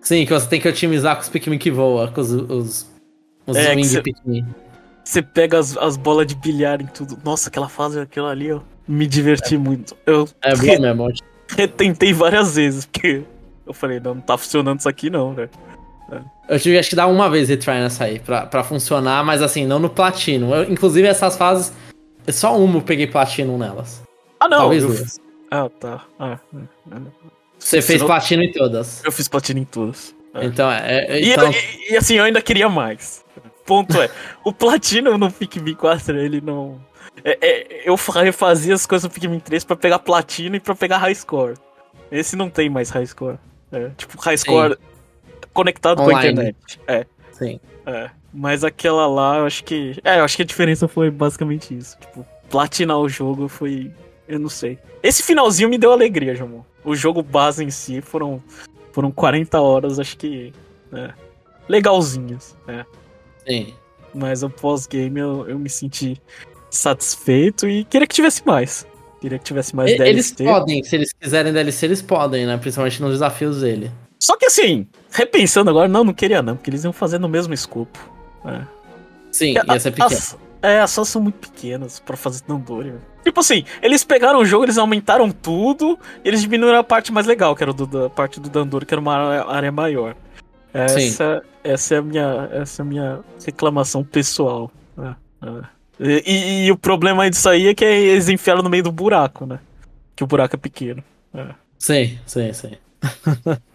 [0.00, 2.90] Sim, que você tem que otimizar com os Pikmin que voam, com os, os,
[3.46, 4.46] os É, wing cê- Pikmin.
[5.04, 7.18] Você pega as, as bolas de bilhar em tudo.
[7.22, 8.60] Nossa, aquela fase, aquela ali, ó.
[8.88, 9.94] Me diverti muito.
[10.06, 11.02] Eu É boa mesmo.
[11.04, 11.28] ótimo.
[11.54, 13.22] retentei várias vezes, porque
[13.66, 15.50] eu falei, não, não tá funcionando isso aqui não, velho.
[16.48, 19.66] Eu tive acho que dar uma vez retry nessa aí, pra, pra funcionar, mas assim,
[19.66, 20.54] não no platino.
[20.54, 21.72] Eu, inclusive, essas fases,
[22.28, 24.02] só uma eu peguei platino nelas.
[24.38, 24.58] Ah, não.
[24.58, 25.18] Talvez eu- duas.
[25.50, 26.04] Ah, tá.
[26.18, 26.58] Ah, é,
[26.96, 26.98] é.
[27.58, 29.02] Você fez Senão- platino em todas.
[29.04, 30.14] Eu fiz platina em todas.
[30.34, 30.44] É.
[30.44, 31.06] Então, é.
[31.06, 33.24] é- E, então, e- e, assim, eu ainda queria mais.
[33.64, 34.10] Ponto é,
[34.44, 36.78] o Platinum no Pikmin 4, ele não.
[37.24, 40.74] é- é, eu fa- refazia as coisas no Pikmin 3 pra pegar Platina e pra
[40.74, 41.54] pegar High Score.
[42.12, 43.38] Esse não tem mais High Score.
[43.72, 44.76] É, tipo, High Score
[45.54, 46.32] conectado com a Online.
[46.32, 46.80] internet.
[46.86, 47.58] É, sim.
[47.86, 48.10] é.
[48.32, 49.96] Mas aquela lá, eu acho que.
[50.04, 51.96] É, eu acho que a diferença foi basicamente isso.
[51.98, 53.90] Tipo, platinar o jogo foi.
[54.28, 54.78] Eu não sei.
[55.02, 56.62] Esse finalzinho me deu alegria, Jamon.
[56.84, 58.42] O jogo base em si foram.
[58.92, 60.52] Foram 40 horas, acho que.
[60.92, 61.12] É,
[61.68, 62.56] legalzinhas.
[62.66, 62.84] É.
[63.46, 63.74] Sim.
[64.12, 66.20] Mas o pós-game eu, eu me senti
[66.70, 68.86] satisfeito e queria que tivesse mais.
[69.20, 70.44] Queria que tivesse mais Eles DLC.
[70.44, 72.56] podem, se eles quiserem DLC, eles podem, né?
[72.58, 73.90] Principalmente nos desafios dele.
[74.24, 77.52] Só que assim, repensando agora, não, não queria não, porque eles iam fazer no mesmo
[77.52, 77.98] escopo.
[78.46, 78.62] É.
[79.30, 80.06] Sim, ia ser pequeno.
[80.18, 82.94] As, é, as salas são muito pequenas pra fazer Dandori.
[83.22, 87.54] Tipo assim, eles pegaram o jogo, eles aumentaram tudo, eles diminuíram a parte mais legal,
[87.54, 89.14] que era do, da parte do Dandori, que era uma
[89.44, 90.16] área- maior.
[90.72, 94.70] Essa, essa é a minha, essa é a minha reclamação pessoal.
[94.96, 95.14] né?
[95.42, 95.74] É.
[96.00, 99.44] E, e- e o problema disso aí é que eles enfiaram no meio do buraco,
[99.44, 99.58] né?
[100.16, 101.04] Que o buraco é pequeno.
[101.78, 102.72] Sim, sim, sim.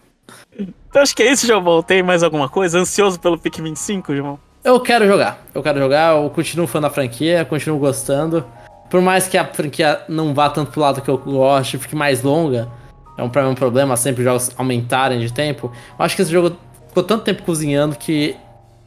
[0.58, 1.82] Então acho que é isso, João.
[1.82, 2.78] Tem mais alguma coisa?
[2.78, 4.38] Ansioso pelo Pikmin 5, João?
[4.62, 5.44] Eu quero jogar.
[5.54, 8.44] Eu quero jogar, eu continuo fã da franquia, continuo gostando.
[8.90, 12.22] Por mais que a franquia não vá tanto pro lado que eu gosto, fique mais
[12.22, 12.68] longa,
[13.16, 15.70] é um, pra mim um problema sempre os jogos aumentarem de tempo.
[15.98, 16.56] Eu acho que esse jogo
[16.88, 18.36] ficou tanto tempo cozinhando que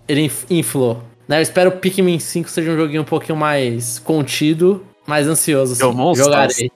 [0.08, 1.02] ele inf- inflou.
[1.28, 1.38] Né?
[1.38, 5.72] Eu espero que o Pikmin 5 seja um joguinho um pouquinho mais contido, mais ansioso.
[5.74, 5.82] Assim.
[5.82, 6.72] João, Jogarei.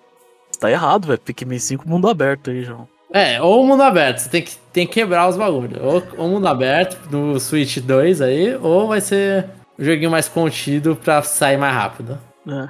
[0.59, 1.19] Tá errado, velho.
[1.19, 2.87] Pikmin 5 mundo aberto aí, João.
[3.13, 5.79] É, ou mundo aberto, você tem que, tem que quebrar os bagulhos.
[5.81, 9.45] Ou, ou mundo aberto no Switch 2 aí, ou vai ser
[9.79, 12.17] um joguinho mais contido pra sair mais rápido.
[12.47, 12.67] É.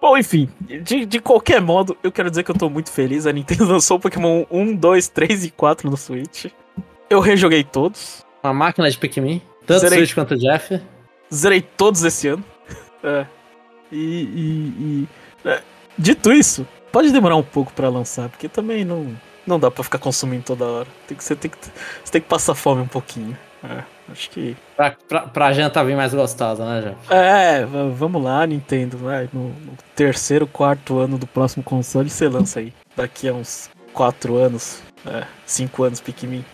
[0.00, 3.26] Bom, enfim, de, de qualquer modo, eu quero dizer que eu tô muito feliz.
[3.26, 6.46] A Nintendo lançou o Pokémon 1, 2, 3 e 4 no Switch.
[7.08, 8.24] Eu rejoguei todos.
[8.42, 9.98] Uma máquina de Pikmin, tanto Zerei.
[9.98, 10.80] Switch quanto Jeff.
[11.32, 12.44] Zerei todos esse ano.
[13.06, 13.26] É.
[13.92, 13.96] E.
[13.98, 15.08] e- e-
[15.46, 15.60] é,
[15.98, 19.14] Dito isso, pode demorar um pouco pra lançar, porque também não,
[19.46, 20.86] não dá pra ficar consumindo toda hora.
[21.06, 21.56] Tem que, você, tem que,
[22.04, 23.36] você tem que passar fome um pouquinho.
[23.62, 24.56] É, acho que.
[24.76, 27.12] Pra, pra, pra janta vir mais gostosa, né, Jeff?
[27.12, 28.98] É, va- vamos lá, Nintendo.
[28.98, 32.72] Vai, no, no terceiro, quarto ano do próximo console você lança aí.
[32.96, 34.82] Daqui a uns quatro anos.
[35.06, 36.44] É, cinco anos, Pikmin.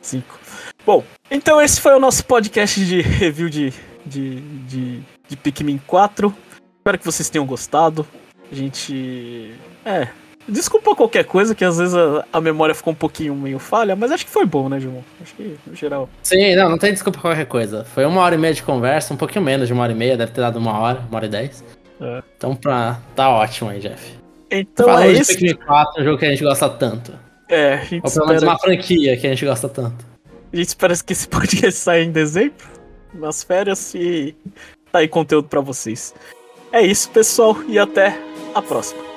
[0.00, 0.38] Cinco.
[0.84, 3.72] Bom, então esse foi o nosso podcast de review de,
[4.04, 6.32] de, de, de Pikmin 4.
[6.78, 8.06] Espero que vocês tenham gostado.
[8.50, 9.52] A gente.
[9.84, 10.08] É.
[10.48, 14.12] Desculpa qualquer coisa, que às vezes a, a memória ficou um pouquinho meio falha, mas
[14.12, 15.04] acho que foi bom, né, João?
[15.20, 16.08] Acho que, no geral.
[16.22, 17.84] Sim, não, não tem desculpa qualquer coisa.
[17.84, 20.16] Foi uma hora e meia de conversa, um pouquinho menos de uma hora e meia,
[20.16, 21.64] deve ter dado uma hora, uma hora e dez.
[22.00, 22.22] É.
[22.36, 23.00] Então pra...
[23.16, 24.14] tá ótimo aí, Jeff.
[24.50, 25.32] Então Falando é de isso.
[25.32, 27.12] Pikmin 4, um jogo que a gente gosta tanto.
[27.48, 30.04] É, a gente Ou pelo menos uma franquia que a gente gosta tanto.
[30.52, 32.66] A gente espera que esse podcast saia em dezembro,
[33.14, 34.34] nas férias, e
[34.92, 36.14] tá aí conteúdo pra vocês.
[36.72, 38.18] É isso, pessoal, e até
[38.54, 39.15] a próxima.